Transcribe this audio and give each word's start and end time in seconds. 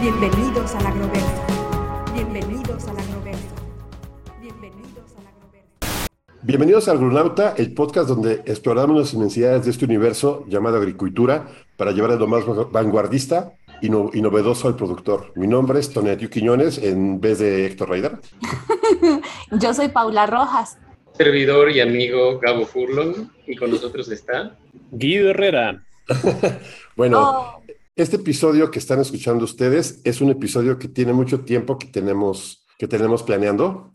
Bienvenidos 0.00 0.76
al 0.76 0.86
agroverso. 0.86 1.42
Bienvenidos 2.14 2.86
al 2.86 2.98
agroverso. 2.98 3.54
Bienvenidos 4.40 5.12
al 5.18 5.26
agroverso. 5.26 6.08
Bienvenidos 6.42 6.88
al 6.88 6.98
Agronauta, 6.98 7.54
el 7.58 7.74
podcast 7.74 8.08
donde 8.08 8.34
exploramos 8.46 8.96
las 8.96 9.12
inmensidades 9.12 9.64
de 9.64 9.72
este 9.72 9.86
universo 9.86 10.44
llamado 10.46 10.76
agricultura 10.76 11.48
para 11.76 11.90
llevar 11.90 12.12
a 12.12 12.14
lo 12.14 12.28
más 12.28 12.44
vanguardista 12.70 13.54
y, 13.82 13.90
novedoso 13.90 14.68
al 14.68 14.76
productor. 14.76 15.32
Mi 15.34 15.48
nombre 15.48 15.80
es 15.80 15.92
Tonet 15.92 16.30
Quiñones 16.30 16.78
en 16.78 17.20
vez 17.20 17.40
de 17.40 17.66
Héctor 17.66 17.90
Reider. 17.90 18.18
Yo 19.50 19.74
soy 19.74 19.88
Paula 19.88 20.26
Rojas. 20.26 20.78
Servidor 21.14 21.72
y 21.72 21.80
amigo 21.80 22.38
Gabo 22.38 22.66
Furlong 22.66 23.30
y 23.48 23.56
con 23.56 23.72
nosotros 23.72 24.08
está 24.12 24.56
Guido 24.92 25.30
Herrera. 25.30 25.82
bueno, 26.96 27.20
oh. 27.20 27.67
Este 27.98 28.14
episodio 28.14 28.70
que 28.70 28.78
están 28.78 29.00
escuchando 29.00 29.44
ustedes 29.44 30.00
es 30.04 30.20
un 30.20 30.30
episodio 30.30 30.78
que 30.78 30.86
tiene 30.86 31.12
mucho 31.12 31.40
tiempo 31.40 31.76
que 31.76 31.88
tenemos, 31.88 32.64
que 32.78 32.86
tenemos 32.86 33.24
planeando. 33.24 33.92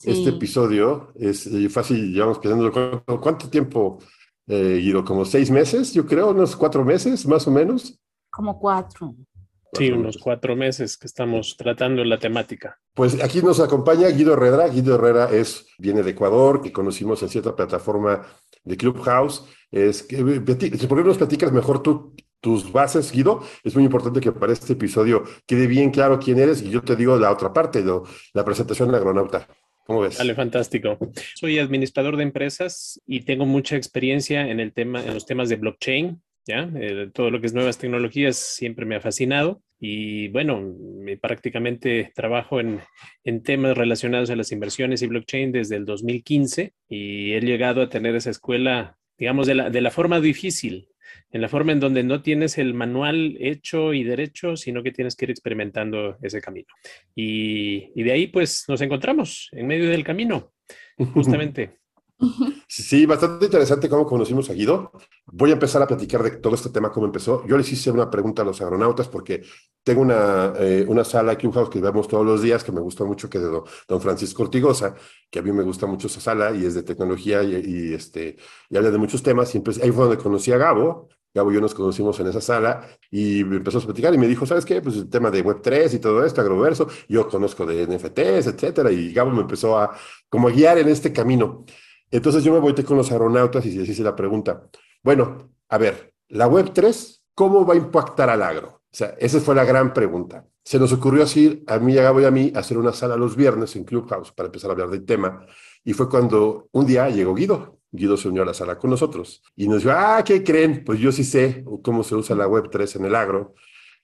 Este 0.00 0.30
episodio 0.30 1.12
es 1.16 1.50
fácil, 1.70 2.12
llevamos 2.12 2.38
planeando. 2.38 3.02
¿Cuánto, 3.20 3.50
tiempo, 3.50 3.98
eh, 4.46 4.78
Guido? 4.80 5.04
¿Como 5.04 5.24
seis 5.24 5.50
meses? 5.50 5.92
Yo 5.92 6.06
creo, 6.06 6.30
unos 6.30 6.54
cuatro 6.54 6.84
meses 6.84 7.26
más 7.26 7.44
o 7.48 7.50
menos. 7.50 7.98
Como 8.30 8.56
cuatro. 8.56 9.16
Sí, 9.72 9.90
unos 9.90 10.16
cuatro 10.16 10.54
meses 10.54 10.96
que 10.96 11.08
estamos 11.08 11.56
tratando 11.56 12.04
la 12.04 12.20
temática. 12.20 12.78
Pues 12.94 13.20
aquí 13.20 13.42
nos 13.42 13.58
acompaña 13.58 14.06
Guido 14.10 14.34
Herrera. 14.34 14.68
Guido 14.68 14.94
Herrera 14.94 15.28
es, 15.32 15.66
viene 15.78 16.04
de 16.04 16.12
Ecuador, 16.12 16.62
que 16.62 16.72
conocimos 16.72 17.20
en 17.24 17.30
cierta 17.30 17.56
plataforma 17.56 18.22
de 18.62 18.76
Clubhouse. 18.76 19.44
Es 19.72 20.04
que, 20.04 20.22
¿Por 20.22 20.56
qué 20.98 21.04
nos 21.04 21.18
platicas 21.18 21.50
mejor 21.50 21.82
tú 21.82 22.14
tus 22.44 22.70
bases, 22.70 23.10
Guido? 23.10 23.42
Es 23.64 23.74
muy 23.74 23.84
importante 23.84 24.20
que 24.20 24.30
para 24.30 24.52
este 24.52 24.74
episodio 24.74 25.24
quede 25.46 25.66
bien 25.66 25.90
claro 25.90 26.18
quién 26.18 26.38
eres 26.38 26.60
y 26.60 26.68
yo 26.68 26.82
te 26.82 26.94
digo 26.94 27.18
la 27.18 27.32
otra 27.32 27.54
parte, 27.54 27.82
la 28.34 28.44
presentación 28.44 28.88
del 28.88 28.96
agronauta. 28.96 29.48
¿Cómo 29.86 30.00
ves? 30.02 30.18
Vale, 30.18 30.34
fantástico. 30.34 30.98
Soy 31.36 31.58
administrador 31.58 32.18
de 32.18 32.22
empresas 32.22 33.00
y 33.06 33.22
tengo 33.22 33.46
mucha 33.46 33.76
experiencia 33.76 34.46
en 34.46 34.60
el 34.60 34.74
tema, 34.74 35.02
en 35.02 35.14
los 35.14 35.24
temas 35.24 35.48
de 35.48 35.56
blockchain, 35.56 36.22
¿ya? 36.46 36.70
Eh, 36.76 37.08
todo 37.14 37.30
lo 37.30 37.40
que 37.40 37.46
es 37.46 37.54
nuevas 37.54 37.78
tecnologías 37.78 38.36
siempre 38.36 38.84
me 38.84 38.96
ha 38.96 39.00
fascinado 39.00 39.62
y 39.80 40.28
bueno, 40.28 40.74
prácticamente 41.22 42.12
trabajo 42.14 42.60
en, 42.60 42.80
en, 43.24 43.42
temas 43.42 43.76
relacionados 43.76 44.28
a 44.28 44.36
las 44.36 44.52
inversiones 44.52 45.00
y 45.00 45.06
blockchain 45.06 45.50
desde 45.50 45.76
el 45.76 45.86
2015 45.86 46.74
y 46.90 47.32
he 47.32 47.40
llegado 47.40 47.80
a 47.80 47.88
tener 47.88 48.14
esa 48.14 48.30
escuela, 48.30 48.98
digamos, 49.16 49.46
de 49.46 49.54
la, 49.54 49.70
de 49.70 49.80
la 49.80 49.90
forma 49.90 50.20
difícil, 50.20 50.88
en 51.34 51.40
la 51.40 51.48
forma 51.48 51.72
en 51.72 51.80
donde 51.80 52.04
no 52.04 52.22
tienes 52.22 52.58
el 52.58 52.74
manual 52.74 53.36
hecho 53.40 53.92
y 53.92 54.04
derecho, 54.04 54.56
sino 54.56 54.84
que 54.84 54.92
tienes 54.92 55.16
que 55.16 55.24
ir 55.24 55.32
experimentando 55.32 56.16
ese 56.22 56.40
camino. 56.40 56.68
Y, 57.12 57.90
y 57.96 58.04
de 58.04 58.12
ahí 58.12 58.28
pues 58.28 58.64
nos 58.68 58.80
encontramos 58.80 59.48
en 59.50 59.66
medio 59.66 59.90
del 59.90 60.04
camino, 60.04 60.52
justamente. 61.12 61.80
Sí, 62.68 63.04
bastante 63.04 63.46
interesante 63.46 63.88
cómo 63.88 64.06
conocimos 64.06 64.48
a 64.48 64.52
Guido. 64.52 64.92
Voy 65.26 65.50
a 65.50 65.54
empezar 65.54 65.82
a 65.82 65.88
platicar 65.88 66.22
de 66.22 66.30
todo 66.36 66.54
este 66.54 66.70
tema, 66.70 66.92
cómo 66.92 67.06
empezó. 67.06 67.44
Yo 67.48 67.58
les 67.58 67.70
hice 67.72 67.90
una 67.90 68.08
pregunta 68.08 68.42
a 68.42 68.44
los 68.44 68.60
agronautas 68.60 69.08
porque 69.08 69.42
tengo 69.82 70.02
una, 70.02 70.52
eh, 70.58 70.84
una 70.86 71.02
sala 71.02 71.32
aquí, 71.32 71.48
un 71.48 71.52
house 71.52 71.68
que 71.68 71.80
vemos 71.80 72.06
todos 72.06 72.24
los 72.24 72.42
días, 72.42 72.62
que 72.62 72.70
me 72.70 72.80
gusta 72.80 73.04
mucho, 73.04 73.28
que 73.28 73.38
es 73.38 73.44
de 73.44 73.50
don, 73.88 74.00
Francisco 74.00 74.44
Ortigosa, 74.44 74.94
que 75.28 75.40
a 75.40 75.42
mí 75.42 75.50
me 75.50 75.64
gusta 75.64 75.86
mucho 75.86 76.06
esa 76.06 76.20
sala 76.20 76.54
y 76.54 76.64
es 76.64 76.74
de 76.74 76.84
tecnología 76.84 77.42
y, 77.42 77.92
este, 77.92 78.36
y 78.70 78.76
habla 78.76 78.92
de 78.92 78.98
muchos 78.98 79.20
temas. 79.20 79.52
Y 79.54 79.58
ahí 79.82 79.90
fue 79.90 80.04
donde 80.04 80.22
conocí 80.22 80.52
a 80.52 80.58
Gabo. 80.58 81.08
Gabo 81.34 81.50
y 81.50 81.54
yo 81.54 81.60
nos 81.60 81.74
conocimos 81.74 82.18
en 82.20 82.28
esa 82.28 82.40
sala 82.40 82.86
y 83.10 83.40
empezó 83.40 83.78
a 83.78 83.80
platicar 83.82 84.14
y 84.14 84.18
me 84.18 84.28
dijo, 84.28 84.46
¿sabes 84.46 84.64
qué? 84.64 84.80
Pues 84.80 84.96
el 84.96 85.10
tema 85.10 85.32
de 85.32 85.44
Web3 85.44 85.94
y 85.94 85.98
todo 85.98 86.24
esto, 86.24 86.40
agroverso, 86.40 86.88
yo 87.08 87.28
conozco 87.28 87.66
de 87.66 87.86
NFTs, 87.88 88.46
etcétera, 88.46 88.92
y 88.92 89.12
Gabo 89.12 89.32
me 89.32 89.40
empezó 89.40 89.76
a 89.76 89.96
como 90.28 90.48
guiar 90.48 90.78
en 90.78 90.88
este 90.88 91.12
camino. 91.12 91.64
Entonces 92.10 92.44
yo 92.44 92.52
me 92.52 92.60
voy 92.60 92.72
con 92.84 92.96
los 92.96 93.10
aeronautas 93.10 93.66
y 93.66 93.72
se 93.72 93.90
hice 93.90 94.02
la 94.04 94.14
pregunta, 94.14 94.68
bueno, 95.02 95.50
a 95.68 95.78
ver, 95.78 96.14
la 96.28 96.46
Web 96.46 96.70
3, 96.72 97.24
¿cómo 97.34 97.66
va 97.66 97.74
a 97.74 97.78
impactar 97.78 98.30
al 98.30 98.42
agro? 98.42 98.68
O 98.68 98.96
sea, 98.96 99.16
esa 99.18 99.40
fue 99.40 99.56
la 99.56 99.64
gran 99.64 99.92
pregunta. 99.92 100.46
Se 100.62 100.78
nos 100.78 100.92
ocurrió 100.92 101.24
así, 101.24 101.64
a 101.66 101.78
mí, 101.78 101.98
a 101.98 102.02
Gabo 102.04 102.20
y 102.20 102.24
a 102.24 102.30
mí, 102.30 102.52
hacer 102.54 102.78
una 102.78 102.92
sala 102.92 103.16
los 103.16 103.34
viernes 103.34 103.74
en 103.74 103.82
Clubhouse 103.82 104.30
para 104.30 104.46
empezar 104.46 104.70
a 104.70 104.72
hablar 104.74 104.90
del 104.90 105.04
tema. 105.04 105.44
Y 105.82 105.92
fue 105.94 106.08
cuando 106.08 106.68
un 106.70 106.86
día 106.86 107.10
llegó 107.10 107.34
Guido. 107.34 107.80
Guido 107.94 108.16
se 108.16 108.28
unió 108.28 108.42
a 108.42 108.46
la 108.46 108.54
sala 108.54 108.76
con 108.76 108.90
nosotros 108.90 109.40
y 109.54 109.68
nos 109.68 109.84
dijo, 109.84 109.94
ah, 109.96 110.20
¿qué 110.24 110.42
creen? 110.42 110.82
Pues 110.84 110.98
yo 110.98 111.12
sí 111.12 111.22
sé 111.22 111.64
cómo 111.82 112.02
se 112.02 112.16
usa 112.16 112.34
la 112.34 112.48
Web 112.48 112.68
3 112.68 112.96
en 112.96 113.04
el 113.04 113.14
agro. 113.14 113.54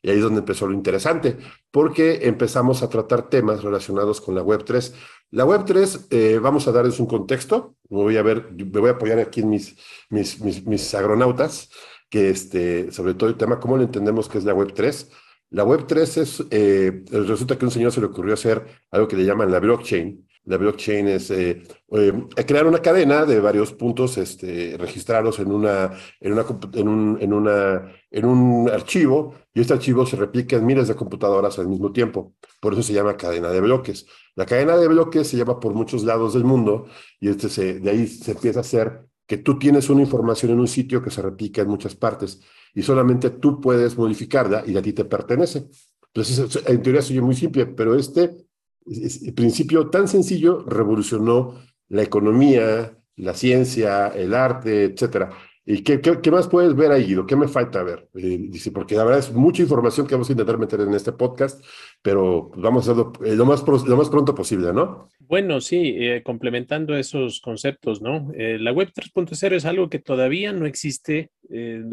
Y 0.00 0.10
ahí 0.10 0.16
es 0.16 0.22
donde 0.22 0.38
empezó 0.38 0.66
lo 0.66 0.72
interesante, 0.72 1.36
porque 1.70 2.20
empezamos 2.22 2.82
a 2.82 2.88
tratar 2.88 3.28
temas 3.28 3.62
relacionados 3.62 4.20
con 4.20 4.34
la 4.36 4.42
Web 4.42 4.64
3. 4.64 4.94
La 5.32 5.44
Web 5.44 5.64
3, 5.66 6.06
eh, 6.10 6.38
vamos 6.40 6.68
a 6.68 6.72
darles 6.72 7.00
un 7.00 7.06
contexto. 7.06 7.74
Me 7.90 7.98
voy 7.98 8.16
a 8.16 8.22
ver, 8.22 8.52
me 8.52 8.80
voy 8.80 8.90
a 8.90 8.92
apoyar 8.92 9.18
aquí 9.18 9.40
en 9.40 9.50
mis, 9.50 9.76
mis, 10.08 10.40
mis, 10.66 10.94
agronautas, 10.94 11.68
que 12.08 12.30
este, 12.30 12.92
sobre 12.92 13.14
todo 13.14 13.28
el 13.28 13.36
tema, 13.36 13.58
cómo 13.58 13.76
le 13.76 13.84
entendemos 13.84 14.28
que 14.28 14.38
es 14.38 14.44
la 14.44 14.54
Web 14.54 14.72
3. 14.72 15.10
La 15.50 15.64
Web 15.64 15.86
3 15.88 16.16
es, 16.16 16.44
eh, 16.50 17.04
resulta 17.10 17.58
que 17.58 17.64
a 17.64 17.68
un 17.68 17.72
señor 17.72 17.90
se 17.92 18.00
le 18.00 18.06
ocurrió 18.06 18.34
hacer 18.34 18.64
algo 18.92 19.08
que 19.08 19.16
le 19.16 19.24
llaman 19.24 19.50
la 19.50 19.58
blockchain, 19.58 20.26
la 20.44 20.56
blockchain 20.56 21.08
es 21.08 21.30
eh, 21.30 21.62
eh, 21.92 22.12
crear 22.46 22.66
una 22.66 22.80
cadena 22.80 23.24
de 23.24 23.40
varios 23.40 23.72
puntos 23.72 24.16
este, 24.18 24.76
registrados 24.78 25.38
en, 25.38 25.52
una, 25.52 25.92
en, 26.18 26.32
una, 26.32 26.46
en, 26.72 26.88
un, 26.88 27.90
en, 28.10 28.24
un 28.24 28.70
archivo 28.70 29.34
y 29.52 29.60
este 29.60 29.74
archivo 29.74 30.06
se 30.06 30.16
replica 30.16 30.56
en 30.56 30.66
miles 30.66 30.88
de 30.88 30.96
computadoras 30.96 31.58
al 31.58 31.68
mismo 31.68 31.92
tiempo. 31.92 32.34
Por 32.60 32.72
eso 32.72 32.82
se 32.82 32.94
llama 32.94 33.16
cadena 33.16 33.50
de 33.50 33.60
bloques. 33.60 34.06
La 34.34 34.46
cadena 34.46 34.76
de 34.76 34.88
bloques 34.88 35.28
se 35.28 35.36
lleva 35.36 35.60
por 35.60 35.74
muchos 35.74 36.04
lados 36.04 36.34
del 36.34 36.44
mundo 36.44 36.86
y 37.20 37.28
este 37.28 37.80
de 37.80 37.90
ahí 37.90 38.06
se 38.06 38.32
empieza 38.32 38.60
a 38.60 38.62
hacer 38.62 39.06
que 39.26 39.38
tú 39.38 39.58
tienes 39.58 39.90
una 39.90 40.02
información 40.02 40.52
en 40.52 40.60
un 40.60 40.68
sitio 40.68 41.02
que 41.02 41.10
se 41.10 41.22
replica 41.22 41.62
en 41.62 41.68
muchas 41.68 41.94
partes 41.94 42.40
y 42.74 42.82
solamente 42.82 43.30
tú 43.30 43.60
puedes 43.60 43.96
modificarla 43.96 44.64
y 44.66 44.76
a 44.76 44.82
ti 44.82 44.92
te 44.92 45.04
pertenece. 45.04 45.68
Entonces, 46.12 46.66
en 46.66 46.82
teoría 46.82 47.02
soy 47.02 47.20
muy 47.20 47.36
simple, 47.36 47.66
pero 47.66 47.94
este 47.94 48.49
el 48.90 49.34
principio 49.34 49.88
tan 49.88 50.08
sencillo 50.08 50.64
revolucionó 50.66 51.54
la 51.88 52.02
economía, 52.02 52.98
la 53.16 53.34
ciencia, 53.34 54.08
el 54.08 54.34
arte, 54.34 54.84
etcétera. 54.84 55.30
¿Y 55.72 55.82
qué, 55.82 56.30
más 56.32 56.48
puedes 56.48 56.74
ver 56.74 56.90
ahí, 56.90 57.04
Guido? 57.04 57.26
¿Qué 57.26 57.36
me 57.36 57.46
falta 57.46 57.82
ver? 57.84 58.08
Eh, 58.14 58.50
porque 58.74 58.96
la 58.96 59.04
verdad 59.04 59.20
es 59.20 59.32
mucha 59.32 59.62
información 59.62 60.06
que 60.06 60.14
vamos 60.14 60.28
a 60.28 60.32
intentar 60.32 60.58
meter 60.58 60.80
en 60.80 60.92
este 60.94 61.12
podcast, 61.12 61.64
pero 62.02 62.50
vamos 62.56 62.88
a 62.88 62.92
hacerlo 62.92 63.12
eh, 63.24 63.36
lo, 63.36 63.44
más, 63.44 63.62
lo 63.86 63.96
más 63.96 64.08
pronto 64.08 64.34
posible, 64.34 64.72
¿no? 64.72 65.08
Bueno, 65.20 65.60
sí, 65.60 65.94
eh, 65.98 66.22
complementando 66.24 66.96
esos 66.96 67.40
conceptos, 67.40 68.02
¿no? 68.02 68.32
la 68.34 68.72
web 68.72 68.90
3.0 68.92 69.54
es 69.54 69.64
algo 69.64 69.88
que 69.88 70.00
todavía 70.00 70.52
no 70.52 70.66
existe 70.66 71.30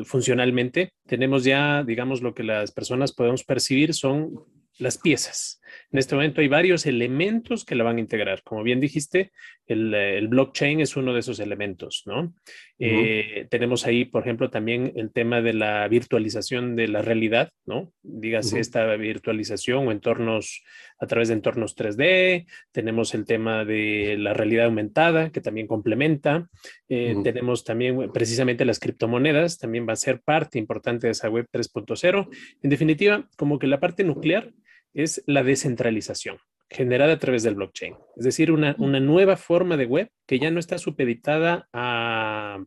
funcionalmente. 0.05 0.93
Tenemos 1.05 1.43
ya, 1.43 1.83
digamos, 1.83 2.21
lo 2.23 2.33
que 2.33 2.43
las 2.43 2.71
personas 2.71 3.13
podemos 3.13 3.43
percibir 3.43 3.93
son 3.93 4.43
las 4.79 4.97
piezas. 4.97 5.59
En 5.91 5.99
este 5.99 6.15
momento 6.15 6.41
hay 6.41 6.47
varios 6.47 6.85
elementos 6.85 7.65
que 7.65 7.75
la 7.75 7.83
van 7.83 7.97
a 7.97 8.01
integrar. 8.01 8.43
Como 8.43 8.63
bien 8.63 8.79
dijiste, 8.79 9.31
el, 9.65 9.93
eh, 9.93 10.25
blockchain 10.27 10.79
es 10.81 10.95
uno 10.95 11.13
de 11.13 11.19
esos 11.19 11.39
elementos, 11.39 12.03
¿no? 12.05 12.33
Eh, 12.79 13.47
tenemos 13.49 13.85
ahí, 13.85 14.05
por 14.05 14.21
ejemplo, 14.21 14.49
también 14.49 14.93
el 14.95 15.11
tema 15.11 15.41
de 15.41 15.53
la 15.53 15.87
virtualización 15.87 16.75
de 16.75 16.87
la 16.87 17.01
realidad, 17.01 17.49
¿no? 17.65 17.91
Dígase 18.03 18.59
esta 18.59 18.95
virtualización 18.95 19.87
o 19.87 19.91
entornos 19.91 20.63
a 20.99 21.07
través 21.07 21.27
de 21.27 21.35
entornos 21.35 21.75
3D. 21.75 22.45
Tenemos 22.71 23.13
el 23.13 23.25
tema 23.25 23.65
de 23.65 24.15
la 24.17 24.33
realidad 24.33 24.65
aumentada, 24.65 25.31
que 25.31 25.41
también 25.41 25.67
complementa. 25.67 26.47
Eh, 26.89 27.15
tenemos 27.23 27.63
también 27.63 28.11
precisamente 28.11 28.65
las 28.65 28.79
criptomonedas, 28.79 29.57
también 29.57 29.87
va 29.87 29.93
a 29.93 29.97
ser 29.97 30.21
parte 30.21 30.59
importante 30.59 31.07
de 31.07 31.11
esa 31.11 31.29
web 31.29 31.47
3.0. 31.51 32.29
En 32.61 32.69
definitiva, 32.69 33.27
como 33.37 33.59
que 33.59 33.67
la 33.67 33.79
parte 33.79 34.03
nuclear 34.03 34.51
es 34.93 35.23
la 35.25 35.43
descentralización 35.43 36.37
generada 36.69 37.13
a 37.13 37.19
través 37.19 37.43
del 37.43 37.55
blockchain. 37.55 37.95
Es 38.17 38.25
decir, 38.25 38.51
una, 38.51 38.73
nueva 38.73 39.37
forma 39.37 39.77
de 39.77 39.85
web 39.85 40.09
que 40.25 40.39
ya 40.39 40.51
no 40.51 40.59
está 40.59 40.77
supeditada 40.77 41.67
a, 41.73 42.59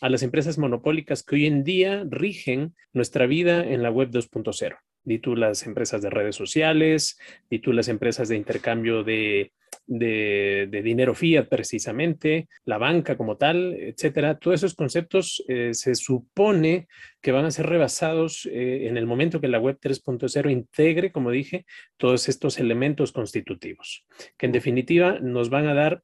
las 0.00 0.22
empresas 0.22 0.58
monopólicas 0.58 1.24
que 1.24 1.36
hoy 1.36 1.46
en 1.46 1.64
día 1.64 2.04
rigen 2.08 2.74
nuestra 2.92 3.26
vida 3.26 3.64
en 3.64 3.82
la 3.82 3.90
web 3.90 4.10
2.0. 4.10 4.78
di 5.02 5.18
tú 5.18 5.34
las 5.34 5.66
empresas 5.66 6.02
de 6.02 6.10
redes 6.10 6.36
sociales, 6.36 7.18
di 7.50 7.58
tú 7.58 7.72
las 7.72 7.88
empresas 7.88 8.28
de 8.28 8.36
intercambio 8.36 9.02
de, 9.02 9.52
de, 9.86 10.68
dinero 10.84 11.14
fiat 11.14 11.48
precisamente, 11.48 12.48
la 12.64 12.78
banca 12.78 13.16
como 13.16 13.36
tal, 13.36 13.74
etcétera. 13.74 14.38
Todos 14.38 14.60
esos 14.60 14.74
conceptos 14.74 15.42
eh, 15.48 15.70
se 15.72 15.94
supone 15.94 16.86
que 17.20 17.32
van 17.32 17.44
a 17.44 17.50
ser 17.50 17.66
rebasados 17.66 18.46
eh, 18.46 18.86
en 18.86 18.96
el 18.96 19.06
momento 19.06 19.40
que 19.40 19.48
la 19.48 19.58
web 19.58 19.78
3.0 19.80 20.50
integre, 20.50 21.10
como 21.10 21.30
dije, 21.30 21.66
todos 21.96 22.28
estos 22.28 22.58
elementos 22.58 23.12
constitutivos, 23.12 24.06
que 24.36 24.46
en 24.46 24.52
definitiva 24.52 25.18
nos 25.20 25.50
van 25.50 25.66
a 25.66 25.74
dar, 25.74 26.02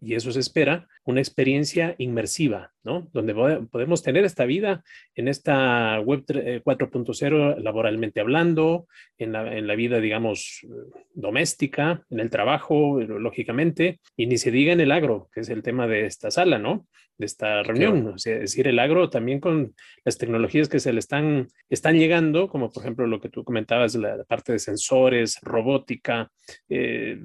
y 0.00 0.14
eso 0.14 0.32
se 0.32 0.40
espera, 0.40 0.88
una 1.04 1.20
experiencia 1.20 1.94
inmersiva, 1.98 2.72
¿no? 2.82 3.08
Donde 3.12 3.34
podemos 3.70 4.02
tener 4.02 4.24
esta 4.24 4.44
vida 4.44 4.82
en 5.14 5.28
esta 5.28 6.00
web 6.00 6.24
4.0 6.26 7.58
eh, 7.58 7.62
laboralmente 7.62 8.20
hablando, 8.20 8.86
en 9.18 9.32
la, 9.32 9.56
en 9.56 9.66
la, 9.66 9.74
vida, 9.76 10.00
digamos, 10.00 10.66
doméstica, 11.14 12.04
en 12.10 12.20
el 12.20 12.30
trabajo, 12.30 13.00
lógicamente, 13.06 14.00
y 14.16 14.26
ni 14.26 14.38
se 14.38 14.50
diga 14.50 14.72
en 14.72 14.80
el 14.80 14.92
agro, 14.92 15.28
que 15.32 15.40
es 15.40 15.48
el 15.48 15.62
tema 15.62 15.86
de 15.86 16.06
esta 16.06 16.30
sala, 16.30 16.58
¿no? 16.58 16.86
de 17.18 17.26
esta 17.26 17.62
reunión. 17.62 18.14
es 18.16 18.24
decir, 18.24 18.68
el 18.68 18.78
agro 18.78 19.08
también 19.08 19.40
con 19.40 19.74
las 20.04 20.18
tecnologías 20.18 20.68
que 20.68 20.80
se 20.80 20.92
le 20.92 20.98
están, 20.98 21.48
están 21.70 21.96
llegando, 21.96 22.48
como 22.48 22.70
por 22.70 22.82
ejemplo 22.82 23.06
lo 23.06 23.20
que 23.20 23.28
tú 23.28 23.44
comentabas, 23.44 23.94
la, 23.94 24.22
parte 24.24 24.52
de 24.52 24.58
sensores, 24.58 25.38
robótica, 25.42 26.30
eh, 26.68 27.18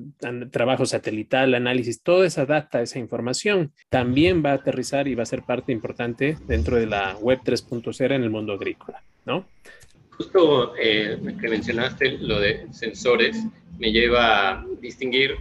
trabajo 0.52 0.86
satelital, 0.86 1.54
análisis, 1.54 2.02
toda 2.02 2.26
esa 2.26 2.46
data, 2.46 2.82
esa 2.82 3.00
información, 3.00 3.74
también 3.90 4.44
va 4.44 4.52
a 4.52 4.56
aterrizar 4.56 5.08
y 5.08 5.16
va 5.16 5.24
a 5.24 5.28
ser 5.28 5.44
parte 5.44 5.72
importante 5.72 6.38
dentro 6.48 6.78
de 6.78 6.86
la 6.86 7.18
web 7.18 7.40
3.0 7.44 8.16
en 8.16 8.24
el 8.24 8.30
mundo 8.30 8.54
agrícola, 8.54 9.04
¿no? 9.26 9.46
Justo 10.12 10.74
eh, 10.80 11.18
que 11.40 11.50
mencionaste 11.50 12.20
lo 12.20 12.40
de 12.40 12.68
sensores, 12.72 13.44
me 13.80 13.92
lleva 13.92 14.52
a 14.52 14.66
distinguir 14.80 15.36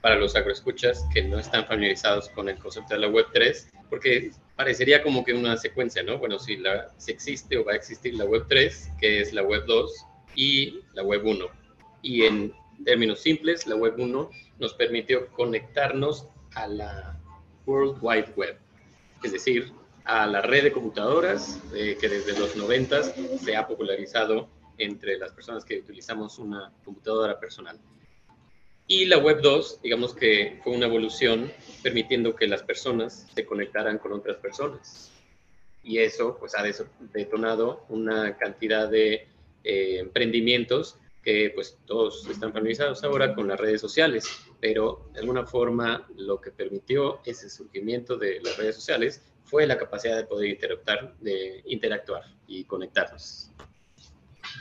para 0.00 0.16
los 0.16 0.36
agroescuchas 0.36 1.04
que 1.12 1.22
no 1.22 1.38
están 1.38 1.66
familiarizados 1.66 2.28
con 2.30 2.48
el 2.48 2.58
concepto 2.58 2.94
de 2.94 3.00
la 3.00 3.08
Web 3.08 3.26
3, 3.32 3.72
porque 3.90 4.30
parecería 4.56 5.02
como 5.02 5.24
que 5.24 5.32
una 5.32 5.56
secuencia, 5.56 6.02
¿no? 6.02 6.18
Bueno, 6.18 6.38
si, 6.38 6.56
la, 6.56 6.92
existe 7.06 7.58
o 7.58 7.64
va 7.64 7.72
a 7.72 7.76
existir 7.76 8.14
la 8.14 8.24
Web 8.24 8.46
3, 8.48 8.92
que 9.00 9.20
es 9.20 9.32
la 9.32 9.42
Web 9.42 9.64
2 9.66 9.92
y 10.34 10.80
la 10.94 11.02
Web 11.02 11.26
1. 11.26 11.46
Y 12.02 12.22
en 12.24 12.52
términos 12.84 13.20
simples, 13.20 13.66
la 13.66 13.74
Web 13.74 13.94
1 13.98 14.30
nos 14.58 14.74
permitió 14.74 15.26
conectarnos 15.28 16.28
a 16.54 16.66
la 16.68 17.20
World 17.66 17.98
Wide 18.00 18.32
Web, 18.36 18.58
es 19.22 19.32
decir, 19.32 19.72
a 20.04 20.26
la 20.26 20.40
red 20.40 20.64
de 20.64 20.72
computadoras 20.72 21.60
eh, 21.74 21.98
que 22.00 22.08
desde 22.08 22.38
los 22.38 22.56
90 22.56 23.02
se 23.38 23.56
ha 23.56 23.66
popularizado 23.66 24.48
entre 24.78 25.18
las 25.18 25.32
personas 25.32 25.64
que 25.64 25.80
utilizamos 25.80 26.38
una 26.38 26.72
computadora 26.84 27.38
personal. 27.38 27.78
Y 28.90 29.04
la 29.04 29.18
Web 29.18 29.42
2, 29.42 29.80
digamos 29.82 30.14
que 30.14 30.60
fue 30.64 30.72
una 30.72 30.86
evolución 30.86 31.52
permitiendo 31.82 32.34
que 32.34 32.48
las 32.48 32.62
personas 32.62 33.26
se 33.34 33.44
conectaran 33.44 33.98
con 33.98 34.14
otras 34.14 34.38
personas. 34.38 35.12
Y 35.84 35.98
eso 35.98 36.38
pues 36.40 36.54
ha 36.56 36.64
detonado 37.12 37.84
una 37.90 38.38
cantidad 38.38 38.88
de 38.88 39.28
eh, 39.62 39.98
emprendimientos 39.98 40.96
que 41.22 41.52
pues 41.54 41.76
todos 41.84 42.26
están 42.28 42.54
familiarizados 42.54 43.04
ahora 43.04 43.34
con 43.34 43.46
las 43.48 43.60
redes 43.60 43.82
sociales, 43.82 44.26
pero 44.58 45.10
de 45.12 45.20
alguna 45.20 45.44
forma 45.44 46.08
lo 46.16 46.40
que 46.40 46.50
permitió 46.50 47.20
ese 47.26 47.50
surgimiento 47.50 48.16
de 48.16 48.40
las 48.40 48.56
redes 48.56 48.76
sociales 48.76 49.20
fue 49.44 49.66
la 49.66 49.76
capacidad 49.76 50.16
de 50.16 50.24
poder 50.24 50.48
interactuar, 50.48 51.14
de 51.20 51.62
interactuar 51.66 52.22
y 52.46 52.64
conectarnos. 52.64 53.50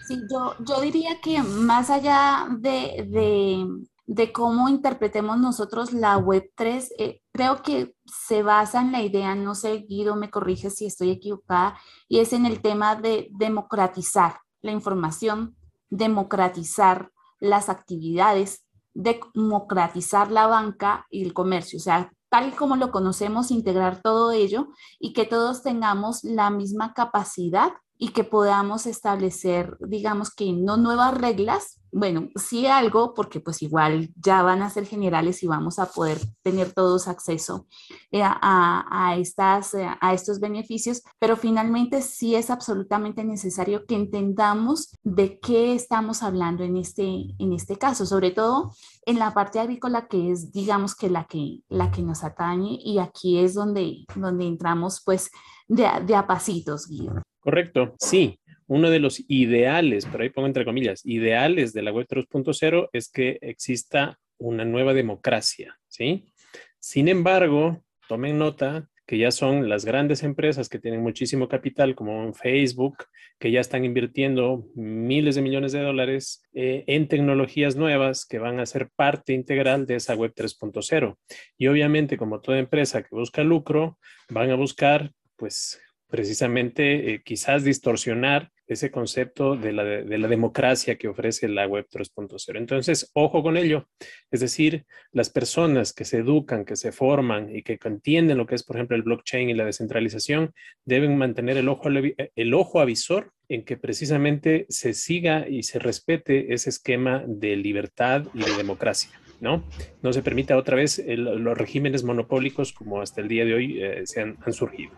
Sí, 0.05 0.19
yo, 0.29 0.53
yo 0.59 0.81
diría 0.81 1.21
que 1.23 1.41
más 1.41 1.89
allá 1.89 2.47
de, 2.59 3.05
de 3.07 3.65
de 4.07 4.31
cómo 4.31 4.69
interpretemos 4.69 5.37
nosotros 5.37 5.91
la 5.91 6.17
Web 6.17 6.51
3, 6.55 6.93
eh, 6.97 7.21
creo 7.33 7.61
que 7.61 7.93
se 8.05 8.41
basa 8.41 8.81
en 8.81 8.93
la 8.93 9.01
idea, 9.01 9.35
no 9.35 9.53
sé, 9.53 9.85
Guido 9.87 10.15
me 10.15 10.31
corrige 10.31 10.69
si 10.69 10.85
estoy 10.85 11.11
equivocada, 11.11 11.77
y 12.07 12.19
es 12.19 12.31
en 12.31 12.45
el 12.45 12.61
tema 12.61 12.95
de 12.95 13.27
democratizar 13.31 14.39
la 14.61 14.71
información, 14.71 15.57
democratizar 15.89 17.11
las 17.39 17.67
actividades, 17.67 18.65
democratizar 18.93 20.31
la 20.31 20.47
banca 20.47 21.05
y 21.11 21.23
el 21.23 21.33
comercio, 21.33 21.77
o 21.77 21.81
sea, 21.81 22.11
tal 22.29 22.55
como 22.55 22.77
lo 22.77 22.91
conocemos, 22.91 23.51
integrar 23.51 24.01
todo 24.01 24.31
ello 24.31 24.69
y 24.99 25.13
que 25.13 25.25
todos 25.25 25.63
tengamos 25.63 26.23
la 26.23 26.49
misma 26.49 26.93
capacidad 26.93 27.73
y 27.97 28.09
que 28.09 28.23
podamos 28.23 28.85
establecer, 28.85 29.77
digamos 29.79 30.33
que 30.33 30.53
no 30.53 30.77
nuevas 30.77 31.17
reglas, 31.17 31.81
bueno, 31.91 32.29
sí 32.35 32.67
algo, 32.67 33.13
porque 33.13 33.39
pues 33.39 33.61
igual 33.61 34.09
ya 34.15 34.43
van 34.43 34.61
a 34.61 34.69
ser 34.69 34.85
generales 34.85 35.41
y 35.41 35.47
vamos 35.47 35.79
a 35.79 35.87
poder 35.87 36.19
tener 36.43 36.73
todos 36.73 37.07
acceso 37.07 37.65
eh, 38.11 38.21
a, 38.23 39.15
estas, 39.17 39.73
eh, 39.73 39.87
a 39.99 40.13
estos 40.13 40.39
beneficios, 40.39 41.01
pero 41.17 41.37
finalmente 41.37 42.01
sí 42.01 42.35
es 42.35 42.49
absolutamente 42.49 43.23
necesario 43.23 43.85
que 43.85 43.95
entendamos 43.95 44.93
de 45.03 45.39
qué 45.39 45.73
estamos 45.73 46.23
hablando 46.23 46.63
en 46.63 46.77
este, 46.77 47.35
en 47.39 47.53
este 47.53 47.77
caso, 47.77 48.05
sobre 48.05 48.31
todo 48.31 48.73
en 49.05 49.17
la 49.17 49.33
parte 49.33 49.59
agrícola 49.59 50.07
que 50.07 50.31
es, 50.31 50.51
digamos 50.51 50.93
que 50.93 51.09
la 51.09 51.25
que, 51.25 51.61
la 51.69 51.89
que 51.89 52.03
nos 52.03 52.23
atañe 52.23 52.77
y 52.79 52.99
aquí 52.99 53.39
es 53.39 53.53
donde, 53.53 54.05
donde 54.15 54.45
entramos 54.45 55.01
pues 55.03 55.31
de, 55.67 55.89
de 56.05 56.15
a 56.15 56.27
pasitos, 56.27 56.87
Guido. 56.87 57.23
Correcto, 57.47 57.95
sí. 57.97 58.41
Uno 58.67 58.89
de 58.89 58.99
los 58.99 59.23
ideales, 59.29 60.05
pero 60.05 60.21
ahí 60.21 60.29
pongo 60.29 60.47
entre 60.47 60.65
comillas, 60.65 61.05
ideales 61.05 61.71
de 61.71 61.81
la 61.81 61.93
web 61.93 62.05
3.0 62.05 62.89
es 62.91 63.09
que 63.09 63.37
exista 63.39 64.19
una 64.37 64.65
nueva 64.65 64.93
democracia, 64.93 65.79
¿sí? 65.87 66.33
Sin 66.77 67.07
embargo, 67.07 67.85
tomen 68.09 68.37
nota 68.37 68.89
que 69.05 69.17
ya 69.17 69.31
son 69.31 69.69
las 69.69 69.85
grandes 69.85 70.23
empresas 70.23 70.67
que 70.67 70.77
tienen 70.77 71.01
muchísimo 71.01 71.47
capital, 71.47 71.95
como 71.95 72.33
Facebook, 72.33 73.05
que 73.39 73.49
ya 73.49 73.61
están 73.61 73.85
invirtiendo 73.85 74.65
miles 74.75 75.35
de 75.35 75.41
millones 75.41 75.71
de 75.71 75.83
dólares 75.83 76.43
eh, 76.53 76.83
en 76.87 77.07
tecnologías 77.07 77.77
nuevas 77.77 78.25
que 78.25 78.39
van 78.39 78.59
a 78.59 78.65
ser 78.65 78.89
parte 78.93 79.31
integral 79.31 79.85
de 79.85 79.95
esa 79.95 80.15
web 80.15 80.33
3.0. 80.35 81.15
Y 81.57 81.67
obviamente, 81.67 82.17
como 82.17 82.41
toda 82.41 82.59
empresa 82.59 83.03
que 83.03 83.15
busca 83.15 83.41
lucro, 83.45 83.97
van 84.27 84.51
a 84.51 84.55
buscar, 84.55 85.13
pues, 85.37 85.79
precisamente 86.09 87.13
eh, 87.13 87.21
quizás 87.23 87.63
distorsionar 87.63 88.51
ese 88.67 88.91
concepto 88.91 89.55
de 89.55 89.71
la, 89.71 89.83
de 89.83 90.17
la, 90.17 90.27
democracia 90.27 90.97
que 90.97 91.07
ofrece 91.07 91.47
la 91.47 91.65
web 91.67 91.87
3.0. 91.89 92.57
Entonces, 92.57 93.09
ojo 93.13 93.41
con 93.41 93.55
ello. 93.55 93.87
Es 94.29 94.41
decir, 94.41 94.85
las 95.13 95.29
personas 95.29 95.93
que 95.93 96.03
se 96.03 96.17
educan, 96.17 96.65
que 96.65 96.75
se 96.75 96.91
forman 96.91 97.55
y 97.55 97.63
que 97.63 97.79
entienden 97.85 98.37
lo 98.37 98.45
que 98.45 98.55
es, 98.55 98.63
por 98.63 98.75
ejemplo, 98.75 98.97
el 98.97 99.03
blockchain 99.03 99.49
y 99.49 99.53
la 99.53 99.63
descentralización, 99.63 100.53
deben 100.83 101.17
mantener 101.17 101.55
el 101.55 101.69
ojo, 101.69 101.87
el 101.87 102.53
ojo 102.53 102.81
avisor 102.81 103.31
en 103.47 103.63
que 103.63 103.77
precisamente 103.77 104.65
se 104.67 104.93
siga 104.93 105.47
y 105.47 105.63
se 105.63 105.79
respete 105.79 106.53
ese 106.53 106.69
esquema 106.69 107.23
de 107.25 107.55
libertad 107.55 108.25
y 108.33 108.39
de 108.39 108.57
democracia. 108.57 109.11
¿no? 109.39 109.63
No 110.01 110.13
se 110.13 110.21
permita 110.21 110.57
otra 110.57 110.75
vez 110.75 111.01
los 111.05 111.57
regímenes 111.57 112.03
monopólicos 112.03 112.73
como 112.73 113.01
hasta 113.01 113.21
el 113.21 113.27
día 113.27 113.45
de 113.45 113.53
hoy 113.53 113.81
eh, 113.81 114.01
se 114.05 114.21
han, 114.21 114.37
surgido. 114.51 114.91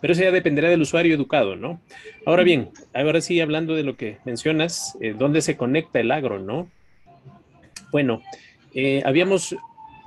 Pero 0.00 0.12
eso 0.12 0.22
ya 0.22 0.30
dependerá 0.30 0.68
del 0.68 0.82
usuario 0.82 1.14
educado, 1.14 1.56
¿no? 1.56 1.80
Ahora 2.26 2.42
bien, 2.42 2.70
ahora 2.94 3.20
sí, 3.20 3.40
hablando 3.40 3.74
de 3.74 3.82
lo 3.82 3.96
que 3.96 4.18
mencionas, 4.24 4.96
eh, 5.00 5.14
¿dónde 5.16 5.42
se 5.42 5.56
conecta 5.56 6.00
el 6.00 6.10
agro, 6.10 6.38
no? 6.38 6.70
Bueno, 7.92 8.22
eh, 8.74 9.02
habíamos, 9.04 9.56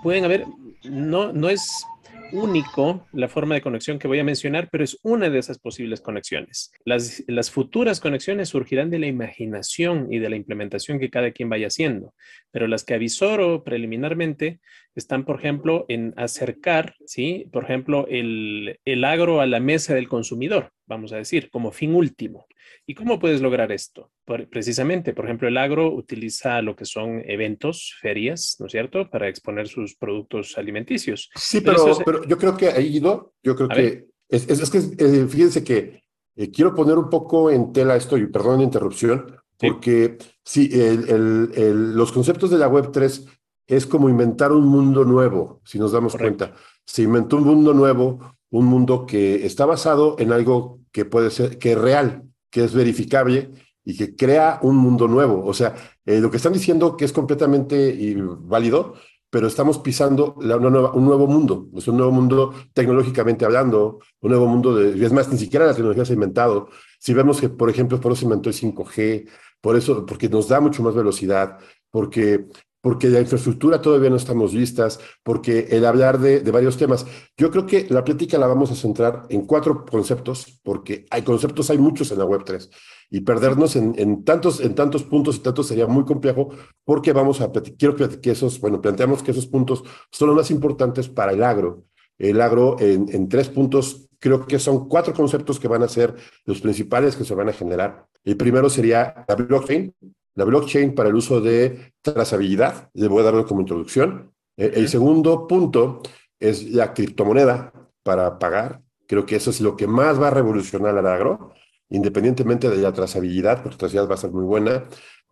pueden 0.01 0.25
haber, 0.25 0.45
no, 0.83 1.33
no 1.33 1.49
es 1.49 1.85
único 2.33 3.07
la 3.13 3.27
forma 3.27 3.55
de 3.55 3.61
conexión 3.61 3.99
que 3.99 4.07
voy 4.07 4.19
a 4.19 4.23
mencionar, 4.23 4.69
pero 4.71 4.83
es 4.83 4.97
una 5.03 5.29
de 5.29 5.37
esas 5.37 5.59
posibles 5.59 6.01
conexiones. 6.01 6.71
Las, 6.83 7.23
las 7.27 7.51
futuras 7.51 7.99
conexiones 7.99 8.49
surgirán 8.49 8.89
de 8.89 8.99
la 8.99 9.07
imaginación 9.07 10.11
y 10.11 10.19
de 10.19 10.29
la 10.29 10.35
implementación 10.35 10.99
que 10.99 11.11
cada 11.11 11.31
quien 11.31 11.49
vaya 11.49 11.67
haciendo, 11.67 12.13
pero 12.51 12.67
las 12.67 12.83
que 12.83 12.95
avisoro 12.95 13.63
preliminarmente 13.63 14.59
están, 14.95 15.25
por 15.25 15.37
ejemplo, 15.39 15.85
en 15.87 16.13
acercar, 16.17 16.95
¿sí? 17.05 17.47
Por 17.51 17.63
ejemplo, 17.63 18.05
el, 18.07 18.79
el 18.85 19.03
agro 19.03 19.41
a 19.41 19.45
la 19.45 19.59
mesa 19.59 19.95
del 19.95 20.07
consumidor, 20.07 20.71
vamos 20.85 21.13
a 21.13 21.17
decir, 21.17 21.49
como 21.49 21.71
fin 21.71 21.95
último. 21.95 22.45
¿Y 22.85 22.95
cómo 22.95 23.19
puedes 23.19 23.41
lograr 23.41 23.71
esto? 23.71 24.11
precisamente, 24.49 25.13
por 25.13 25.25
ejemplo, 25.25 25.49
el 25.49 25.57
agro 25.57 25.93
utiliza 25.93 26.61
lo 26.61 26.77
que 26.77 26.85
son 26.85 27.21
eventos, 27.25 27.93
ferias, 27.99 28.55
¿no 28.59 28.67
es 28.67 28.71
cierto?, 28.71 29.09
para 29.09 29.27
exponer 29.27 29.67
sus 29.67 29.95
productos 29.97 30.57
alimenticios. 30.57 31.29
Sí, 31.35 31.59
pero, 31.59 31.97
pero 32.05 32.23
yo 32.25 32.37
creo 32.37 32.55
que 32.55 32.69
ahí, 32.69 32.95
Ido, 32.95 33.33
yo 33.43 33.53
creo 33.55 33.67
que 33.67 34.05
es, 34.29 34.49
es, 34.49 34.69
que, 34.69 34.77
eh, 34.77 35.27
fíjense 35.27 35.63
que 35.63 36.03
eh, 36.37 36.51
quiero 36.51 36.73
poner 36.73 36.97
un 36.97 37.09
poco 37.09 37.51
en 37.51 37.73
tela 37.73 37.97
esto, 37.97 38.17
y 38.17 38.27
perdón 38.27 38.59
la 38.59 38.63
interrupción, 38.63 39.35
porque 39.57 40.17
sí, 40.43 40.69
el, 40.71 41.51
el, 41.55 41.93
los 41.93 42.11
conceptos 42.11 42.49
de 42.49 42.57
la 42.57 42.67
Web 42.67 42.91
3 42.91 43.27
es 43.67 43.85
como 43.85 44.09
inventar 44.09 44.51
un 44.51 44.65
mundo 44.65 45.05
nuevo, 45.05 45.61
si 45.63 45.79
nos 45.79 45.91
damos 45.91 46.15
cuenta. 46.15 46.53
Se 46.85 47.03
inventó 47.03 47.37
un 47.37 47.45
mundo 47.45 47.73
nuevo, 47.73 48.35
un 48.49 48.65
mundo 48.65 49.05
que 49.05 49.45
está 49.45 49.65
basado 49.65 50.15
en 50.19 50.31
algo 50.31 50.79
que 50.91 51.05
puede 51.05 51.31
ser, 51.31 51.57
que 51.57 51.73
es 51.73 51.77
real, 51.77 52.23
que 52.49 52.63
es 52.63 52.73
verificable 52.73 53.51
y 53.83 53.97
que 53.97 54.15
crea 54.15 54.59
un 54.61 54.75
mundo 54.77 55.07
nuevo. 55.07 55.43
O 55.45 55.53
sea, 55.53 55.75
eh, 56.05 56.19
lo 56.19 56.29
que 56.29 56.37
están 56.37 56.53
diciendo 56.53 56.95
que 56.95 57.05
es 57.05 57.13
completamente 57.13 58.15
válido, 58.41 58.93
pero 59.29 59.47
estamos 59.47 59.79
pisando 59.79 60.35
la, 60.41 60.57
nueva, 60.57 60.93
un 60.93 61.05
nuevo 61.05 61.25
mundo, 61.25 61.67
es 61.75 61.87
un 61.87 61.97
nuevo 61.97 62.11
mundo 62.11 62.53
tecnológicamente 62.73 63.45
hablando, 63.45 63.99
un 64.21 64.29
nuevo 64.29 64.45
mundo 64.45 64.75
de, 64.75 65.03
es 65.03 65.11
más, 65.11 65.27
ni 65.29 65.39
siquiera 65.39 65.65
la 65.65 65.73
tecnología 65.73 66.05
se 66.05 66.13
ha 66.13 66.15
inventado. 66.15 66.69
Si 66.99 67.15
vemos 67.15 67.41
que, 67.41 67.49
por 67.49 67.67
ejemplo, 67.69 67.99
por 67.99 68.11
eso 68.11 68.19
se 68.19 68.25
inventó 68.25 68.49
el 68.49 68.55
5G, 68.55 69.27
por 69.59 69.75
eso, 69.75 70.05
porque 70.05 70.29
nos 70.29 70.47
da 70.49 70.59
mucho 70.59 70.83
más 70.83 70.93
velocidad, 70.93 71.57
porque 71.89 72.45
porque 72.83 73.07
la 73.07 73.21
infraestructura 73.21 73.81
todavía 73.81 74.09
no 74.09 74.17
estamos 74.17 74.53
listas, 74.53 74.99
porque 75.23 75.67
el 75.69 75.85
hablar 75.85 76.19
de, 76.19 76.41
de, 76.41 76.51
varios 76.51 76.75
temas. 76.75 77.05
Yo 77.37 77.49
creo 77.49 77.65
que 77.65 77.87
la 77.89 78.03
plática 78.03 78.37
la 78.37 78.45
vamos 78.45 78.71
a 78.71 78.75
centrar 78.75 79.23
en 79.29 79.45
cuatro 79.45 79.85
conceptos, 79.85 80.59
porque 80.63 81.05
hay 81.09 81.21
conceptos, 81.21 81.69
hay 81.69 81.77
muchos 81.77 82.11
en 82.11 82.19
la 82.19 82.25
Web3, 82.25 82.69
y 83.09 83.21
perdernos 83.21 83.77
en, 83.77 83.93
en 83.97 84.25
tantos, 84.25 84.59
en 84.59 84.75
tantos 84.75 85.03
puntos 85.03 85.37
y 85.37 85.39
tantos 85.39 85.67
sería 85.67 85.87
muy 85.87 86.03
complejo, 86.03 86.49
porque 86.83 87.13
vamos 87.13 87.39
a, 87.39 87.49
quiero 87.53 87.95
que 87.95 88.31
esos, 88.31 88.59
bueno, 88.59 88.81
planteamos 88.81 89.23
que 89.23 89.31
esos 89.31 89.47
puntos 89.47 89.85
son 90.11 90.27
los 90.27 90.35
más 90.35 90.51
importantes 90.51 91.07
para 91.07 91.31
el 91.31 91.41
agro. 91.41 91.85
El 92.17 92.41
agro 92.41 92.75
en, 92.81 93.07
en 93.13 93.29
tres 93.29 93.47
puntos, 93.47 94.09
creo 94.19 94.45
que 94.45 94.59
son 94.59 94.89
cuatro 94.89 95.13
conceptos 95.13 95.57
que 95.57 95.69
van 95.69 95.83
a 95.83 95.87
ser 95.87 96.15
los 96.43 96.59
principales 96.59 97.15
que 97.15 97.23
se 97.23 97.33
van 97.33 97.47
a 97.47 97.53
generar. 97.53 98.07
El 98.25 98.35
primero 98.35 98.69
sería 98.69 99.23
la 99.25 99.35
blockchain, 99.35 99.95
la 100.35 100.45
blockchain 100.45 100.95
para 100.95 101.09
el 101.09 101.15
uso 101.15 101.41
de 101.41 101.93
trazabilidad, 102.01 102.89
le 102.93 103.07
voy 103.07 103.21
a 103.21 103.25
darlo 103.25 103.45
como 103.45 103.61
introducción. 103.61 104.31
Eh, 104.57 104.73
el 104.75 104.89
segundo 104.89 105.47
punto 105.47 106.01
es 106.39 106.69
la 106.71 106.93
criptomoneda 106.93 107.71
para 108.03 108.37
pagar. 108.39 108.81
Creo 109.07 109.25
que 109.25 109.35
eso 109.35 109.49
es 109.49 109.61
lo 109.61 109.75
que 109.75 109.87
más 109.87 110.21
va 110.21 110.27
a 110.27 110.31
revolucionar 110.31 110.97
al 110.97 111.07
agro, 111.07 111.53
independientemente 111.89 112.69
de 112.69 112.77
la 112.77 112.93
trazabilidad, 112.93 113.61
porque 113.61 113.75
la 113.75 113.77
trazabilidad 113.77 114.09
va 114.09 114.15
a 114.15 114.17
ser 114.17 114.31
muy 114.31 114.43
buena. 114.43 114.85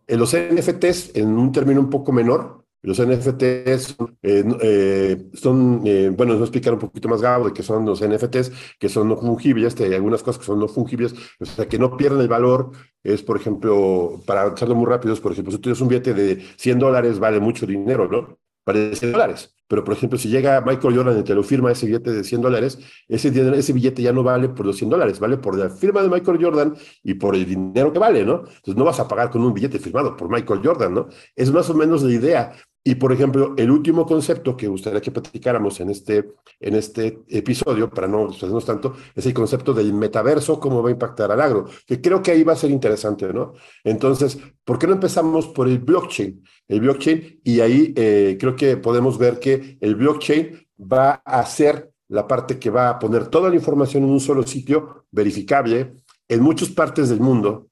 En 0.06 0.18
los 0.18 0.34
NFTs, 0.34 1.16
en 1.16 1.28
un 1.28 1.52
término 1.52 1.80
un 1.80 1.90
poco 1.90 2.12
menor, 2.12 2.61
los 2.82 2.98
NFTs 3.00 3.96
eh, 4.22 4.44
eh, 4.60 5.30
son, 5.34 5.82
eh, 5.84 6.10
bueno, 6.14 6.34
nos 6.34 6.42
explicar 6.42 6.74
un 6.74 6.80
poquito 6.80 7.08
más 7.08 7.22
Gabo 7.22 7.46
de 7.46 7.52
qué 7.52 7.62
son 7.62 7.86
los 7.86 8.02
NFTs, 8.02 8.52
que 8.78 8.88
son 8.88 9.08
no 9.08 9.16
fungibles, 9.16 9.80
hay 9.80 9.94
algunas 9.94 10.22
cosas 10.22 10.40
que 10.40 10.46
son 10.46 10.58
no 10.58 10.68
fungibles, 10.68 11.14
o 11.38 11.44
sea, 11.44 11.68
que 11.68 11.78
no 11.78 11.96
pierden 11.96 12.20
el 12.20 12.28
valor. 12.28 12.72
Es, 13.04 13.22
por 13.22 13.36
ejemplo, 13.36 14.20
para 14.26 14.44
hacerlo 14.44 14.74
muy 14.74 14.86
rápido, 14.86 15.14
por 15.16 15.32
ejemplo, 15.32 15.52
si 15.52 15.58
tú 15.58 15.62
tienes 15.62 15.80
un 15.80 15.88
billete 15.88 16.14
de 16.14 16.42
100 16.56 16.78
dólares, 16.78 17.18
vale 17.18 17.40
mucho 17.40 17.66
dinero, 17.66 18.08
¿no? 18.08 18.38
Vale 18.64 18.94
100 18.94 19.12
dólares. 19.12 19.54
Pero, 19.72 19.84
por 19.84 19.94
ejemplo, 19.94 20.18
si 20.18 20.28
llega 20.28 20.60
Michael 20.60 20.94
Jordan 20.94 21.18
y 21.18 21.22
te 21.22 21.34
lo 21.34 21.42
firma 21.42 21.72
ese 21.72 21.86
billete 21.86 22.12
de 22.12 22.24
100 22.24 22.42
dólares, 22.42 22.78
ese, 23.08 23.28
ese 23.56 23.72
billete 23.72 24.02
ya 24.02 24.12
no 24.12 24.22
vale 24.22 24.50
por 24.50 24.66
los 24.66 24.76
100 24.76 24.90
dólares, 24.90 25.18
vale 25.18 25.38
por 25.38 25.56
la 25.56 25.70
firma 25.70 26.02
de 26.02 26.10
Michael 26.10 26.44
Jordan 26.44 26.74
y 27.02 27.14
por 27.14 27.34
el 27.34 27.46
dinero 27.46 27.90
que 27.90 27.98
vale, 27.98 28.24
¿no? 28.24 28.40
Entonces 28.40 28.76
no 28.76 28.84
vas 28.84 29.00
a 29.00 29.08
pagar 29.08 29.30
con 29.30 29.42
un 29.42 29.54
billete 29.54 29.78
firmado 29.78 30.14
por 30.14 30.28
Michael 30.28 30.60
Jordan, 30.62 30.92
¿no? 30.92 31.08
Es 31.34 31.50
más 31.50 31.70
o 31.70 31.74
menos 31.74 32.02
la 32.02 32.12
idea. 32.12 32.52
Y, 32.84 32.96
por 32.96 33.12
ejemplo, 33.12 33.54
el 33.56 33.70
último 33.70 34.04
concepto 34.04 34.56
que 34.56 34.66
gustaría 34.66 35.00
que 35.00 35.12
platicáramos 35.12 35.78
en 35.78 35.90
este, 35.90 36.32
en 36.58 36.74
este 36.74 37.22
episodio, 37.28 37.88
para 37.88 38.08
no 38.08 38.26
extendernos 38.26 38.64
tanto, 38.64 38.96
es 39.14 39.24
el 39.24 39.32
concepto 39.32 39.72
del 39.72 39.92
metaverso, 39.92 40.58
cómo 40.58 40.82
va 40.82 40.88
a 40.88 40.92
impactar 40.92 41.30
al 41.30 41.40
agro, 41.40 41.66
que 41.86 42.00
creo 42.00 42.20
que 42.20 42.32
ahí 42.32 42.42
va 42.42 42.54
a 42.54 42.56
ser 42.56 42.72
interesante, 42.72 43.32
¿no? 43.32 43.52
Entonces, 43.84 44.36
¿por 44.64 44.80
qué 44.80 44.88
no 44.88 44.94
empezamos 44.94 45.46
por 45.46 45.68
el 45.68 45.78
blockchain? 45.78 46.42
El 46.66 46.80
blockchain, 46.80 47.40
y 47.44 47.60
ahí 47.60 47.92
eh, 47.96 48.36
creo 48.40 48.56
que 48.56 48.76
podemos 48.76 49.16
ver 49.16 49.38
que 49.38 49.78
el 49.80 49.94
blockchain 49.94 50.66
va 50.80 51.22
a 51.24 51.46
ser 51.46 51.92
la 52.08 52.26
parte 52.26 52.58
que 52.58 52.70
va 52.70 52.90
a 52.90 52.98
poner 52.98 53.28
toda 53.28 53.48
la 53.48 53.54
información 53.54 54.02
en 54.02 54.10
un 54.10 54.20
solo 54.20 54.42
sitio 54.42 55.06
verificable 55.12 55.94
en 56.28 56.42
muchas 56.42 56.70
partes 56.70 57.08
del 57.10 57.20
mundo, 57.20 57.68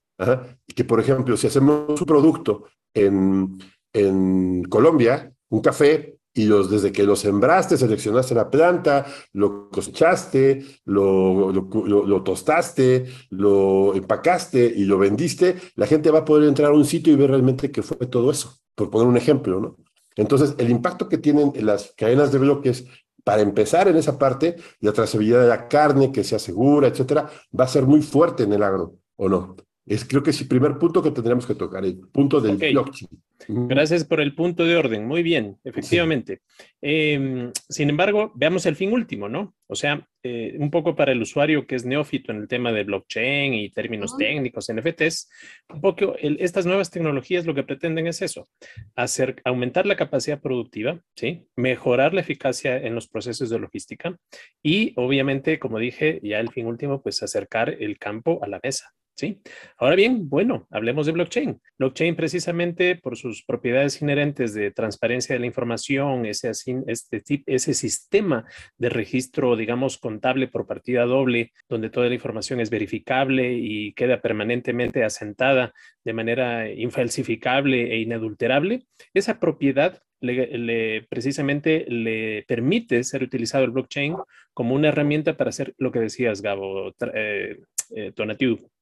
y 0.68 0.74
que, 0.74 0.84
por 0.84 1.00
ejemplo, 1.00 1.36
si 1.36 1.48
hacemos 1.48 2.00
un 2.00 2.06
producto 2.06 2.64
en 2.94 3.58
en 3.92 4.64
Colombia 4.64 5.32
un 5.50 5.60
café 5.60 6.20
y 6.32 6.44
los, 6.44 6.70
desde 6.70 6.92
que 6.92 7.02
lo 7.02 7.16
sembraste, 7.16 7.76
seleccionaste 7.76 8.34
la 8.34 8.50
planta, 8.50 9.04
lo 9.32 9.68
cosechaste, 9.68 10.64
lo, 10.84 11.52
lo, 11.52 12.22
tostaste, 12.22 13.06
lo 13.30 13.94
empacaste 13.94 14.64
y 14.64 14.84
lo 14.84 14.98
vendiste, 14.98 15.56
la 15.74 15.86
gente 15.86 16.10
va 16.10 16.20
a 16.20 16.24
poder 16.24 16.48
entrar 16.48 16.70
a 16.70 16.74
un 16.74 16.84
sitio 16.84 17.12
y 17.12 17.16
ver 17.16 17.30
realmente 17.30 17.72
qué 17.72 17.82
fue 17.82 18.06
todo 18.06 18.30
eso, 18.30 18.58
por 18.74 18.90
poner 18.90 19.08
un 19.08 19.16
ejemplo, 19.16 19.60
¿no? 19.60 19.76
Entonces, 20.16 20.54
el 20.58 20.70
impacto 20.70 21.08
que 21.08 21.18
tienen 21.18 21.52
las 21.64 21.92
cadenas 21.96 22.30
de 22.30 22.38
bloques 22.38 22.84
para 23.24 23.42
empezar 23.42 23.88
en 23.88 23.96
esa 23.96 24.18
parte, 24.18 24.56
la 24.80 24.92
trazabilidad 24.92 25.42
de 25.42 25.48
la 25.48 25.68
carne 25.68 26.12
que 26.12 26.24
sea 26.24 26.38
segura, 26.38 26.88
etcétera, 26.88 27.30
va 27.58 27.64
a 27.64 27.68
ser 27.68 27.84
muy 27.84 28.02
fuerte 28.02 28.44
en 28.44 28.52
el 28.52 28.62
agro, 28.62 28.96
¿o 29.16 29.28
no? 29.28 29.56
Es, 29.90 30.04
creo 30.04 30.22
que 30.22 30.30
es 30.30 30.40
el 30.40 30.46
primer 30.46 30.78
punto 30.78 31.02
que 31.02 31.10
tendríamos 31.10 31.48
que 31.48 31.56
tocar, 31.56 31.84
el 31.84 31.98
punto 31.98 32.40
del 32.40 32.56
blockchain. 32.56 33.10
Gracias 33.48 34.04
por 34.04 34.20
el 34.20 34.36
punto 34.36 34.64
de 34.64 34.76
orden. 34.76 35.04
Muy 35.04 35.24
bien, 35.24 35.58
efectivamente. 35.64 36.42
Em, 36.80 37.50
sin 37.68 37.90
embargo, 37.90 38.30
veamos 38.36 38.66
el 38.66 38.76
fin 38.76 38.92
último, 38.92 39.28
¿no? 39.28 39.56
O 39.66 39.74
sea, 39.74 40.06
eh, 40.22 40.54
un 40.60 40.70
poco 40.70 40.94
para 40.94 41.10
el 41.10 41.20
usuario 41.20 41.66
que 41.66 41.74
es 41.74 41.84
neófito 41.84 42.30
en 42.30 42.38
el 42.38 42.46
tema 42.46 42.70
de 42.70 42.84
blockchain 42.84 43.52
y 43.52 43.70
términos 43.70 44.16
técnicos, 44.16 44.70
NFTs, 44.72 45.28
un 45.70 45.80
poco 45.80 46.14
estas 46.20 46.66
nuevas 46.66 46.92
tecnologías 46.92 47.44
lo 47.44 47.56
que 47.56 47.64
pretenden 47.64 48.06
es 48.06 48.22
eso, 48.22 48.48
hacer, 48.94 49.42
aumentar 49.44 49.86
la 49.86 49.96
capacidad 49.96 50.40
productiva, 50.40 51.00
¿sí? 51.16 51.48
Mejorar 51.56 52.14
la 52.14 52.20
eficacia 52.20 52.76
en 52.76 52.94
los 52.94 53.08
procesos 53.08 53.50
de 53.50 53.58
logística 53.58 54.16
y 54.62 54.92
obviamente, 54.94 55.58
como 55.58 55.80
dije, 55.80 56.20
ya 56.22 56.38
el 56.38 56.50
fin 56.50 56.66
último, 56.66 57.02
pues 57.02 57.24
acercar 57.24 57.70
el 57.70 57.98
campo 57.98 58.38
a 58.44 58.46
la 58.46 58.60
mesa. 58.62 58.92
¿Sí? 59.14 59.40
Ahora 59.76 59.96
bien, 59.96 60.28
bueno, 60.28 60.66
hablemos 60.70 61.06
de 61.06 61.12
blockchain. 61.12 61.60
Blockchain 61.78 62.16
precisamente 62.16 62.96
por 62.96 63.16
sus 63.16 63.44
propiedades 63.44 64.00
inherentes 64.02 64.54
de 64.54 64.70
transparencia 64.70 65.34
de 65.34 65.40
la 65.40 65.46
información, 65.46 66.26
ese, 66.26 66.50
este, 66.86 67.22
ese 67.46 67.74
sistema 67.74 68.44
de 68.78 68.88
registro, 68.88 69.56
digamos, 69.56 69.98
contable 69.98 70.48
por 70.48 70.66
partida 70.66 71.04
doble, 71.04 71.52
donde 71.68 71.90
toda 71.90 72.08
la 72.08 72.14
información 72.14 72.60
es 72.60 72.70
verificable 72.70 73.52
y 73.54 73.92
queda 73.92 74.20
permanentemente 74.20 75.04
asentada 75.04 75.72
de 76.04 76.12
manera 76.12 76.70
infalsificable 76.70 77.92
e 77.92 77.98
inadulterable, 77.98 78.86
esa 79.14 79.38
propiedad 79.38 80.02
le, 80.20 81.06
precisamente 81.08 81.86
le 81.88 82.44
permite 82.46 83.02
ser 83.04 83.22
utilizado 83.22 83.64
el 83.64 83.70
blockchain 83.70 84.16
como 84.52 84.74
una 84.74 84.88
herramienta 84.88 85.36
para 85.36 85.50
hacer 85.50 85.74
lo 85.78 85.90
que 85.90 86.00
decías, 86.00 86.42
Gabo, 86.42 86.94
eh, 87.14 87.60
eh, 87.94 88.12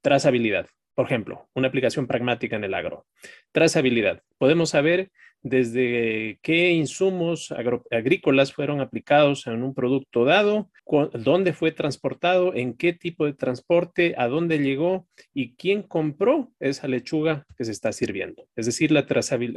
trazabilidad. 0.00 0.66
Por 0.94 1.06
ejemplo, 1.06 1.48
una 1.54 1.68
aplicación 1.68 2.08
pragmática 2.08 2.56
en 2.56 2.64
el 2.64 2.74
agro. 2.74 3.06
Trazabilidad. 3.52 4.22
Podemos 4.36 4.70
saber 4.70 5.12
desde 5.42 6.40
qué 6.42 6.72
insumos 6.72 7.54
agrícolas 7.90 8.52
fueron 8.52 8.80
aplicados 8.80 9.46
en 9.46 9.62
un 9.62 9.74
producto 9.74 10.24
dado, 10.24 10.70
dónde 11.12 11.52
fue 11.52 11.70
transportado, 11.70 12.54
en 12.54 12.74
qué 12.74 12.92
tipo 12.92 13.26
de 13.26 13.34
transporte, 13.34 14.14
a 14.18 14.26
dónde 14.26 14.58
llegó 14.58 15.06
y 15.32 15.54
quién 15.54 15.82
compró 15.82 16.50
esa 16.58 16.88
lechuga 16.88 17.46
que 17.56 17.64
se 17.64 17.72
está 17.72 17.92
sirviendo. 17.92 18.48
Es 18.56 18.66
decir, 18.66 18.90
la, 18.90 19.06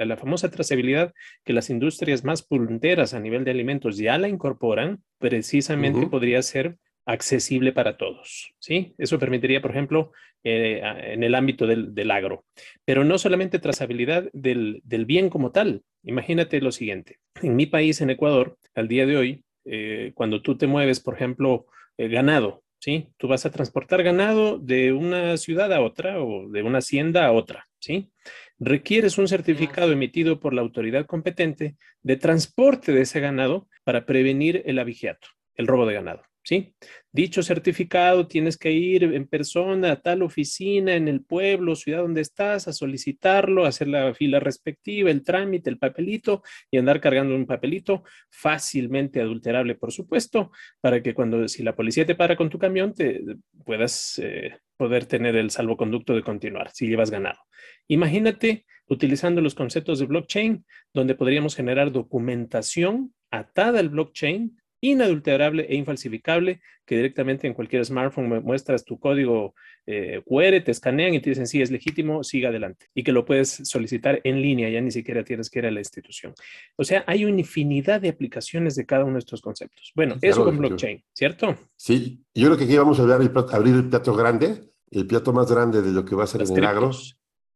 la 0.05 0.17
famosa 0.17 0.51
trazabilidad 0.51 1.13
que 1.43 1.53
las 1.53 1.69
industrias 1.69 2.23
más 2.23 2.43
punteras 2.43 3.13
a 3.13 3.19
nivel 3.19 3.43
de 3.43 3.51
alimentos 3.51 3.97
ya 3.97 4.17
la 4.17 4.27
incorporan, 4.27 5.01
precisamente 5.17 6.05
podría 6.07 6.41
ser 6.43 6.77
accesible 7.05 7.71
para 7.71 7.97
todos. 7.97 8.53
¿sí? 8.59 8.93
Eso 8.97 9.19
permitiría, 9.19 9.61
por 9.61 9.71
ejemplo, 9.71 10.11
eh, 10.43 10.81
en 10.83 11.23
el 11.23 11.35
ámbito 11.35 11.67
del, 11.67 12.11
agro. 12.11 12.45
Pero 12.85 13.03
no 13.03 13.17
solamente 13.17 13.59
trazabilidad 13.59 14.29
del, 14.33 14.81
bien 15.05 15.29
como 15.29 15.51
tal. 15.51 15.83
Imagínate 16.03 16.61
lo 16.61 16.71
siguiente. 16.71 17.19
En 17.41 17.55
mi 17.55 17.67
país, 17.67 18.01
en 18.01 18.09
Ecuador, 18.09 18.57
al 18.73 18.87
día 18.87 19.05
de 19.05 19.17
hoy, 19.17 19.43
eh, 19.65 20.11
cuando 20.15 20.41
tú 20.41 20.57
te 20.57 20.65
mueves, 20.65 20.99
por 20.99 21.13
ejemplo, 21.13 21.67
eh, 21.97 22.07
ganado, 22.07 22.63
¿sí? 22.79 23.09
Tú 23.17 23.27
vas 23.27 23.45
a 23.45 23.51
transportar 23.51 24.01
ganado 24.01 24.57
de 24.57 24.93
una 24.93 25.37
ciudad 25.37 25.71
a 25.71 25.81
otra 25.81 26.21
o 26.21 26.49
de 26.49 26.63
una 26.63 26.79
hacienda 26.79 27.27
a 27.27 27.31
otra, 27.31 27.67
¿sí? 27.79 28.11
Requieres 28.57 29.19
un 29.19 29.27
certificado 29.27 29.91
emitido 29.91 30.39
por 30.39 30.53
la 30.53 30.61
autoridad 30.61 31.05
competente 31.05 31.75
de 32.01 32.17
transporte 32.17 32.91
de 32.91 33.01
ese 33.01 33.19
ganado 33.19 33.67
para 33.83 34.07
prevenir 34.07 34.63
el 34.65 34.79
abigeato, 34.79 35.27
el 35.55 35.67
robo 35.67 35.85
de 35.85 35.93
ganado. 35.93 36.23
¿Sí? 36.43 36.73
Dicho 37.11 37.43
certificado 37.43 38.27
tienes 38.27 38.57
que 38.57 38.71
ir 38.71 39.03
en 39.03 39.27
persona 39.27 39.91
a 39.91 40.01
tal 40.01 40.23
oficina 40.23 40.95
en 40.95 41.07
el 41.07 41.23
pueblo, 41.23 41.75
ciudad 41.75 42.01
donde 42.01 42.21
estás, 42.21 42.67
a 42.67 42.73
solicitarlo, 42.73 43.65
hacer 43.65 43.87
la 43.87 44.13
fila 44.13 44.39
respectiva, 44.39 45.11
el 45.11 45.23
trámite, 45.23 45.69
el 45.69 45.77
papelito 45.77 46.41
y 46.69 46.77
andar 46.77 47.01
cargando 47.01 47.35
un 47.35 47.45
papelito 47.45 48.03
fácilmente 48.29 49.21
adulterable, 49.21 49.75
por 49.75 49.91
supuesto, 49.91 50.51
para 50.79 51.01
que 51.03 51.13
cuando, 51.13 51.47
si 51.47 51.63
la 51.63 51.75
policía 51.75 52.05
te 52.05 52.15
para 52.15 52.35
con 52.35 52.49
tu 52.49 52.57
camión, 52.57 52.93
te 52.93 53.21
puedas 53.65 54.19
eh, 54.23 54.59
poder 54.77 55.05
tener 55.05 55.35
el 55.35 55.51
salvoconducto 55.51 56.15
de 56.15 56.23
continuar 56.23 56.71
si 56.71 56.87
llevas 56.87 57.11
ganado. 57.11 57.39
Imagínate 57.87 58.65
utilizando 58.87 59.39
los 59.41 59.55
conceptos 59.55 59.99
de 59.99 60.05
blockchain, 60.05 60.65
donde 60.93 61.15
podríamos 61.15 61.55
generar 61.55 61.91
documentación 61.91 63.13
atada 63.31 63.79
al 63.79 63.89
blockchain 63.89 64.60
inadulterable 64.81 65.65
e 65.69 65.75
infalsificable 65.75 66.59
que 66.85 66.95
directamente 66.95 67.47
en 67.47 67.53
cualquier 67.53 67.85
smartphone 67.85 68.43
muestras 68.43 68.83
tu 68.83 68.99
código 68.99 69.53
eh, 69.85 70.21
QR, 70.25 70.63
te 70.63 70.71
escanean 70.71 71.13
y 71.13 71.21
te 71.21 71.29
dicen 71.29 71.47
sí, 71.47 71.61
es 71.61 71.71
legítimo, 71.71 72.23
siga 72.23 72.49
adelante. 72.49 72.87
Y 72.93 73.03
que 73.03 73.11
lo 73.11 73.23
puedes 73.23 73.61
solicitar 73.63 74.19
en 74.23 74.41
línea, 74.41 74.69
ya 74.69 74.81
ni 74.81 74.91
siquiera 74.91 75.23
tienes 75.23 75.49
que 75.49 75.59
ir 75.59 75.67
a 75.67 75.71
la 75.71 75.79
institución. 75.79 76.33
O 76.75 76.83
sea, 76.83 77.03
hay 77.07 77.23
una 77.23 77.39
infinidad 77.39 78.01
de 78.01 78.09
aplicaciones 78.09 78.75
de 78.75 78.85
cada 78.85 79.05
uno 79.05 79.13
de 79.13 79.19
estos 79.19 79.41
conceptos. 79.41 79.91
Bueno, 79.95 80.15
eso 80.21 80.43
con 80.43 80.57
blockchain, 80.57 81.03
¿cierto? 81.13 81.57
Sí, 81.75 82.25
yo 82.33 82.47
creo 82.47 82.57
que 82.57 82.65
aquí 82.65 82.77
vamos 82.77 82.99
a 82.99 83.03
hablar, 83.03 83.21
abrir 83.51 83.75
el 83.75 83.89
plato 83.89 84.15
grande, 84.15 84.61
el 84.89 85.07
plato 85.07 85.31
más 85.31 85.49
grande 85.49 85.81
de 85.81 85.91
lo 85.91 86.03
que 86.03 86.15
va 86.15 86.25
a 86.25 86.27
ser 86.27 86.41
el 86.41 86.65
agro, 86.65 86.91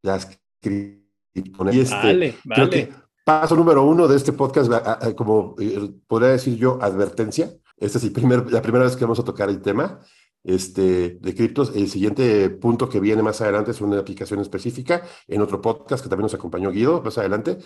las 0.02 0.40
y 1.36 1.80
este, 1.80 1.96
vale, 1.96 2.36
vale. 2.46 2.90
Paso 3.26 3.56
número 3.56 3.84
uno 3.84 4.08
de 4.08 4.16
este 4.16 4.34
podcast, 4.34 4.72
como 5.16 5.56
eh, 5.60 5.90
podría 6.08 6.30
decir 6.30 6.56
yo, 6.58 6.78
advertencia. 6.80 7.52
Esta 7.76 7.98
es 7.98 8.04
la 8.06 8.62
primera 8.62 8.86
vez 8.86 8.96
que 8.96 9.04
vamos 9.04 9.20
a 9.20 9.24
tocar 9.26 9.50
el 9.50 9.62
tema 9.62 10.00
este, 10.44 11.18
de 11.20 11.36
criptos. 11.36 11.76
El 11.76 11.90
siguiente 11.90 12.52
punto 12.52 12.88
que 12.88 13.00
viene 13.00 13.24
más 13.24 13.42
adelante 13.42 13.72
es 13.72 13.82
una 13.82 14.00
aplicación 14.00 14.40
específica 14.40 15.04
en 15.28 15.42
otro 15.42 15.60
podcast 15.60 16.04
que 16.04 16.10
también 16.10 16.26
nos 16.26 16.36
acompañó 16.36 16.72
Guido 16.72 17.02
más 17.02 17.18
adelante. 17.18 17.58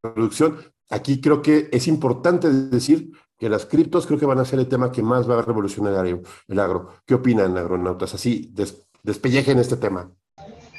producción, 0.00 0.58
aquí 0.90 1.22
creo 1.22 1.40
que 1.40 1.70
es 1.72 1.88
importante 1.88 2.50
decir 2.50 3.12
que 3.38 3.48
las 3.48 3.64
criptos 3.64 4.06
creo 4.06 4.20
que 4.20 4.26
van 4.26 4.40
a 4.40 4.44
ser 4.44 4.58
el 4.58 4.68
tema 4.68 4.92
que 4.92 5.02
más 5.02 5.28
va 5.28 5.38
a 5.38 5.42
revolucionar 5.42 6.06
el 6.06 6.58
agro. 6.60 6.90
¿Qué 7.06 7.14
opinan, 7.14 7.56
agronautas? 7.56 8.14
Así, 8.14 8.50
des, 8.52 8.86
despellejen 9.02 9.58
este 9.58 9.78
tema. 9.78 10.12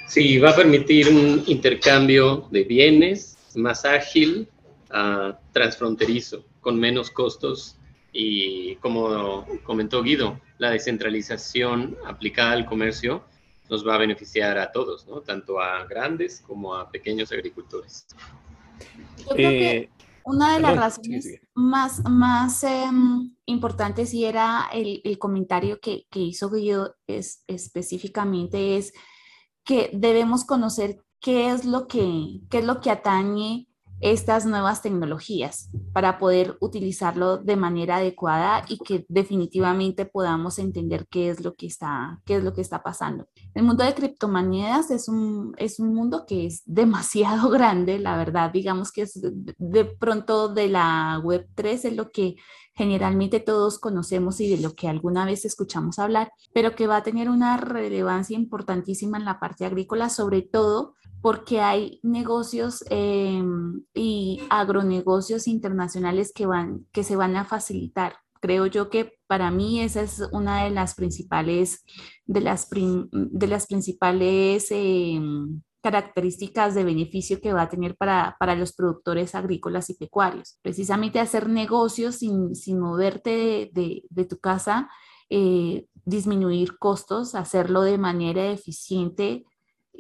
Sí, 0.07 0.37
va 0.37 0.51
a 0.51 0.55
permitir 0.55 1.09
un 1.09 1.43
intercambio 1.47 2.47
de 2.51 2.63
bienes 2.63 3.32
más 3.57 3.85
ágil, 3.85 4.49
uh, 4.91 5.33
transfronterizo, 5.51 6.45
con 6.61 6.79
menos 6.79 7.09
costos 7.09 7.77
y 8.11 8.75
como 8.77 9.45
comentó 9.63 10.03
Guido, 10.03 10.39
la 10.59 10.69
descentralización 10.69 11.97
aplicada 12.05 12.51
al 12.51 12.65
comercio 12.65 13.23
nos 13.69 13.87
va 13.87 13.95
a 13.95 13.97
beneficiar 13.97 14.57
a 14.59 14.71
todos, 14.71 15.07
¿no? 15.07 15.21
tanto 15.21 15.59
a 15.59 15.85
grandes 15.85 16.41
como 16.41 16.75
a 16.75 16.89
pequeños 16.89 17.31
agricultores. 17.31 18.05
Yo 19.17 19.29
creo 19.29 19.49
que 19.49 19.77
eh, 19.77 19.89
una 20.25 20.53
de 20.53 20.59
las 20.59 20.77
razones 20.77 21.41
más, 21.53 22.03
más 22.09 22.63
em, 22.63 23.35
importantes 23.45 24.13
y 24.13 24.25
era 24.25 24.69
el, 24.71 25.01
el 25.03 25.17
comentario 25.17 25.79
que, 25.79 26.05
que, 26.09 26.19
hizo 26.19 26.49
Guido 26.49 26.95
es, 27.07 27.43
específicamente 27.47 28.77
es 28.77 28.93
que 29.65 29.89
debemos 29.93 30.45
conocer 30.45 31.01
qué 31.23 31.49
es 31.49 31.63
lo 31.65 31.87
que, 31.87 32.41
qué 32.49 32.59
es 32.59 32.65
lo 32.65 32.81
que 32.81 32.91
atañe 32.91 33.67
estas 34.01 34.45
nuevas 34.45 34.81
tecnologías 34.81 35.69
para 35.93 36.19
poder 36.19 36.57
utilizarlo 36.59 37.37
de 37.37 37.55
manera 37.55 37.97
adecuada 37.97 38.65
y 38.67 38.77
que 38.79 39.05
definitivamente 39.07 40.05
podamos 40.05 40.59
entender 40.59 41.07
qué 41.09 41.29
es 41.29 41.41
lo 41.41 41.53
que 41.53 41.67
está, 41.67 42.19
qué 42.25 42.35
es 42.35 42.43
lo 42.43 42.53
que 42.53 42.59
está 42.59 42.83
pasando. 42.83 43.25
El 43.53 43.63
mundo 43.63 43.85
de 43.85 43.93
criptomonedas 43.93 44.91
es 44.91 45.07
un, 45.07 45.55
es 45.57 45.79
un 45.79 45.95
mundo 45.95 46.25
que 46.27 46.45
es 46.45 46.63
demasiado 46.65 47.49
grande, 47.49 47.97
la 47.99 48.17
verdad, 48.17 48.51
digamos 48.51 48.91
que 48.91 49.03
es 49.03 49.21
de 49.21 49.85
pronto 49.85 50.49
de 50.49 50.67
la 50.67 51.21
web 51.23 51.47
3 51.55 51.85
es 51.85 51.95
lo 51.95 52.11
que 52.11 52.35
generalmente 52.75 53.39
todos 53.39 53.79
conocemos 53.79 54.41
y 54.41 54.49
de 54.49 54.61
lo 54.61 54.73
que 54.73 54.89
alguna 54.89 55.25
vez 55.25 55.45
escuchamos 55.45 55.97
hablar, 55.97 56.33
pero 56.53 56.75
que 56.75 56.87
va 56.87 56.97
a 56.97 57.03
tener 57.03 57.29
una 57.29 57.55
relevancia 57.55 58.35
importantísima 58.35 59.17
en 59.17 59.23
la 59.23 59.39
parte 59.39 59.63
agrícola, 59.63 60.09
sobre 60.09 60.41
todo 60.41 60.95
porque 61.23 61.61
hay 61.61 62.01
negocios 62.03 62.83
em, 62.89 63.85
y 63.93 64.41
agronegocios 64.49 65.47
internacionales 65.47 66.33
que, 66.35 66.45
van, 66.45 66.85
que 66.91 67.05
se 67.05 67.15
van 67.15 67.37
a 67.37 67.45
facilitar. 67.45 68.17
Creo 68.41 68.65
yo 68.65 68.89
que 68.89 69.13
para 69.25 69.49
mí 69.49 69.79
esa 69.79 70.01
es 70.01 70.21
una 70.33 70.65
de 70.65 70.71
las 70.71 70.95
principales, 70.95 71.85
de 72.25 72.41
las, 72.41 72.69
de 72.69 73.47
las 73.47 73.67
principales 73.67 74.67
em, 74.69 75.61
características 75.81 76.75
de 76.75 76.83
beneficio 76.83 77.39
que 77.39 77.53
va 77.53 77.61
a 77.61 77.69
tener 77.69 77.95
para, 77.95 78.35
para, 78.37 78.55
los 78.55 78.73
productores 78.73 79.33
agrícolas 79.33 79.89
y 79.89 79.93
pecuarios. 79.93 80.57
Precisamente 80.61 81.21
hacer 81.21 81.47
negocios 81.47 82.15
sin, 82.15 82.53
sin 82.53 82.81
moverte 82.81 83.71
de, 83.71 84.03
de, 84.09 84.25
tu 84.25 84.39
casa, 84.39 84.89
eh, 85.29 85.87
disminuir 86.03 86.77
costos, 86.79 87.33
hacerlo 87.33 87.83
de 87.83 87.97
manera 87.97 88.51
eficiente 88.51 89.45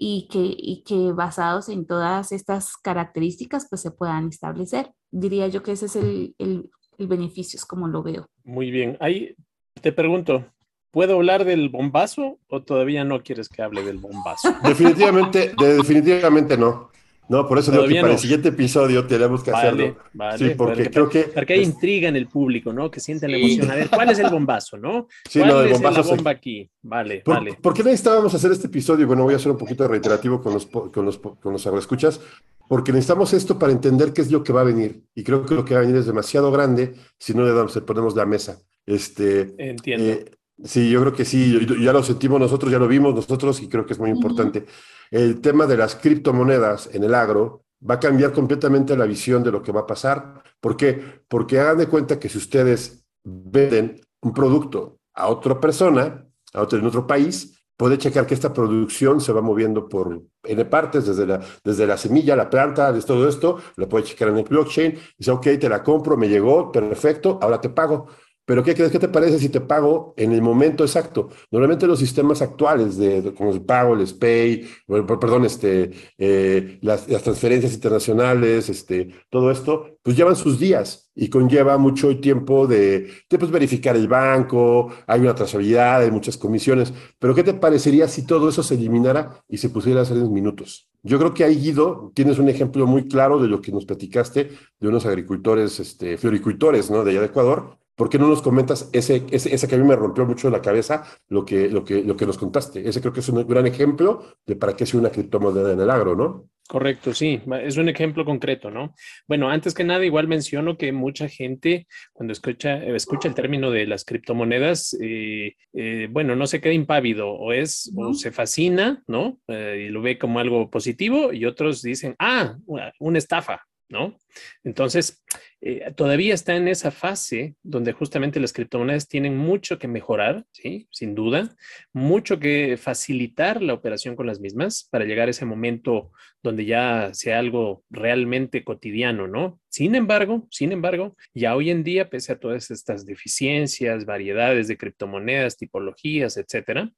y 0.05 0.27
que, 0.27 0.53
y 0.57 0.83
que 0.83 1.13
basados 1.13 1.69
en 1.69 1.87
todas 1.87 2.33
estas 2.33 2.75
características 2.75 3.67
pues 3.69 3.81
se 3.81 3.91
puedan 3.91 4.27
establecer. 4.27 4.91
Diría 5.11 5.47
yo 5.47 5.63
que 5.63 5.71
ese 5.71 5.85
es 5.85 5.95
el, 5.95 6.35
el, 6.39 6.69
el 6.97 7.07
beneficio, 7.07 7.55
es 7.55 7.65
como 7.65 7.87
lo 7.87 8.03
veo. 8.03 8.27
Muy 8.43 8.69
bien. 8.69 8.97
Ahí 8.99 9.33
te 9.81 9.93
pregunto, 9.93 10.45
¿Puedo 10.91 11.15
hablar 11.15 11.43
del 11.43 11.69
bombazo 11.69 12.37
o 12.49 12.61
todavía 12.61 13.03
no 13.03 13.23
quieres 13.23 13.49
que 13.49 13.63
hable 13.63 13.81
del 13.81 13.97
bombazo? 13.97 14.53
Definitivamente, 14.63 15.51
definitivamente 15.57 16.55
no. 16.55 16.91
No, 17.29 17.47
por 17.47 17.57
eso 17.57 17.71
digo 17.71 17.87
que 17.87 18.01
para 18.01 18.13
el 18.13 18.19
siguiente 18.19 18.49
episodio 18.49 19.05
tenemos 19.07 19.43
que 19.43 19.51
hacerlo. 19.51 19.97
Vale, 20.13 20.37
sí, 20.37 20.55
porque 20.55 20.89
creo 20.89 21.09
que... 21.09 21.23
Porque 21.23 21.53
hay 21.53 21.63
intriga 21.63 22.09
en 22.09 22.15
el 22.15 22.27
público, 22.27 22.73
¿no? 22.73 22.91
Que 22.91 22.99
sienten 22.99 23.31
la 23.31 23.37
emoción. 23.37 23.71
A 23.71 23.75
ver, 23.75 23.89
¿cuál 23.89 24.09
es 24.09 24.19
el 24.19 24.29
bombazo, 24.29 24.77
no? 24.77 25.07
Sí, 25.29 25.39
¿Cuál 25.39 25.51
no, 25.51 25.61
el 25.61 25.71
bombazo 25.71 26.01
es 26.01 26.07
la 26.07 26.15
bomba 26.15 26.31
aquí? 26.31 26.69
Vale, 26.81 27.23
vale. 27.25 27.57
¿Por 27.61 27.73
qué 27.73 27.83
necesitábamos 27.83 28.33
hacer 28.33 28.51
este 28.51 28.67
episodio? 28.67 29.07
Bueno, 29.07 29.23
voy 29.23 29.35
a 29.35 29.39
ser 29.39 29.51
un 29.51 29.57
poquito 29.57 29.87
reiterativo 29.87 30.41
con 30.41 30.53
los, 30.53 30.65
con 30.65 31.05
los, 31.05 31.17
con 31.17 31.53
los 31.53 31.65
agroescuchas, 31.65 32.19
porque 32.67 32.91
necesitamos 32.91 33.33
esto 33.33 33.57
para 33.57 33.71
entender 33.71 34.11
qué 34.13 34.21
es 34.21 34.31
lo 34.31 34.43
que 34.43 34.51
va 34.51 34.61
a 34.61 34.65
venir. 34.65 35.03
Y 35.15 35.23
creo 35.23 35.45
que 35.45 35.55
lo 35.55 35.63
que 35.63 35.73
va 35.75 35.79
a 35.79 35.83
venir 35.83 35.97
es 35.97 36.05
demasiado 36.05 36.51
grande 36.51 36.93
si 37.17 37.33
no 37.33 37.43
le 37.43 37.53
damos, 37.53 37.73
le 37.75 37.81
ponemos 37.81 38.15
la 38.15 38.25
mesa. 38.25 38.59
Este, 38.85 39.53
Entiendo. 39.57 40.05
Eh, 40.05 40.31
Sí, 40.63 40.89
yo 40.89 41.01
creo 41.01 41.13
que 41.13 41.25
sí, 41.25 41.59
ya 41.81 41.91
lo 41.91 42.03
sentimos 42.03 42.39
nosotros, 42.39 42.71
ya 42.71 42.77
lo 42.77 42.87
vimos 42.87 43.15
nosotros 43.15 43.61
y 43.61 43.67
creo 43.67 43.85
que 43.85 43.93
es 43.93 43.99
muy 43.99 44.11
importante. 44.11 44.65
El 45.13 45.41
tema 45.41 45.67
de 45.67 45.77
las 45.77 45.95
criptomonedas 45.95 46.89
en 46.91 47.03
el 47.03 47.13
agro 47.13 47.65
va 47.87 47.95
a 47.95 47.99
cambiar 47.99 48.31
completamente 48.31 48.97
la 48.97 49.05
visión 49.05 49.43
de 49.43 49.51
lo 49.51 49.61
que 49.61 49.71
va 49.71 49.81
a 49.81 49.85
pasar. 49.85 50.41
¿Por 50.59 50.75
qué? 50.75 51.21
Porque 51.27 51.59
hagan 51.59 51.77
de 51.77 51.85
cuenta 51.85 52.19
que 52.19 52.29
si 52.29 52.39
ustedes 52.39 53.05
venden 53.23 54.01
un 54.23 54.33
producto 54.33 54.97
a 55.13 55.27
otra 55.27 55.59
persona, 55.59 56.25
a 56.55 56.61
otro, 56.63 56.79
en 56.79 56.87
otro 56.87 57.05
país, 57.05 57.63
puede 57.77 57.99
checar 57.99 58.25
que 58.25 58.33
esta 58.33 58.53
producción 58.53 59.21
se 59.21 59.31
va 59.31 59.41
moviendo 59.41 59.87
por 59.87 60.19
N 60.45 60.65
partes, 60.65 61.05
desde 61.05 61.27
la, 61.27 61.41
desde 61.63 61.85
la 61.85 61.97
semilla, 61.97 62.35
la 62.35 62.49
planta, 62.49 62.91
desde 62.91 63.05
todo 63.05 63.29
esto, 63.29 63.59
lo 63.75 63.87
puede 63.87 64.05
checar 64.05 64.29
en 64.29 64.39
el 64.39 64.45
blockchain, 64.45 64.97
dice, 65.15 65.29
ok, 65.29 65.43
te 65.59 65.69
la 65.69 65.83
compro, 65.83 66.17
me 66.17 66.27
llegó, 66.27 66.71
perfecto, 66.71 67.37
ahora 67.39 67.61
te 67.61 67.69
pago. 67.69 68.07
Pero 68.45 68.61
¿qué 68.61 68.75
crees? 68.75 68.91
¿Qué 68.91 68.99
te 68.99 69.07
parece 69.07 69.39
si 69.39 69.47
te 69.47 69.61
pago 69.61 70.13
en 70.17 70.33
el 70.33 70.41
momento 70.41 70.83
exacto? 70.83 71.29
Normalmente 71.49 71.87
los 71.87 71.99
sistemas 71.99 72.41
actuales 72.41 72.97
de, 72.97 73.33
como 73.33 73.51
el 73.51 73.61
pago, 73.61 73.93
el 73.93 74.05
SPAY, 74.05 74.67
perdón, 74.87 75.45
este, 75.45 75.91
eh, 76.17 76.79
las, 76.81 77.05
transferencias 77.05 77.73
internacionales, 77.73 78.67
este, 78.67 79.09
todo 79.29 79.49
esto, 79.49 79.97
pues 80.03 80.17
llevan 80.17 80.35
sus 80.35 80.59
días 80.59 81.09
y 81.15 81.29
conlleva 81.29 81.77
mucho 81.77 82.19
tiempo 82.19 82.67
de, 82.67 83.09
pues, 83.29 83.51
verificar 83.51 83.95
el 83.95 84.09
banco, 84.09 84.91
hay 85.07 85.21
una 85.21 85.35
trazabilidad, 85.35 86.01
hay 86.01 86.11
muchas 86.11 86.37
comisiones. 86.37 86.93
Pero 87.19 87.33
¿qué 87.33 87.43
te 87.43 87.53
parecería 87.53 88.09
si 88.09 88.25
todo 88.25 88.49
eso 88.49 88.61
se 88.61 88.75
eliminara 88.75 89.41
y 89.47 89.57
se 89.57 89.69
pusiera 89.69 90.01
a 90.01 90.03
hacer 90.03 90.17
en 90.17 90.33
minutos? 90.33 90.89
Yo 91.01 91.17
creo 91.19 91.33
que 91.33 91.43
ahí, 91.43 91.55
Guido, 91.55 92.11
tienes 92.13 92.39
un 92.39 92.49
ejemplo 92.49 92.87
muy 92.87 93.07
claro 93.07 93.39
de 93.39 93.47
lo 93.47 93.61
que 93.61 93.71
nos 93.71 93.85
platicaste 93.85 94.51
de 94.79 94.87
unos 94.87 95.05
agricultores, 95.05 95.79
este, 95.79 96.17
floricultores, 96.17 96.89
¿no? 96.89 97.03
De 97.03 97.11
allá 97.11 97.19
de 97.21 97.25
Ecuador, 97.27 97.77
¿Por 97.95 98.09
qué 98.09 98.17
no 98.17 98.27
nos 98.27 98.41
comentas 98.41 98.89
ese, 98.91 99.23
ese, 99.31 99.67
que 99.67 99.75
a 99.75 99.77
mí 99.77 99.83
me 99.83 99.95
rompió 99.95 100.25
mucho 100.25 100.49
la 100.49 100.61
cabeza 100.61 101.03
lo 101.27 101.45
que, 101.45 101.69
lo, 101.69 101.83
que, 101.83 102.03
lo 102.03 102.15
que 102.15 102.25
nos 102.25 102.37
contaste? 102.37 102.87
Ese 102.87 103.01
creo 103.01 103.13
que 103.13 103.19
es 103.19 103.29
un 103.29 103.47
gran 103.47 103.67
ejemplo 103.67 104.23
de 104.45 104.55
para 104.55 104.75
qué 104.75 104.83
es 104.83 104.93
una 104.93 105.09
criptomoneda 105.09 105.73
en 105.73 105.79
el 105.79 105.89
agro, 105.89 106.15
¿no? 106.15 106.49
Correcto, 106.67 107.13
sí, 107.13 107.41
es 107.61 107.75
un 107.75 107.89
ejemplo 107.89 108.23
concreto, 108.23 108.71
¿no? 108.71 108.95
Bueno, 109.27 109.49
antes 109.49 109.73
que 109.73 109.83
nada, 109.83 110.05
igual 110.05 110.29
menciono 110.29 110.77
que 110.77 110.93
mucha 110.93 111.27
gente 111.27 111.87
cuando 112.13 112.31
escucha, 112.31 112.81
escucha 112.85 113.27
el 113.27 113.35
término 113.35 113.69
de 113.69 113.85
las 113.85 114.05
criptomonedas, 114.05 114.97
eh, 115.01 115.55
eh, 115.73 116.07
bueno, 116.09 116.37
no 116.37 116.47
se 116.47 116.61
queda 116.61 116.73
impávido 116.73 117.29
o 117.29 117.51
es, 117.51 117.91
o 117.97 118.13
se 118.13 118.31
fascina, 118.31 119.03
¿no? 119.07 119.39
Eh, 119.49 119.87
y 119.87 119.89
lo 119.89 120.01
ve 120.01 120.17
como 120.17 120.39
algo 120.39 120.69
positivo 120.69 121.33
y 121.33 121.45
otros 121.45 121.81
dicen, 121.81 122.15
ah, 122.17 122.55
una 122.97 123.17
estafa, 123.17 123.61
¿no? 123.89 124.17
Entonces, 124.63 125.21
eh, 125.65 125.93
todavía 125.95 126.33
está 126.33 126.57
en 126.57 126.67
esa 126.67 126.91
fase 126.91 127.55
donde 127.63 127.93
justamente 127.93 128.41
las 128.41 128.51
criptomonedas 128.51 129.07
tienen 129.07 129.37
mucho 129.37 129.79
que 129.79 129.87
mejorar, 129.87 130.45
¿sí? 130.51 130.89
Sin 130.91 131.15
duda, 131.15 131.55
mucho 131.93 132.37
que 132.37 132.75
facilitar 132.75 133.61
la 133.61 133.73
operación 133.73 134.17
con 134.17 134.27
las 134.27 134.41
mismas 134.41 134.89
para 134.91 135.05
llegar 135.05 135.29
a 135.29 135.31
ese 135.31 135.45
momento 135.45 136.11
donde 136.41 136.65
ya 136.65 137.11
sea 137.13 137.39
algo 137.39 137.85
realmente 137.89 138.65
cotidiano, 138.65 139.29
¿no? 139.29 139.61
Sin 139.69 139.95
embargo, 139.95 140.49
sin 140.51 140.73
embargo, 140.73 141.15
ya 141.33 141.55
hoy 141.55 141.69
en 141.69 141.85
día, 141.85 142.09
pese 142.09 142.33
a 142.33 142.39
todas 142.39 142.69
estas 142.69 143.05
deficiencias, 143.05 144.03
variedades 144.03 144.67
de 144.67 144.77
criptomonedas, 144.77 145.55
tipologías, 145.55 146.35
etcétera, 146.35 146.91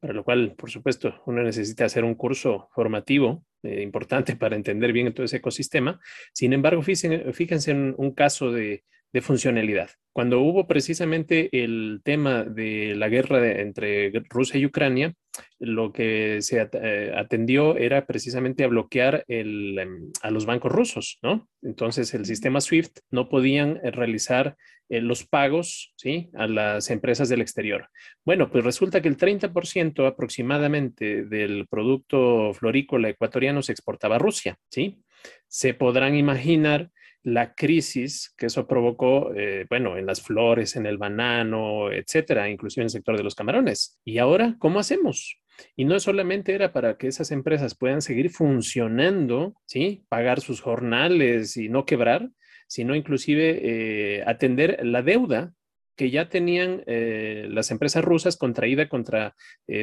para 0.00 0.12
lo 0.12 0.24
cual, 0.24 0.54
por 0.56 0.70
supuesto, 0.70 1.22
uno 1.26 1.42
necesita 1.42 1.84
hacer 1.84 2.04
un 2.04 2.14
curso 2.14 2.68
formativo 2.72 3.44
eh, 3.62 3.82
importante 3.82 4.36
para 4.36 4.56
entender 4.56 4.92
bien 4.92 5.12
todo 5.12 5.24
ese 5.24 5.38
ecosistema. 5.38 6.00
Sin 6.32 6.52
embargo, 6.52 6.82
fíjense, 6.82 7.32
fíjense 7.32 7.70
en 7.72 7.94
un 7.98 8.12
caso 8.12 8.52
de, 8.52 8.84
de 9.12 9.20
funcionalidad. 9.20 9.90
Cuando 10.12 10.40
hubo 10.40 10.66
precisamente 10.66 11.48
el 11.52 12.00
tema 12.02 12.42
de 12.42 12.94
la 12.96 13.08
guerra 13.08 13.60
entre 13.60 14.10
Rusia 14.28 14.58
y 14.58 14.66
Ucrania, 14.66 15.14
lo 15.60 15.92
que 15.92 16.42
se 16.42 16.68
eh, 16.72 17.12
atendió 17.16 17.76
era 17.76 18.04
precisamente 18.04 18.64
a 18.64 18.68
bloquear 18.68 19.24
em, 19.28 20.10
a 20.22 20.30
los 20.30 20.44
bancos 20.44 20.72
rusos, 20.72 21.18
¿no? 21.22 21.48
Entonces 21.62 22.12
el 22.14 22.26
sistema 22.26 22.60
SWIFT 22.60 22.98
no 23.10 23.28
podían 23.28 23.78
eh, 23.84 23.92
realizar 23.92 24.56
eh, 24.88 25.00
los 25.00 25.24
pagos, 25.24 25.92
¿sí? 25.96 26.30
A 26.34 26.48
las 26.48 26.90
empresas 26.90 27.28
del 27.28 27.40
exterior. 27.40 27.88
Bueno, 28.24 28.50
pues 28.50 28.64
resulta 28.64 29.00
que 29.00 29.08
el 29.08 29.16
30% 29.16 30.06
aproximadamente 30.06 31.24
del 31.24 31.66
producto 31.68 32.52
florícola 32.54 33.08
ecuatoriano 33.08 33.62
se 33.62 33.72
exportaba 33.72 34.16
a 34.16 34.18
Rusia, 34.18 34.58
¿sí? 34.68 34.98
Se 35.46 35.74
podrán 35.74 36.16
imaginar 36.16 36.90
la 37.22 37.54
crisis 37.54 38.34
que 38.36 38.46
eso 38.46 38.66
provocó, 38.66 39.32
eh, 39.34 39.66
bueno, 39.68 39.96
en 39.96 40.06
las 40.06 40.22
flores, 40.22 40.76
en 40.76 40.86
el 40.86 40.98
banano, 40.98 41.90
etcétera, 41.92 42.48
inclusive 42.48 42.82
en 42.82 42.86
el 42.86 42.90
sector 42.90 43.16
de 43.16 43.24
los 43.24 43.34
camarones. 43.34 44.00
¿Y 44.04 44.18
ahora 44.18 44.56
cómo 44.58 44.78
hacemos? 44.78 45.40
Y 45.76 45.84
no 45.84 45.98
solamente 45.98 46.54
era 46.54 46.72
para 46.72 46.96
que 46.96 47.08
esas 47.08 47.32
empresas 47.32 47.76
puedan 47.76 48.00
seguir 48.00 48.30
funcionando, 48.30 49.54
¿sí? 49.66 50.04
Pagar 50.08 50.40
sus 50.40 50.60
jornales 50.60 51.56
y 51.56 51.68
no 51.68 51.84
quebrar, 51.84 52.30
sino 52.68 52.94
inclusive 52.94 53.60
eh, 53.62 54.24
atender 54.26 54.78
la 54.84 55.02
deuda 55.02 55.52
que 55.96 56.10
ya 56.10 56.28
tenían 56.28 56.84
eh, 56.86 57.48
las 57.50 57.72
empresas 57.72 58.04
rusas 58.04 58.36
contraída 58.36 58.88
contra 58.88 59.34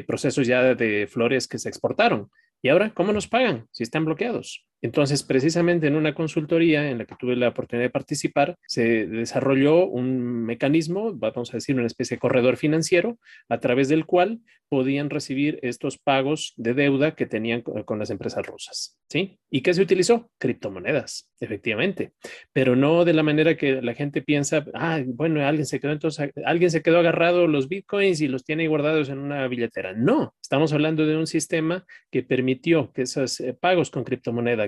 procesos 0.08 0.48
ya 0.48 0.74
de 0.74 1.08
flores 1.08 1.46
que 1.50 1.60
se 1.60 1.68
exportaron. 1.68 2.30
¿Y 2.62 2.70
ahora 2.70 2.94
cómo 2.94 3.12
nos 3.12 3.28
pagan 3.28 3.68
si 3.72 3.84
están 3.84 4.06
bloqueados? 4.06 4.66
Entonces, 4.82 5.24
precisamente 5.24 5.88
en 5.88 5.96
una 5.96 6.14
consultoría 6.14 6.90
en 6.90 7.00
la 7.00 7.06
que 7.06 7.16
tuve 7.16 7.36
la 7.36 7.50
oportunidad 7.50 7.86
de 7.86 7.92
participar, 7.92 8.58
se 8.68 9.08
desarrolló 9.08 9.88
un 9.88 10.46
mecanismo, 10.46 11.14
vamos 11.14 11.54
a 11.54 11.58
decir, 11.58 11.76
una 11.76 11.88
especie 11.88 12.18
de 12.18 12.20
corredor 12.20 12.58
financiero, 12.58 13.18
a 13.50 13.60
través 13.60 13.90
del 13.90 14.06
cual 14.06 14.42
podían 14.70 15.10
recibir 15.10 15.60
estos 15.62 15.98
pagos 15.98 16.54
de 16.58 16.74
deuda 16.74 17.16
que 17.16 17.26
tenían 17.26 17.62
con 17.62 18.00
las 18.00 18.10
empresas 18.10 18.46
rusas. 18.46 18.98
¿Sí? 19.08 19.40
¿Y 19.52 19.62
qué 19.62 19.74
se 19.74 19.82
utilizó? 19.82 20.32
Criptomonedas, 20.40 21.32
efectivamente, 21.40 22.14
pero 22.52 22.76
no 22.76 23.06
de 23.06 23.14
la 23.14 23.22
manera 23.22 23.56
que 23.56 23.82
la 23.82 23.94
gente 23.94 24.22
piensa, 24.24 24.66
ah, 24.74 25.02
bueno, 25.06 25.46
alguien 25.46 25.68
se 25.68 25.80
quedó 25.80 25.92
entonces, 25.92 26.32
alguien 26.44 26.72
se 26.72 26.82
quedó 26.82 27.00
agarrado 27.00 27.48
los 27.48 27.70
bitcoins 27.70 28.20
y 28.22 28.28
los 28.28 28.44
tiene 28.44 28.68
guardados 28.68 29.10
en 29.10 29.20
una 29.20 29.48
billetera. 29.48 29.94
No, 29.94 30.34
estamos 30.42 30.74
hablando 30.74 31.06
de 31.06 31.16
un 31.16 31.28
sistema 31.28 31.86
que 32.12 32.24
permitió 32.24 32.92
que 32.92 33.04
esos 33.04 33.40
eh, 33.40 33.54
pagos 33.54 33.92
con 33.92 34.04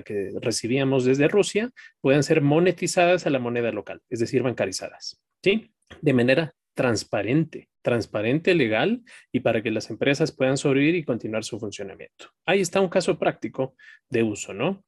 que 0.02 0.30
recibíamos 0.40 1.04
desde 1.04 1.28
Rusia 1.28 1.70
puedan 2.00 2.22
ser 2.22 2.40
monetizadas 2.42 3.26
a 3.26 3.30
la 3.30 3.38
moneda 3.38 3.72
local, 3.72 4.00
es 4.08 4.20
decir, 4.20 4.42
bancarizadas, 4.42 5.20
¿sí? 5.42 5.72
De 6.00 6.12
manera 6.12 6.54
transparente, 6.74 7.68
transparente, 7.82 8.54
legal 8.54 9.02
y 9.32 9.40
para 9.40 9.62
que 9.62 9.70
las 9.70 9.90
empresas 9.90 10.30
puedan 10.30 10.56
sobrevivir 10.56 10.94
y 10.94 11.04
continuar 11.04 11.42
su 11.42 11.58
funcionamiento. 11.58 12.30
Ahí 12.46 12.60
está 12.60 12.80
un 12.80 12.88
caso 12.88 13.18
práctico 13.18 13.74
de 14.08 14.22
uso, 14.22 14.54
¿no? 14.54 14.84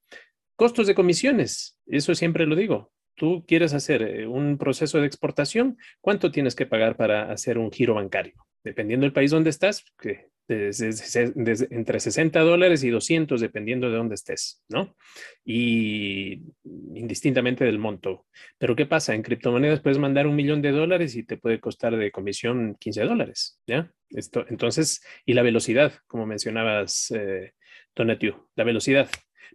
Costos 0.54 0.86
de 0.86 0.94
comisiones, 0.94 1.78
eso 1.86 2.14
siempre 2.14 2.46
lo 2.46 2.54
digo. 2.54 2.92
Tú 3.20 3.44
quieres 3.46 3.74
hacer 3.74 4.00
eh, 4.00 4.26
un 4.26 4.56
proceso 4.56 4.98
de 4.98 5.06
exportación, 5.06 5.76
¿cuánto 6.00 6.30
tienes 6.30 6.54
que 6.54 6.64
pagar 6.64 6.96
para 6.96 7.30
hacer 7.30 7.58
un 7.58 7.70
giro 7.70 7.92
bancario? 7.92 8.32
Dependiendo 8.64 9.04
del 9.04 9.12
país 9.12 9.30
donde 9.30 9.50
estás, 9.50 9.84
entre 10.48 12.00
60 12.00 12.40
dólares 12.40 12.82
y 12.82 12.88
200 12.88 13.38
dependiendo 13.42 13.90
de 13.90 13.98
dónde 13.98 14.14
estés, 14.14 14.64
¿no? 14.70 14.96
Y 15.44 16.44
indistintamente 16.94 17.66
del 17.66 17.78
monto. 17.78 18.24
Pero 18.56 18.74
¿qué 18.74 18.86
pasa? 18.86 19.14
En 19.14 19.20
criptomonedas 19.20 19.80
puedes 19.80 19.98
mandar 19.98 20.26
un 20.26 20.36
millón 20.36 20.62
de 20.62 20.70
dólares 20.70 21.14
y 21.14 21.22
te 21.22 21.36
puede 21.36 21.60
costar 21.60 21.98
de 21.98 22.10
comisión 22.10 22.74
15 22.80 23.04
dólares, 23.04 23.60
¿ya? 23.66 23.92
Esto, 24.08 24.46
entonces, 24.48 25.02
y 25.26 25.34
la 25.34 25.42
velocidad, 25.42 25.92
como 26.06 26.24
mencionabas, 26.24 27.10
eh, 27.10 27.52
la 27.94 28.64
velocidad. 28.64 29.10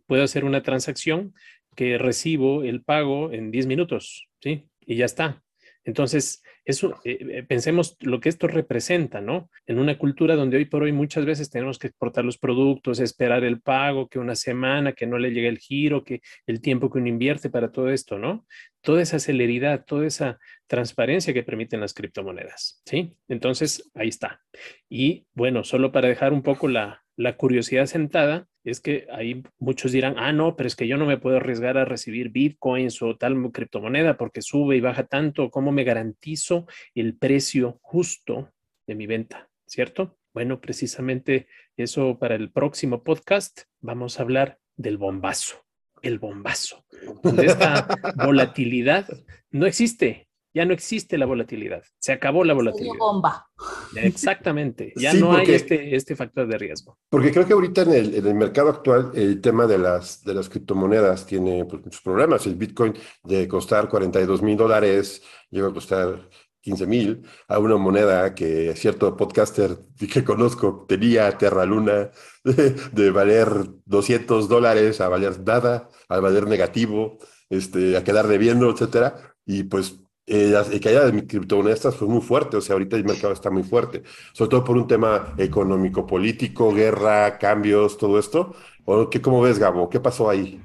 Puedo 0.05 0.23
hacer 0.23 0.45
una 0.45 0.61
transacción 0.61 1.33
que 1.75 1.97
recibo 1.97 2.63
el 2.63 2.83
pago 2.83 3.31
en 3.31 3.51
10 3.51 3.67
minutos, 3.67 4.27
¿sí? 4.41 4.67
Y 4.81 4.95
ya 4.95 5.05
está. 5.05 5.43
Entonces, 5.85 6.41
eso, 6.65 6.99
eh, 7.03 7.19
eh, 7.21 7.43
pensemos 7.43 7.95
lo 7.99 8.19
que 8.19 8.29
esto 8.29 8.47
representa, 8.47 9.21
¿no? 9.21 9.51
En 9.67 9.77
una 9.77 9.99
cultura 9.99 10.35
donde 10.35 10.57
hoy 10.57 10.65
por 10.65 10.81
hoy 10.81 10.91
muchas 10.91 11.25
veces 11.25 11.51
tenemos 11.51 11.77
que 11.77 11.87
exportar 11.87 12.25
los 12.25 12.39
productos, 12.39 12.99
esperar 12.99 13.43
el 13.43 13.61
pago, 13.61 14.09
que 14.09 14.17
una 14.17 14.35
semana, 14.35 14.93
que 14.93 15.05
no 15.05 15.19
le 15.19 15.29
llegue 15.29 15.47
el 15.47 15.59
giro, 15.59 16.03
que 16.03 16.21
el 16.47 16.59
tiempo 16.59 16.89
que 16.89 16.97
uno 16.97 17.07
invierte 17.07 17.51
para 17.51 17.71
todo 17.71 17.91
esto, 17.91 18.17
¿no? 18.17 18.47
Toda 18.81 19.03
esa 19.03 19.19
celeridad, 19.19 19.85
toda 19.85 20.07
esa 20.07 20.39
transparencia 20.65 21.35
que 21.35 21.43
permiten 21.43 21.81
las 21.81 21.93
criptomonedas, 21.93 22.81
¿sí? 22.85 23.15
Entonces, 23.27 23.91
ahí 23.93 24.09
está. 24.09 24.41
Y 24.89 25.27
bueno, 25.35 25.63
solo 25.63 25.91
para 25.91 26.07
dejar 26.07 26.33
un 26.33 26.41
poco 26.41 26.67
la, 26.67 27.03
la 27.15 27.37
curiosidad 27.37 27.85
sentada 27.85 28.47
es 28.65 28.79
que 28.79 29.07
ahí 29.11 29.43
muchos 29.59 29.91
dirán, 29.91 30.15
ah, 30.17 30.33
no, 30.33 30.55
pero 30.55 30.67
es 30.67 30.75
que 30.75 30.87
yo 30.87 30.97
no 30.97 31.05
me 31.05 31.17
puedo 31.17 31.37
arriesgar 31.37 31.77
a 31.77 31.85
recibir 31.85 32.29
bitcoins 32.29 33.01
o 33.01 33.15
tal 33.15 33.51
criptomoneda 33.51 34.17
porque 34.17 34.41
sube 34.41 34.75
y 34.75 34.81
baja 34.81 35.05
tanto. 35.05 35.51
¿Cómo 35.51 35.71
me 35.71 35.83
garantizo 35.83 36.65
el 36.95 37.15
precio 37.15 37.79
justo 37.81 38.51
de 38.87 38.95
mi 38.95 39.05
venta? 39.05 39.49
¿Cierto? 39.67 40.17
Bueno, 40.33 40.59
precisamente 40.59 41.47
eso 41.77 42.17
para 42.17 42.35
el 42.35 42.51
próximo 42.51 43.03
podcast 43.03 43.61
vamos 43.81 44.19
a 44.19 44.23
hablar 44.23 44.59
del 44.75 44.97
bombazo, 44.97 45.63
el 46.01 46.19
bombazo, 46.19 46.85
donde 47.21 47.45
esta 47.45 47.87
volatilidad 48.25 49.07
no 49.51 49.65
existe 49.65 50.24
ya 50.55 50.65
no 50.65 50.73
existe 50.73 51.17
la 51.17 51.25
volatilidad, 51.25 51.83
se 51.99 52.13
acabó 52.13 52.45
la 52.45 52.53
volatilidad. 52.53 52.95
bomba. 52.97 53.47
Exactamente, 53.95 54.93
ya 54.95 55.13
no 55.13 55.35
hay 55.35 55.51
este, 55.51 55.95
este 55.95 56.15
factor 56.15 56.47
de 56.47 56.57
riesgo. 56.57 56.97
Porque 57.09 57.31
creo 57.31 57.45
que 57.45 57.53
ahorita 57.53 57.81
en 57.81 57.91
el, 57.91 58.15
en 58.15 58.25
el 58.25 58.35
mercado 58.35 58.69
actual 58.69 59.11
el 59.13 59.41
tema 59.41 59.67
de 59.67 59.77
las, 59.77 60.23
de 60.23 60.33
las 60.33 60.47
criptomonedas 60.47 61.25
tiene 61.25 61.65
pues, 61.65 61.83
muchos 61.83 62.01
problemas. 62.01 62.47
El 62.47 62.55
Bitcoin 62.55 62.93
de 63.23 63.49
costar 63.49 63.89
42 63.89 64.41
mil 64.41 64.55
dólares 64.55 65.21
llega 65.51 65.67
a 65.67 65.73
costar 65.73 66.29
15 66.61 66.87
mil 66.87 67.21
a 67.49 67.59
una 67.59 67.75
moneda 67.75 68.33
que 68.33 68.75
cierto 68.77 69.17
podcaster 69.17 69.77
que 70.11 70.23
conozco 70.23 70.85
tenía 70.87 71.37
Terra 71.37 71.65
Luna 71.65 72.11
de, 72.45 72.71
de 72.93 73.11
valer 73.11 73.49
200 73.85 74.47
dólares 74.47 75.01
a 75.01 75.09
valer 75.09 75.37
nada, 75.45 75.89
a 76.07 76.19
valer 76.21 76.47
negativo, 76.47 77.17
este, 77.49 77.97
a 77.97 78.05
quedar 78.05 78.27
debiendo, 78.27 78.69
etcétera. 78.71 79.35
Y 79.45 79.63
pues 79.63 79.99
eh, 80.27 80.47
la 80.47 80.63
caída 80.79 81.09
de 81.09 81.27
criptomonedas 81.27 81.95
fue 81.95 82.07
muy 82.07 82.21
fuerte, 82.21 82.57
o 82.57 82.61
sea, 82.61 82.73
ahorita 82.73 82.95
el 82.95 83.05
mercado 83.05 83.31
está 83.31 83.51
muy 83.51 83.63
fuerte, 83.63 84.01
sobre 84.33 84.49
todo 84.49 84.63
por 84.63 84.77
un 84.77 84.87
tema 84.87 85.35
económico, 85.37 86.07
político, 86.07 86.73
guerra, 86.73 87.37
cambios, 87.37 87.97
todo 87.97 88.17
esto. 88.17 88.55
¿O 88.85 89.09
qué, 89.09 89.21
¿Cómo 89.21 89.41
ves, 89.41 89.59
Gabo? 89.59 89.89
¿Qué 89.89 89.99
pasó 89.99 90.29
ahí? 90.29 90.59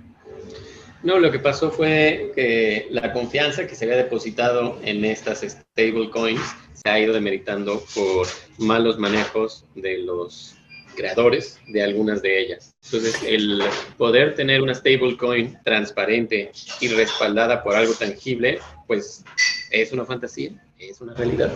No, 1.03 1.19
lo 1.19 1.31
que 1.31 1.39
pasó 1.39 1.71
fue 1.71 2.33
que 2.35 2.87
la 2.91 3.13
confianza 3.13 3.67
que 3.67 3.75
se 3.75 3.87
había 3.87 3.97
depositado 3.97 4.79
en 4.83 5.05
estas 5.05 5.41
stablecoins 5.41 6.41
se 6.75 6.91
ha 6.91 7.01
ido 7.01 7.15
demeritando 7.15 7.83
por 7.95 8.27
malos 8.59 8.99
manejos 8.99 9.65
de 9.75 9.99
los 9.99 10.57
creadores 10.95 11.59
de 11.69 11.83
algunas 11.83 12.21
de 12.21 12.41
ellas. 12.41 12.75
Entonces, 12.85 13.23
el 13.27 13.63
poder 13.97 14.35
tener 14.35 14.61
una 14.61 14.75
stablecoin 14.75 15.59
transparente 15.65 16.53
y 16.81 16.89
respaldada 16.89 17.63
por 17.63 17.75
algo 17.75 17.95
tangible, 17.95 18.59
pues 18.87 19.25
es 19.71 19.93
una 19.93 20.05
fantasía, 20.05 20.51
es 20.79 21.01
una 21.01 21.15
realidad. 21.15 21.53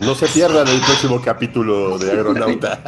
No 0.00 0.14
se 0.14 0.28
pierdan 0.28 0.68
el 0.68 0.80
próximo 0.80 1.20
capítulo 1.20 1.98
de 1.98 2.10
Aeronauta. 2.12 2.80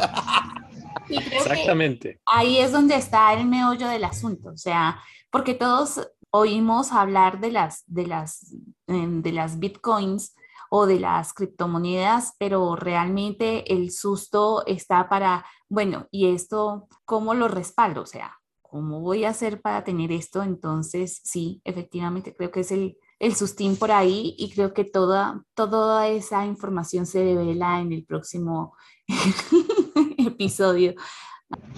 Exactamente. 1.09 2.21
Ahí 2.25 2.57
es 2.57 2.71
donde 2.71 2.95
está 2.95 3.33
el 3.33 3.45
meollo 3.45 3.87
del 3.87 4.05
asunto, 4.05 4.51
o 4.51 4.57
sea, 4.57 4.99
porque 5.29 5.53
todos 5.53 6.07
oímos 6.31 6.93
hablar 6.93 7.41
de 7.41 7.51
las, 7.51 7.83
de 7.87 8.07
las, 8.07 8.55
em, 8.87 9.21
de 9.21 9.33
las 9.33 9.59
bitcoins 9.59 10.33
o 10.69 10.85
de 10.85 11.01
las 11.01 11.33
criptomonedas, 11.33 12.35
pero 12.39 12.77
realmente 12.77 13.73
el 13.73 13.91
susto 13.91 14.65
está 14.65 15.09
para, 15.09 15.45
bueno, 15.67 16.07
¿y 16.11 16.33
esto 16.33 16.87
cómo 17.03 17.33
lo 17.33 17.49
respaldo? 17.49 18.03
O 18.03 18.05
sea, 18.05 18.39
¿cómo 18.61 19.01
voy 19.01 19.25
a 19.25 19.31
hacer 19.31 19.61
para 19.61 19.83
tener 19.83 20.13
esto? 20.13 20.41
Entonces, 20.43 21.19
sí, 21.25 21.61
efectivamente 21.65 22.33
creo 22.33 22.51
que 22.51 22.61
es 22.61 22.71
el, 22.71 22.97
el 23.21 23.35
sustín 23.35 23.77
por 23.77 23.91
ahí 23.91 24.35
y 24.37 24.51
creo 24.51 24.73
que 24.73 24.83
toda, 24.83 25.43
toda 25.53 26.07
esa 26.07 26.43
información 26.45 27.05
se 27.05 27.23
revela 27.23 27.79
en 27.79 27.91
el 27.91 28.03
próximo 28.03 28.75
episodio. 30.17 30.95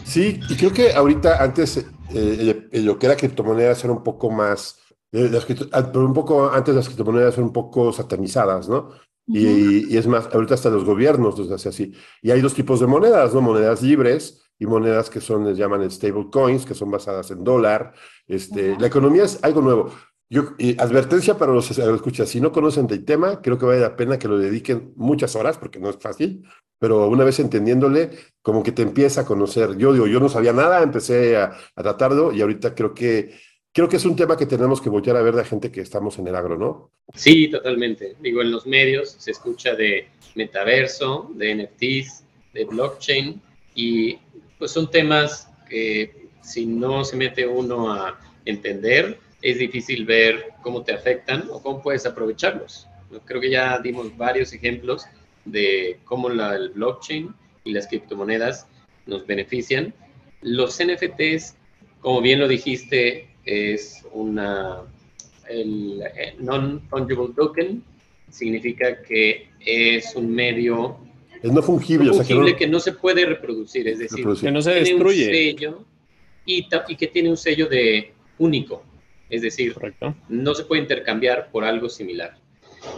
Sí, 0.05 0.39
y 0.49 0.55
creo 0.55 0.71
que 0.71 0.93
ahorita 0.93 1.43
antes 1.43 1.85
eh, 2.13 2.69
lo 2.73 2.97
que 2.97 3.07
era 3.07 3.17
criptomonedas 3.17 3.83
era 3.83 3.91
un 3.91 4.03
poco 4.03 4.31
más 4.31 4.79
eh, 5.11 5.29
ah, 5.73 5.89
pero 5.91 6.05
un 6.05 6.13
poco 6.13 6.49
antes 6.49 6.73
las 6.73 6.87
criptomonedas 6.87 7.35
son 7.35 7.45
un 7.45 7.53
poco 7.53 7.91
satanizadas, 7.91 8.69
¿no? 8.69 8.91
y, 9.27 9.95
es 9.95 10.07
más, 10.07 10.27
ahorita 10.33 10.53
hasta 10.53 10.69
los 10.69 10.85
gobiernos 10.85 11.37
los 11.37 11.51
hace 11.51 11.69
así. 11.69 11.93
Y 12.21 12.31
hay 12.31 12.41
dos 12.41 12.53
tipos 12.53 12.79
de 12.79 12.87
monedas, 12.87 13.33
¿no? 13.33 13.41
Monedas 13.41 13.81
libres 13.81 14.43
y 14.59 14.65
monedas 14.65 15.09
que 15.09 15.21
son, 15.21 15.45
les 15.45 15.57
llaman 15.57 15.89
stable 15.89 16.29
coins, 16.31 16.65
que 16.65 16.73
son 16.73 16.91
basadas 16.91 17.31
en 17.31 17.43
dólar. 17.43 17.93
Este, 18.27 18.77
La 18.79 18.87
economía 18.87 19.23
es 19.23 19.41
algo 19.43 19.61
nuevo. 19.61 19.91
Yo, 20.29 20.55
advertencia 20.79 21.37
para 21.37 21.53
los 21.53 21.69
escuchas, 21.69 22.29
si 22.29 22.41
no 22.41 22.51
conocen 22.51 22.87
del 22.87 23.05
tema, 23.05 23.41
creo 23.41 23.57
que 23.57 23.65
vale 23.65 23.81
la 23.81 23.95
pena 23.95 24.17
que 24.17 24.27
lo 24.27 24.37
dediquen 24.37 24.93
muchas 24.95 25.35
horas, 25.35 25.57
porque 25.57 25.79
no 25.79 25.89
es 25.89 25.97
fácil, 25.97 26.43
pero 26.79 27.07
una 27.07 27.23
vez 27.23 27.39
entendiéndole, 27.39 28.09
como 28.41 28.63
que 28.63 28.71
te 28.71 28.81
empieza 28.81 29.21
a 29.21 29.25
conocer. 29.25 29.77
Yo 29.77 29.93
digo, 29.93 30.07
yo 30.07 30.19
no 30.19 30.29
sabía 30.29 30.53
nada, 30.53 30.81
empecé 30.81 31.37
a, 31.37 31.55
a 31.75 31.83
tratarlo 31.83 32.33
y 32.33 32.41
ahorita 32.41 32.73
creo 32.73 32.93
que, 32.93 33.35
creo 33.71 33.89
que 33.89 33.97
es 33.97 34.05
un 34.05 34.15
tema 34.15 34.37
que 34.37 34.45
tenemos 34.45 34.81
que 34.81 34.89
voltear 34.89 35.17
a 35.17 35.21
ver 35.21 35.35
de 35.35 35.45
gente 35.45 35.71
que 35.71 35.81
estamos 35.81 36.17
en 36.19 36.27
el 36.27 36.35
agro, 36.35 36.57
¿no? 36.57 36.91
Sí, 37.13 37.49
totalmente. 37.49 38.15
Digo, 38.21 38.41
en 38.41 38.51
los 38.51 38.65
medios 38.65 39.15
se 39.17 39.31
escucha 39.31 39.75
de 39.75 40.07
metaverso, 40.35 41.29
de 41.35 41.55
NFTs, 41.55 42.23
de 42.53 42.65
blockchain, 42.65 43.41
y 43.75 44.17
pues 44.57 44.71
son 44.71 44.89
temas 44.89 45.49
que 45.67 46.29
si 46.41 46.65
no 46.65 47.03
se 47.03 47.17
mete 47.17 47.47
uno 47.47 47.91
a 47.91 48.19
entender, 48.45 49.19
es 49.43 49.59
difícil 49.59 50.05
ver 50.05 50.53
cómo 50.61 50.83
te 50.83 50.93
afectan 50.93 51.49
o 51.51 51.61
cómo 51.61 51.81
puedes 51.81 52.05
aprovecharlos. 52.05 52.87
Creo 53.25 53.41
que 53.41 53.51
ya 53.51 53.77
dimos 53.79 54.15
varios 54.17 54.53
ejemplos 54.53 55.05
de 55.45 55.99
cómo 56.05 56.29
la, 56.29 56.55
el 56.55 56.69
blockchain 56.69 57.35
y 57.65 57.73
las 57.73 57.87
criptomonedas 57.87 58.65
nos 59.05 59.27
benefician. 59.27 59.93
Los 60.41 60.79
NFTs, 60.81 61.55
como 61.99 62.21
bien 62.21 62.39
lo 62.39 62.47
dijiste, 62.47 63.27
es 63.45 64.05
una 64.13 64.81
el 65.49 66.01
eh, 66.01 66.35
non-fungible 66.39 67.33
token, 67.35 67.83
significa 68.29 69.01
que 69.03 69.49
es 69.59 70.15
un 70.15 70.33
medio 70.33 70.97
es 71.41 71.51
no 71.51 71.61
fungible, 71.61 72.05
no 72.05 72.13
fungible 72.13 72.41
o 72.43 72.47
sea 72.47 72.55
que, 72.55 72.67
no, 72.67 72.79
se 72.79 72.93
puede 72.93 73.25
reproducir, 73.25 73.85
es 73.89 73.99
decir, 73.99 74.25
que 74.39 74.51
no 74.51 74.61
se 74.61 74.71
destruye. 74.71 75.25
un 75.25 75.33
sello 75.33 75.85
y, 76.45 76.65
y, 76.87 76.95
que 76.95 77.07
tiene 77.07 77.29
un 77.29 77.35
sello 77.35 77.67
de 77.67 78.13
único, 78.37 78.81
es 79.29 79.41
decir, 79.41 79.75
no 80.29 80.53
se 80.53 80.65
puede 80.65 80.81
intercambiar 80.81 81.49
por 81.51 81.63
algo 81.63 81.89
similar. 81.89 82.35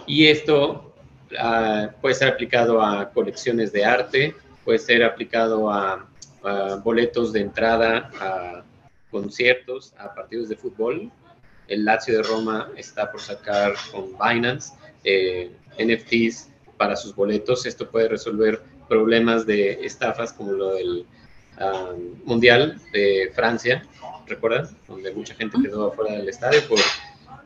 Y 0.06 0.28
esto 0.28 0.94
uh, 1.32 1.88
puede 2.02 2.16
ser 2.16 2.30
aplicado 2.30 2.82
a 2.82 3.10
colecciones 3.12 3.72
de 3.72 3.86
arte, 3.86 4.36
puede 4.64 4.80
ser 4.80 5.04
aplicado 5.04 5.72
a, 5.72 6.08
a 6.44 6.76
boletos 6.84 7.32
de 7.34 7.42
entrada 7.42 8.10
a 8.20 8.64
conciertos, 9.12 9.94
a 9.98 10.14
partidos 10.14 10.50
de 10.50 10.58
fútbol. 10.58 11.12
El 11.68 11.86
Lazio 11.86 12.18
de 12.18 12.24
Roma 12.24 12.70
está 12.76 13.12
por 13.12 13.22
sacar 13.22 13.74
con 13.92 14.12
Binance 14.18 14.74
eh, 15.04 15.52
NFTs 15.80 16.50
para 16.78 16.96
sus 16.96 17.16
boletos. 17.16 17.66
Esto 17.66 17.90
puede 17.90 18.10
resolver 18.10 18.62
problemas 18.90 19.46
de 19.46 19.86
estafas 19.86 20.34
como 20.34 20.52
lo 20.52 20.74
del 20.76 21.06
um, 21.60 22.20
Mundial 22.26 22.80
de 22.92 23.32
Francia, 23.34 23.84
¿recuerdan? 24.28 24.68
Donde 24.88 25.12
mucha 25.14 25.34
gente 25.36 25.58
quedó 25.62 25.88
afuera 25.92 26.16
del 26.16 26.30
estadio 26.30 26.62
por 26.68 26.80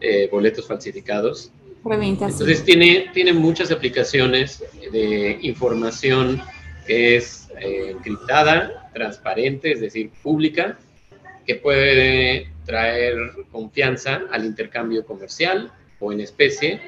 eh, 0.01 0.27
boletos 0.31 0.67
falsificados. 0.67 1.51
Entonces 1.85 2.63
tiene, 2.63 3.09
tiene 3.13 3.33
muchas 3.33 3.71
aplicaciones 3.71 4.63
de 4.91 5.39
información 5.41 6.41
que 6.85 7.17
es 7.17 7.49
eh, 7.59 7.91
encriptada, 7.91 8.89
transparente, 8.93 9.71
es 9.71 9.79
decir, 9.79 10.09
pública, 10.21 10.77
que 11.45 11.55
puede 11.55 12.51
traer 12.65 13.15
confianza 13.51 14.21
al 14.31 14.45
intercambio 14.45 15.05
comercial 15.05 15.71
o 15.99 16.11
en 16.11 16.21
especie 16.21 16.81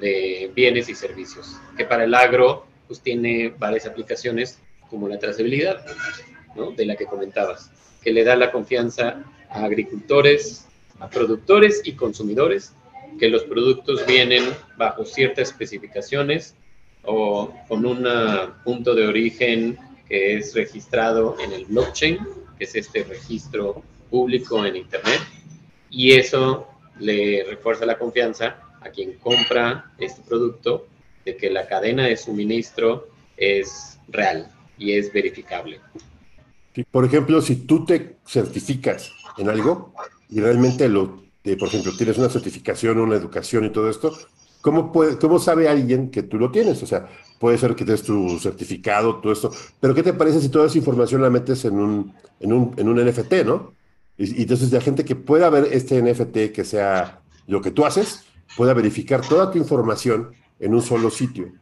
de 0.00 0.50
bienes 0.54 0.88
y 0.88 0.94
servicios, 0.94 1.56
que 1.76 1.84
para 1.84 2.04
el 2.04 2.14
agro 2.14 2.66
pues 2.86 3.00
tiene 3.00 3.52
varias 3.58 3.86
aplicaciones 3.86 4.58
como 4.90 5.08
la 5.08 5.18
trazabilidad, 5.18 5.84
¿no? 6.54 6.70
de 6.72 6.86
la 6.86 6.96
que 6.96 7.06
comentabas, 7.06 7.70
que 8.02 8.12
le 8.12 8.24
da 8.24 8.36
la 8.36 8.52
confianza 8.52 9.24
a 9.54 9.64
agricultores, 9.64 10.66
a 11.00 11.08
productores 11.08 11.80
y 11.84 11.92
consumidores, 11.92 12.72
que 13.18 13.28
los 13.28 13.44
productos 13.44 14.04
vienen 14.06 14.44
bajo 14.76 15.04
ciertas 15.04 15.50
especificaciones 15.50 16.54
o 17.04 17.54
con 17.68 17.86
un 17.86 18.06
punto 18.64 18.94
de 18.94 19.06
origen 19.06 19.78
que 20.08 20.36
es 20.36 20.54
registrado 20.54 21.36
en 21.40 21.52
el 21.52 21.64
blockchain, 21.66 22.18
que 22.58 22.64
es 22.64 22.74
este 22.74 23.04
registro 23.04 23.82
público 24.10 24.64
en 24.66 24.76
Internet, 24.76 25.20
y 25.90 26.12
eso 26.12 26.68
le 26.98 27.44
refuerza 27.44 27.86
la 27.86 27.98
confianza 27.98 28.58
a 28.80 28.90
quien 28.90 29.14
compra 29.14 29.92
este 29.98 30.22
producto 30.22 30.86
de 31.24 31.36
que 31.36 31.50
la 31.50 31.66
cadena 31.66 32.06
de 32.06 32.16
suministro 32.16 33.08
es 33.36 33.98
real 34.08 34.48
y 34.78 34.92
es 34.92 35.12
verificable. 35.12 35.80
Por 36.90 37.04
ejemplo, 37.04 37.40
si 37.40 37.56
tú 37.56 37.84
te 37.84 38.16
certificas 38.26 39.12
en 39.38 39.48
algo 39.48 39.92
y 40.28 40.40
realmente 40.40 40.88
lo, 40.88 41.22
por 41.58 41.68
ejemplo, 41.68 41.92
tienes 41.96 42.18
una 42.18 42.28
certificación, 42.28 42.98
una 42.98 43.16
educación 43.16 43.64
y 43.64 43.70
todo 43.70 43.88
esto, 43.88 44.16
¿cómo, 44.60 44.92
¿cómo 45.20 45.38
sabe 45.38 45.68
alguien 45.68 46.10
que 46.10 46.22
tú 46.22 46.38
lo 46.38 46.50
tienes? 46.50 46.82
O 46.82 46.86
sea, 46.86 47.08
puede 47.38 47.58
ser 47.58 47.74
que 47.74 47.84
tienes 47.84 48.02
tu 48.02 48.38
certificado, 48.38 49.16
todo 49.16 49.32
esto, 49.32 49.50
pero 49.80 49.94
¿qué 49.94 50.02
te 50.02 50.12
parece 50.12 50.40
si 50.40 50.48
toda 50.48 50.66
esa 50.66 50.78
información 50.78 51.22
la 51.22 51.30
metes 51.30 51.64
en 51.64 51.74
un, 51.74 52.14
en 52.40 52.52
un, 52.52 52.74
en 52.76 52.88
un 52.88 53.04
NFT, 53.04 53.32
no? 53.44 53.72
Y, 54.16 54.38
y 54.38 54.42
entonces 54.42 54.72
la 54.72 54.80
gente 54.80 55.04
que 55.04 55.16
pueda 55.16 55.50
ver 55.50 55.68
este 55.72 56.00
NFT 56.00 56.52
que 56.52 56.64
sea 56.64 57.20
lo 57.46 57.60
que 57.60 57.70
tú 57.70 57.84
haces, 57.84 58.24
pueda 58.56 58.74
verificar 58.74 59.20
toda 59.26 59.50
tu 59.50 59.58
información 59.58 60.30
en 60.60 60.74
un 60.74 60.82
solo 60.82 61.10
sitio. 61.10 61.52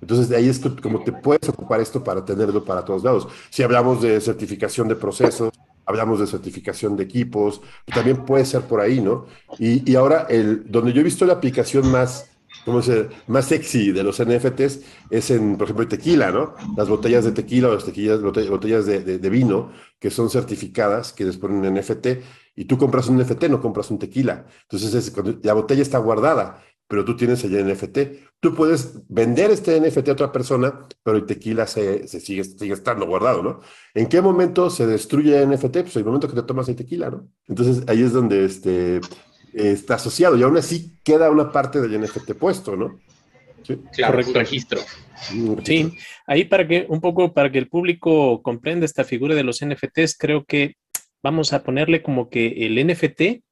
Entonces, 0.00 0.28
de 0.28 0.36
ahí 0.36 0.48
es 0.48 0.58
como 0.58 1.04
te 1.04 1.12
puedes 1.12 1.48
ocupar 1.48 1.80
esto 1.80 2.02
para 2.02 2.24
tenerlo 2.24 2.64
para 2.64 2.84
todos 2.84 3.04
lados. 3.04 3.28
Si 3.50 3.62
hablamos 3.62 4.02
de 4.02 4.20
certificación 4.20 4.88
de 4.88 4.96
procesos, 4.96 5.52
hablamos 5.86 6.20
de 6.20 6.26
certificación 6.26 6.96
de 6.96 7.04
equipos, 7.04 7.60
también 7.92 8.24
puede 8.24 8.44
ser 8.44 8.62
por 8.62 8.80
ahí, 8.80 9.00
¿no? 9.00 9.26
Y, 9.58 9.90
y 9.90 9.96
ahora, 9.96 10.26
el, 10.28 10.70
donde 10.70 10.92
yo 10.92 11.00
he 11.00 11.04
visto 11.04 11.24
la 11.26 11.34
aplicación 11.34 11.90
más, 11.90 12.30
¿cómo 12.64 12.82
se 12.82 13.08
más 13.26 13.46
sexy 13.46 13.92
de 13.92 14.02
los 14.02 14.22
NFTs 14.22 14.80
es 15.10 15.30
en, 15.30 15.56
por 15.56 15.64
ejemplo, 15.64 15.88
tequila, 15.88 16.30
¿no? 16.30 16.54
Las 16.76 16.88
botellas 16.88 17.24
de 17.24 17.32
tequila 17.32 17.68
o 17.68 17.74
las 17.74 17.84
tequillas, 17.84 18.20
botellas, 18.22 18.86
de, 18.86 19.18
de, 19.18 19.30
vino 19.30 19.72
que 19.98 20.10
son 20.10 20.30
certificadas, 20.30 21.12
que 21.12 21.24
les 21.24 21.36
ponen 21.36 21.74
NFT, 21.74 22.06
y 22.54 22.64
tú 22.66 22.76
compras 22.76 23.08
un 23.08 23.18
NFT, 23.18 23.44
no 23.44 23.60
compras 23.60 23.90
un 23.90 23.98
tequila. 23.98 24.46
Entonces, 24.62 24.94
es, 24.94 25.12
la 25.42 25.54
botella 25.54 25.82
está 25.82 25.98
guardada, 25.98 26.62
pero 26.92 27.06
tú 27.06 27.16
tienes 27.16 27.42
el 27.42 27.66
NFT. 27.66 27.98
Tú 28.38 28.54
puedes 28.54 29.00
vender 29.08 29.50
este 29.50 29.80
NFT 29.80 30.10
a 30.10 30.12
otra 30.12 30.30
persona, 30.30 30.86
pero 31.02 31.16
el 31.16 31.24
tequila 31.24 31.66
se, 31.66 32.06
se 32.06 32.20
sigue, 32.20 32.44
sigue, 32.44 32.74
estando 32.74 33.06
guardado, 33.06 33.42
¿no? 33.42 33.60
¿En 33.94 34.10
qué 34.10 34.20
momento 34.20 34.68
se 34.68 34.86
destruye 34.86 35.42
el 35.42 35.48
NFT? 35.48 35.78
Pues 35.78 35.96
el 35.96 36.04
momento 36.04 36.28
que 36.28 36.34
te 36.34 36.42
tomas 36.42 36.68
el 36.68 36.76
tequila, 36.76 37.08
¿no? 37.08 37.30
Entonces, 37.48 37.82
ahí 37.88 38.02
es 38.02 38.12
donde 38.12 38.44
este, 38.44 39.00
está 39.54 39.94
asociado 39.94 40.36
y 40.36 40.42
aún 40.42 40.58
así 40.58 40.98
queda 41.02 41.30
una 41.30 41.50
parte 41.50 41.80
del 41.80 41.98
NFT 41.98 42.32
puesto, 42.34 42.76
¿no? 42.76 43.00
Sí. 43.62 43.78
Claro, 43.94 44.12
Correcto. 44.12 44.38
registro. 44.40 44.80
Sí, 45.64 45.94
ahí 46.26 46.44
para 46.44 46.68
que 46.68 46.84
un 46.90 47.00
poco 47.00 47.32
para 47.32 47.50
que 47.50 47.58
el 47.58 47.70
público 47.70 48.42
comprenda 48.42 48.84
esta 48.84 49.04
figura 49.04 49.34
de 49.34 49.44
los 49.44 49.64
NFTs, 49.64 50.18
creo 50.18 50.44
que 50.44 50.76
vamos 51.22 51.54
a 51.54 51.62
ponerle 51.62 52.02
como 52.02 52.28
que 52.28 52.66
el 52.66 52.86
NFT 52.86 53.42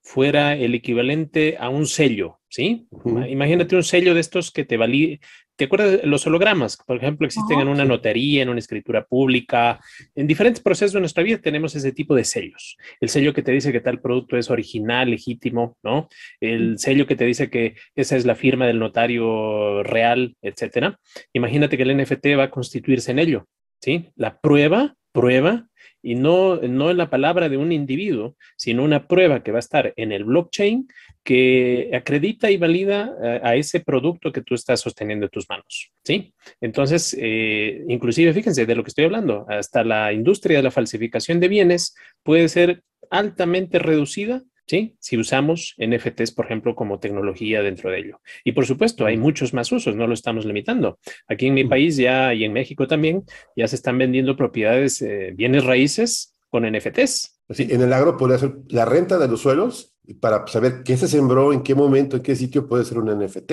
fuera 0.00 0.54
el 0.54 0.74
equivalente 0.74 1.56
a 1.58 1.68
un 1.68 1.86
sello, 1.86 2.38
¿sí? 2.56 2.86
Imagínate 3.28 3.76
un 3.76 3.82
sello 3.82 4.14
de 4.14 4.20
estos 4.20 4.50
que 4.50 4.64
te 4.64 4.78
valide. 4.78 5.20
¿Te 5.56 5.66
acuerdas 5.66 6.00
de 6.00 6.06
los 6.06 6.26
hologramas? 6.26 6.78
Por 6.86 6.96
ejemplo, 6.96 7.26
existen 7.26 7.60
en 7.60 7.68
una 7.68 7.84
notaría, 7.84 8.42
en 8.42 8.48
una 8.48 8.60
escritura 8.60 9.04
pública, 9.04 9.78
en 10.14 10.26
diferentes 10.26 10.62
procesos 10.62 10.94
de 10.94 11.00
nuestra 11.00 11.22
vida 11.22 11.36
tenemos 11.36 11.74
ese 11.76 11.92
tipo 11.92 12.14
de 12.14 12.24
sellos. 12.24 12.78
El 12.98 13.10
sello 13.10 13.34
que 13.34 13.42
te 13.42 13.52
dice 13.52 13.72
que 13.72 13.80
tal 13.80 14.00
producto 14.00 14.38
es 14.38 14.48
original, 14.48 15.10
legítimo, 15.10 15.76
¿no? 15.82 16.08
El 16.40 16.78
sello 16.78 17.06
que 17.06 17.14
te 17.16 17.26
dice 17.26 17.50
que 17.50 17.74
esa 17.94 18.16
es 18.16 18.24
la 18.24 18.34
firma 18.34 18.66
del 18.66 18.78
notario 18.78 19.82
real, 19.82 20.34
etcétera. 20.40 20.98
Imagínate 21.34 21.76
que 21.76 21.82
el 21.82 21.94
NFT 21.94 22.38
va 22.38 22.44
a 22.44 22.50
constituirse 22.50 23.10
en 23.10 23.18
ello, 23.18 23.46
¿sí? 23.82 24.08
La 24.16 24.40
prueba, 24.40 24.94
prueba 25.12 25.68
y 26.02 26.14
no, 26.14 26.56
no 26.56 26.90
en 26.90 26.96
la 26.96 27.10
palabra 27.10 27.48
de 27.48 27.56
un 27.56 27.72
individuo, 27.72 28.36
sino 28.56 28.84
una 28.84 29.08
prueba 29.08 29.42
que 29.42 29.52
va 29.52 29.58
a 29.58 29.60
estar 29.60 29.92
en 29.96 30.12
el 30.12 30.24
blockchain 30.24 30.88
que 31.24 31.90
acredita 31.92 32.50
y 32.50 32.56
valida 32.56 33.14
a, 33.42 33.56
ese 33.56 33.80
producto 33.80 34.30
que 34.30 34.42
tú 34.42 34.54
estás 34.54 34.80
sosteniendo 34.80 35.26
en 35.26 35.30
tus 35.30 35.48
manos. 35.48 35.90
¿sí? 36.04 36.32
Entonces, 36.60 37.16
eh, 37.18 37.84
inclusive, 37.88 38.32
fíjense 38.32 38.66
de 38.66 38.74
lo 38.74 38.84
que 38.84 38.90
estoy 38.90 39.06
hablando, 39.06 39.44
hasta 39.48 39.82
la 39.82 40.12
industria 40.12 40.58
de 40.58 40.62
la 40.62 40.70
falsificación 40.70 41.40
de 41.40 41.48
bienes 41.48 41.96
puede 42.22 42.48
ser 42.48 42.82
altamente 43.10 43.78
reducida 43.78 44.42
¿sí? 44.66 44.96
Si 44.98 45.16
usamos 45.16 45.74
NFTs, 45.78 46.32
por 46.32 46.46
ejemplo, 46.46 46.74
como 46.74 46.98
tecnología 46.98 47.62
dentro 47.62 47.90
de 47.90 47.98
ello. 47.98 48.20
Y 48.44 48.52
por 48.52 48.66
supuesto, 48.66 49.06
hay 49.06 49.16
muchos 49.16 49.54
más 49.54 49.70
usos, 49.72 49.96
no 49.96 50.06
lo 50.06 50.14
estamos 50.14 50.44
limitando. 50.44 50.98
Aquí 51.28 51.46
en 51.46 51.54
mi 51.54 51.64
país 51.64 51.96
ya 51.96 52.34
y 52.34 52.44
en 52.44 52.52
México 52.52 52.86
también 52.86 53.24
ya 53.54 53.68
se 53.68 53.76
están 53.76 53.98
vendiendo 53.98 54.36
propiedades, 54.36 55.00
eh, 55.02 55.32
bienes 55.34 55.64
raíces 55.64 56.34
con 56.48 56.64
NFTs. 56.70 57.40
Sí, 57.50 57.68
en 57.70 57.80
el 57.80 57.92
agro 57.92 58.16
podría 58.16 58.38
ser 58.38 58.56
la 58.68 58.84
renta 58.84 59.18
de 59.18 59.28
los 59.28 59.40
suelos 59.40 59.94
para 60.20 60.46
saber 60.46 60.82
qué 60.84 60.96
se 60.96 61.08
sembró, 61.08 61.52
en 61.52 61.62
qué 61.62 61.74
momento, 61.74 62.16
en 62.16 62.22
qué 62.22 62.34
sitio 62.34 62.68
puede 62.68 62.84
ser 62.84 62.98
un 62.98 63.08
NFT. 63.08 63.52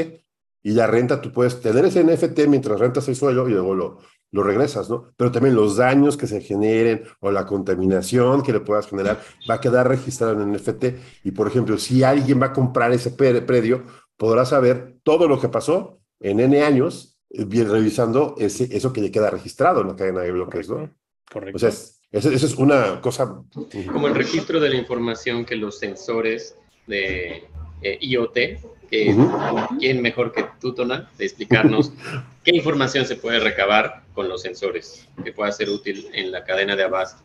Y 0.65 0.71
la 0.71 0.88
renta, 0.88 1.21
tú 1.21 1.32
puedes 1.32 1.60
tener 1.60 1.84
ese 1.86 2.04
NFT 2.04 2.47
mientras 2.47 2.80
rentas 2.80 3.08
el 3.10 3.15
suelo 3.15 3.47
y 3.49 3.52
luego 3.52 3.76
lo, 3.76 3.99
lo 4.34 4.41
regresas, 4.41 4.89
¿no? 4.89 5.13
Pero 5.15 5.32
también 5.32 5.56
los 5.56 5.78
daños 5.78 6.17
que 6.17 6.26
se 6.26 6.41
generen 6.41 7.04
o 7.19 7.32
la 7.32 7.46
contaminación 7.46 8.41
que 8.41 8.52
le 8.52 8.60
puedas 8.60 8.88
generar 8.88 9.22
va 9.50 9.56
a 9.56 9.62
quedar 9.62 9.88
registrado 9.88 10.34
en 10.34 10.52
NFT. 10.52 10.86
Y 11.24 11.32
por 11.32 11.48
ejemplo, 11.48 11.78
si 11.78 12.04
alguien 12.04 12.41
va 12.41 12.48
a 12.48 12.54
comprar 12.54 12.91
ese 12.91 13.12
predio, 13.12 13.84
podrá 14.17 14.43
saber 14.43 14.98
todo 15.04 15.28
lo 15.28 15.39
que 15.39 15.50
pasó 15.50 16.00
en 16.19 16.39
N 16.39 16.63
años, 16.63 17.19
eh, 17.30 17.46
bien 17.46 17.69
revisando 17.69 18.34
ese, 18.39 18.76
eso 18.76 18.91
que 18.91 19.02
le 19.02 19.12
queda 19.12 19.30
registrado 19.30 19.82
en 19.82 19.89
la 19.89 19.96
cadena 19.96 20.22
de 20.22 20.32
bloques, 20.32 20.67
¿no? 20.67 20.89
Correcto. 21.32 21.56
O 21.56 21.60
sea, 21.60 21.69
esa 21.69 22.30
es 22.30 22.56
una 22.56 23.02
cosa. 23.02 23.43
Como 23.91 24.08
el 24.08 24.15
registro 24.15 24.60
de 24.60 24.69
la 24.69 24.76
información 24.78 25.46
que 25.46 25.56
los 25.56 25.78
sensores 25.78 26.58
de 26.88 27.43
eh, 27.84 27.98
IoT, 28.02 28.38
que 28.84 29.15
quién 29.80 30.02
mejor 30.02 30.32
que 30.32 30.46
tú, 30.60 30.74
Tona, 30.74 31.10
de 31.17 31.26
explicarnos 31.26 31.93
qué 32.43 32.56
información 32.56 33.06
se 33.06 33.15
puede 33.15 33.39
recabar 33.39 34.04
con 34.13 34.30
los 34.30 34.41
sensores 34.41 35.08
que 35.24 35.32
pueda 35.32 35.52
ser 35.52 35.69
útil 35.69 36.08
en 36.13 36.32
la 36.32 36.43
cadena 36.43 36.76
de 36.76 36.84
abasto. 36.84 37.24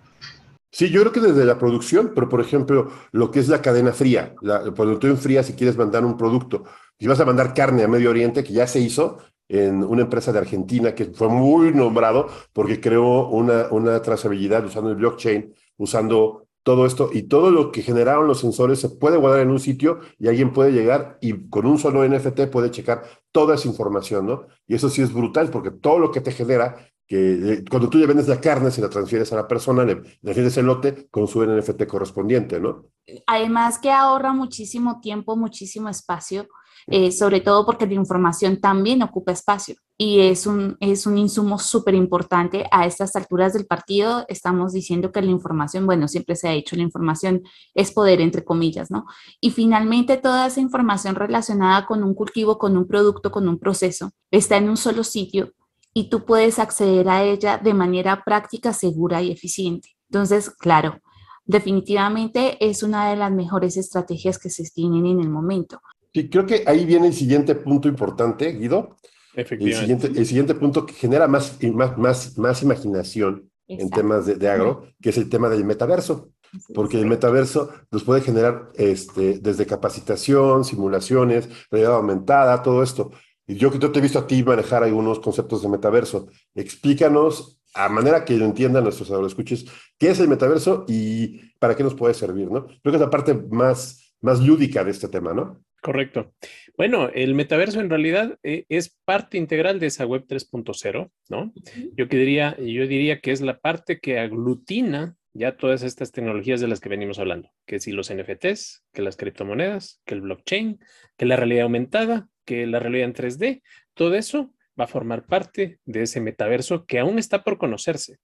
Sí, 0.71 0.91
yo 0.91 1.01
creo 1.01 1.13
que 1.13 1.21
desde 1.21 1.45
la 1.45 1.59
producción, 1.59 2.13
pero 2.15 2.29
por 2.29 2.41
ejemplo, 2.41 2.91
lo 3.13 3.31
que 3.31 3.41
es 3.41 3.49
la 3.49 3.63
cadena 3.63 3.93
fría, 3.93 4.35
la, 4.43 4.71
cuando 4.77 4.99
tú 4.99 5.07
enfrías 5.07 5.47
si 5.47 5.55
quieres 5.55 5.77
mandar 5.77 6.05
un 6.05 6.17
producto, 6.17 6.65
si 6.99 7.07
vas 7.07 7.21
a 7.21 7.25
mandar 7.25 7.55
carne 7.55 7.85
a 7.85 7.89
Medio 7.89 8.11
Oriente, 8.11 8.45
que 8.45 8.53
ya 8.53 8.67
se 8.67 8.81
hizo 8.81 9.19
en 9.49 9.83
una 9.83 10.03
empresa 10.03 10.31
de 10.31 10.41
Argentina 10.41 10.95
que 10.95 11.07
fue 11.07 11.29
muy 11.29 11.73
nombrado 11.73 12.29
porque 12.53 12.81
creó 12.81 13.29
una, 13.29 13.69
una 13.71 14.03
trazabilidad 14.03 14.65
usando 14.67 14.91
el 14.91 14.97
blockchain, 14.97 15.55
usando 15.79 16.48
todo 16.69 16.85
esto 16.85 17.09
y 17.11 17.23
todo 17.23 17.51
lo 17.51 17.73
que 17.73 17.81
generaron 17.81 18.27
los 18.27 18.41
sensores 18.41 18.79
se 18.79 18.91
puede 18.91 19.17
guardar 19.17 19.41
en 19.41 19.49
un 19.49 19.59
sitio 19.59 20.01
y 20.19 20.29
alguien 20.29 20.53
puede 20.53 20.71
llegar 20.71 21.17
y 21.23 21.49
con 21.49 21.65
un 21.65 21.79
solo 21.79 22.07
NFT 22.07 22.43
puede 22.53 22.71
checar 22.71 23.05
toda 23.33 23.55
esa 23.55 23.69
información, 23.69 24.27
¿no? 24.27 24.49
Y 24.67 24.75
eso 24.75 24.91
sí 24.91 25.01
es 25.01 25.11
brutal 25.11 25.49
porque 25.49 25.71
todo 25.71 25.99
lo 25.99 26.11
que 26.11 26.21
te 26.21 26.31
genera, 26.31 26.77
que 27.07 27.17
eh, 27.33 27.65
cuando 27.71 27.89
tú 27.89 27.99
ya 27.99 28.07
vendes 28.07 28.29
la 28.29 28.39
carne, 28.39 28.71
si 28.71 28.83
la 28.83 28.91
transfieres 28.91 29.33
a 29.33 29.37
la 29.37 29.49
persona, 29.49 29.83
le, 29.83 30.03
le 30.21 30.33
el 30.33 30.67
lote 30.67 31.09
con 31.11 31.27
su 31.27 31.43
NFT 31.43 31.87
correspondiente, 31.87 32.61
¿no? 32.61 32.85
Además 33.27 33.79
que 33.79 33.91
ahorra 33.91 34.35
muchísimo 34.35 35.01
tiempo, 35.01 35.37
muchísimo 35.37 35.89
espacio 35.89 36.49
eh, 36.87 37.13
sobre 37.13 37.41
todo 37.41 37.67
porque 37.67 37.87
la 37.87 37.95
información 37.95 38.61
también 38.61 39.03
ocupa 39.03 39.33
espacio 39.33 39.75
y 40.01 40.21
es 40.21 40.47
un, 40.47 40.77
es 40.79 41.07
un 41.07 41.19
insumo 41.19 41.59
súper 41.59 41.97
importante 41.97 42.67
a 42.71 42.87
estas 42.87 43.17
alturas 43.17 43.53
del 43.53 43.67
partido. 43.67 44.25
Estamos 44.29 44.73
diciendo 44.73 45.11
que 45.11 45.21
la 45.21 45.33
información, 45.33 45.87
bueno, 45.87 46.07
siempre 46.07 46.37
se 46.37 46.49
ha 46.49 46.53
dicho, 46.53 46.77
la 46.77 46.83
información 46.83 47.43
es 47.75 47.91
poder, 47.91 48.21
entre 48.21 48.45
comillas, 48.45 48.93
¿no? 48.93 49.07
Y 49.41 49.51
finalmente 49.51 50.17
toda 50.17 50.47
esa 50.47 50.61
información 50.61 51.17
relacionada 51.17 51.85
con 51.85 52.05
un 52.05 52.15
cultivo, 52.15 52.59
con 52.59 52.77
un 52.77 52.87
producto, 52.87 53.33
con 53.33 53.49
un 53.49 53.59
proceso, 53.59 54.13
está 54.31 54.57
en 54.57 54.71
un 54.71 54.77
solo 54.77 55.03
sitio 55.03 55.53
y 55.93 56.09
tú 56.09 56.25
puedes 56.25 56.61
acceder 56.61 57.09
a 57.09 57.25
ella 57.25 57.59
de 57.59 57.75
manera 57.75 58.23
práctica, 58.25 58.73
segura 58.73 59.21
y 59.21 59.33
eficiente. 59.33 59.97
Entonces, 60.11 60.49
claro, 60.49 61.01
definitivamente 61.45 62.57
es 62.65 62.85
una 62.85 63.11
de 63.11 63.17
las 63.17 63.33
mejores 63.33 63.77
estrategias 63.77 64.39
que 64.39 64.49
se 64.49 64.63
tienen 64.71 65.07
en 65.07 65.19
el 65.19 65.29
momento. 65.29 65.81
Sí, 66.15 66.31
creo 66.31 66.47
que 66.47 66.63
ahí 66.67 66.85
viene 66.87 67.09
el 67.09 67.15
siguiente 67.15 67.57
punto 67.57 67.89
importante, 67.89 68.53
Guido. 68.53 68.97
El 69.35 69.75
siguiente, 69.75 70.07
el 70.07 70.27
siguiente 70.27 70.55
punto 70.55 70.87
que 70.87 70.95
genera 70.95 71.29
más, 71.29 71.59
más, 71.73 71.99
más, 71.99 72.39
más 72.39 72.63
imaginación 72.63 73.51
en 73.69 73.91
temas 73.91 74.27
de, 74.27 74.49
agro, 74.49 74.87
que 75.01 75.11
es 75.11 75.19
el 75.19 75.29
tema 75.29 75.49
del 75.49 75.65
metaverso. 75.65 76.31
Porque 76.75 76.99
el 76.99 77.07
metaverso 77.07 77.71
nos 77.91 78.05
puede 78.05 78.23
generar 78.23 78.71
este, 78.75 79.39
desde 79.39 79.67
capacitación, 79.67 80.65
simulaciones, 80.65 81.49
realidad 81.71 81.97
aumentada, 81.97 82.63
todo 82.63 82.83
esto. 82.83 83.13
Y 83.47 83.57
yo 83.57 83.71
que 83.71 83.79
te 83.79 83.99
he 83.99 84.03
visto 84.03 84.19
a 84.19 84.27
ti 84.27 84.43
manejar 84.43 84.83
algunos 84.83 85.21
conceptos 85.21 85.63
de 85.63 85.69
metaverso. 85.69 86.29
Explícanos 86.55 87.61
a 87.75 87.89
manera 87.89 88.25
que 88.25 88.37
lo 88.37 88.45
entiendan 88.45 88.85
nuestros 88.85 89.11
escuches 89.27 89.67
qué 89.99 90.11
es 90.11 90.21
el 90.21 90.29
metaverso 90.29 90.85
y 90.89 91.53
para 91.59 91.77
qué 91.77 91.85
nos 91.85 91.95
puede 91.95 92.15
servir, 92.15 92.51
¿no? 92.51 92.67
Creo 92.67 92.81
que 92.83 92.97
es 92.97 93.01
la 93.01 93.11
parte 93.11 93.35
más, 93.35 94.15
más 94.21 94.41
lúdica 94.41 94.83
de 94.85 94.91
este 94.91 95.09
tema, 95.09 95.35
¿no? 95.35 95.63
Correcto. 95.81 96.35
Bueno, 96.77 97.09
el 97.15 97.35
metaverso 97.35 97.81
en 97.81 97.91
realidad 97.91 98.39
eh, 98.43 98.65
es 98.69 98.97
parte 99.05 99.39
integral 99.39 99.79
de 99.79 99.87
esa 99.87 100.07
web 100.07 100.27
3.0, 100.27 101.11
¿no? 101.29 101.53
Yo, 101.95 102.07
diría, 102.07 102.57
yo 102.59 102.87
diría 102.87 103.21
que 103.21 103.31
es 103.31 103.41
la 103.41 103.59
parte 103.59 104.01
que 104.01 104.19
aglutina 104.19 105.15
ya 105.35 105.57
todas 105.57 105.83
estas 105.83 106.11
tecnologías 106.11 106.61
de 106.61 106.67
las 106.67 106.81
que 106.81 106.89
venimos 106.89 107.19
hablando, 107.19 107.51
que 107.65 107.79
si 107.79 107.93
los 107.93 108.13
NFTs, 108.13 108.85
que 108.93 109.03
las 109.03 109.17
criptomonedas, 109.17 110.01
que 110.05 110.15
el 110.15 110.23
blockchain, 110.23 110.81
que 111.17 111.27
la 111.27 111.37
realidad 111.37 111.65
aumentada, 111.65 112.29
que 112.45 112.67
la 112.67 112.81
realidad 112.81 113.07
en 113.07 113.15
3D, 113.15 113.63
todo 113.95 114.15
eso 114.17 114.53
va 114.79 114.85
a 114.85 114.89
formar 114.89 115.27
parte 115.27 115.79
de 115.85 116.03
ese 116.03 116.21
metaverso 116.21 116.87
que 116.87 116.99
aún 116.99 117.19
está 117.19 117.45
por 117.45 117.59
conocerse. 117.59 118.19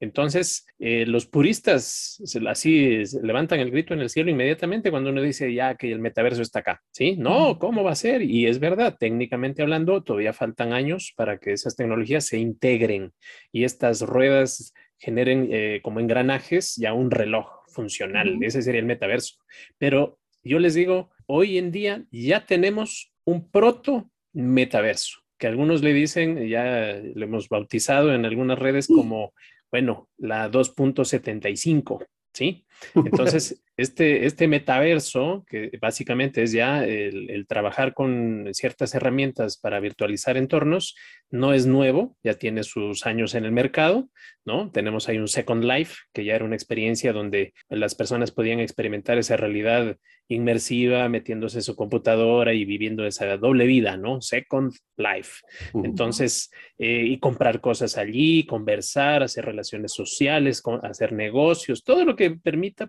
Entonces, 0.00 0.66
eh, 0.78 1.04
los 1.06 1.26
puristas 1.26 2.22
así 2.48 3.02
levantan 3.22 3.60
el 3.60 3.70
grito 3.70 3.94
en 3.94 4.00
el 4.00 4.10
cielo 4.10 4.30
inmediatamente 4.30 4.90
cuando 4.90 5.10
uno 5.10 5.22
dice 5.22 5.52
ya 5.52 5.74
que 5.76 5.90
el 5.90 5.98
metaverso 5.98 6.42
está 6.42 6.60
acá, 6.60 6.82
¿sí? 6.90 7.16
No, 7.16 7.58
¿cómo 7.58 7.82
va 7.82 7.92
a 7.92 7.96
ser? 7.96 8.22
Y 8.22 8.46
es 8.46 8.60
verdad, 8.60 8.96
técnicamente 8.98 9.62
hablando, 9.62 10.02
todavía 10.02 10.32
faltan 10.32 10.72
años 10.72 11.12
para 11.16 11.38
que 11.38 11.52
esas 11.52 11.76
tecnologías 11.76 12.26
se 12.26 12.38
integren 12.38 13.12
y 13.52 13.64
estas 13.64 14.02
ruedas 14.02 14.72
generen 14.98 15.48
eh, 15.50 15.80
como 15.82 16.00
engranajes 16.00 16.76
ya 16.76 16.92
un 16.92 17.10
reloj 17.10 17.46
funcional. 17.68 18.38
Ese 18.42 18.62
sería 18.62 18.80
el 18.80 18.86
metaverso. 18.86 19.36
Pero 19.78 20.18
yo 20.42 20.58
les 20.58 20.74
digo, 20.74 21.10
hoy 21.26 21.58
en 21.58 21.70
día 21.70 22.04
ya 22.10 22.46
tenemos 22.46 23.12
un 23.24 23.50
proto 23.50 24.10
metaverso 24.32 25.20
que 25.38 25.46
algunos 25.46 25.82
le 25.82 25.92
dicen, 25.92 26.48
ya 26.48 27.00
lo 27.14 27.24
hemos 27.24 27.48
bautizado 27.48 28.12
en 28.12 28.24
algunas 28.24 28.58
redes 28.58 28.88
como 28.88 29.32
bueno, 29.70 30.08
la 30.18 30.48
2.75, 30.50 32.06
¿sí? 32.32 32.66
Entonces, 32.94 33.62
este, 33.76 34.26
este 34.26 34.48
metaverso, 34.48 35.44
que 35.48 35.70
básicamente 35.80 36.42
es 36.42 36.52
ya 36.52 36.84
el, 36.84 37.46
trabajar 37.46 37.94
con 37.94 38.48
ciertas 38.52 38.94
herramientas 38.94 39.56
para 39.56 39.80
virtualizar 39.80 40.36
entornos, 40.36 40.96
no 41.30 41.52
es 41.54 41.66
nuevo, 41.66 42.16
ya 42.22 42.34
tiene 42.34 42.62
sus 42.62 43.06
años 43.06 43.34
en 43.34 43.44
el 43.44 43.52
mercado, 43.52 44.08
¿no? 44.44 44.70
Tenemos 44.70 45.08
ahí 45.08 45.18
un 45.18 45.28
Second 45.28 45.64
Life, 45.64 45.96
que 46.12 46.24
ya 46.24 46.34
era 46.34 46.44
una 46.44 46.56
experiencia 46.56 47.12
donde 47.12 47.52
las 47.68 47.94
personas 47.94 48.30
podían 48.30 48.60
experimentar 48.60 49.18
esa 49.18 49.36
realidad 49.36 49.96
inmersiva, 50.28 51.08
metiéndose 51.08 51.58
en 51.58 51.62
su 51.62 51.74
computadora 51.74 52.52
y 52.52 52.64
viviendo 52.64 53.06
esa 53.06 53.36
doble 53.38 53.66
vida, 53.66 53.96
¿no? 53.96 54.20
Second 54.20 54.72
Life. 54.96 55.42
Entonces, 55.72 56.50
eh, 56.78 57.04
y 57.06 57.18
comprar 57.18 57.60
cosas 57.60 57.96
allí, 57.96 58.44
conversar, 58.44 59.22
hacer 59.22 59.46
relaciones 59.46 59.92
sociales, 59.92 60.62
hacer 60.82 61.12
negocios, 61.12 61.82
todo 61.82 62.04
lo 62.04 62.14
que 62.14 62.30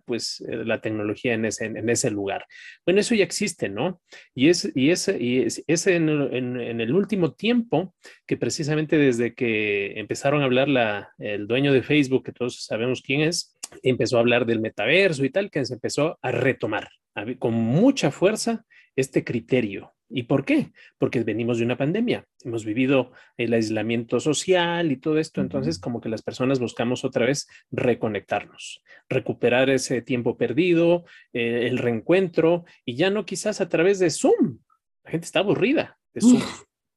pues, 0.05 0.41
eh, 0.47 0.63
la 0.65 0.81
tecnología 0.81 1.33
en 1.33 1.45
ese, 1.45 2.11
lugar. 2.11 2.45
Bueno, 2.85 2.99
eso 2.99 3.15
ya 3.15 3.23
existe, 3.23 3.69
¿no? 3.69 4.01
Y 4.35 4.49
es, 4.49 4.71
y 4.75 4.89
es, 4.91 5.07
y 5.07 5.45
es, 5.67 5.87
en, 5.87 6.09
en, 6.09 6.81
el 6.81 6.93
último 6.93 7.33
tiempo 7.33 7.95
que 8.27 8.37
precisamente 8.37 8.97
desde 8.97 9.33
que 9.33 9.99
empezaron 9.99 10.41
a 10.41 10.45
hablar 10.45 10.67
la, 10.67 11.11
el 11.17 11.47
dueño 11.47 11.73
de 11.73 11.83
Facebook, 11.83 12.23
que 12.23 12.31
todos 12.31 12.63
sabemos 12.63 13.01
quién 13.01 13.21
es, 13.21 13.57
empezó 13.83 14.17
a 14.17 14.21
hablar 14.21 14.45
del 14.45 14.61
metaverso 14.61 15.23
y 15.25 15.29
tal, 15.29 15.51
que 15.51 15.65
se 15.65 15.75
empezó 15.75 16.17
a 16.21 16.31
retomar 16.31 16.89
con 17.37 17.53
mucha 17.53 18.11
fuerza 18.11 18.65
este 18.95 19.23
criterio 19.23 19.93
¿Y 20.09 20.23
por 20.23 20.43
qué? 20.43 20.71
Porque 20.97 21.23
venimos 21.23 21.59
de 21.59 21.65
una 21.65 21.77
pandemia, 21.77 22.25
hemos 22.43 22.65
vivido 22.65 23.11
el 23.37 23.53
aislamiento 23.53 24.19
social 24.19 24.91
y 24.91 24.97
todo 24.97 25.19
esto, 25.19 25.39
entonces 25.39 25.77
como 25.77 26.01
que 26.01 26.09
las 26.09 26.23
personas 26.23 26.59
buscamos 26.59 27.05
otra 27.05 27.27
vez 27.27 27.47
reconectarnos, 27.69 28.81
recuperar 29.07 29.69
ese 29.69 30.01
tiempo 30.01 30.35
perdido, 30.35 31.05
eh, 31.31 31.67
el 31.67 31.77
reencuentro 31.77 32.65
y 32.85 32.95
ya 32.95 33.11
no 33.11 33.25
quizás 33.25 33.61
a 33.61 33.69
través 33.69 33.99
de 33.99 34.09
Zoom. 34.09 34.59
La 35.03 35.11
gente 35.11 35.25
está 35.25 35.39
aburrida 35.39 35.99
de 36.13 36.21
Zoom. 36.21 36.41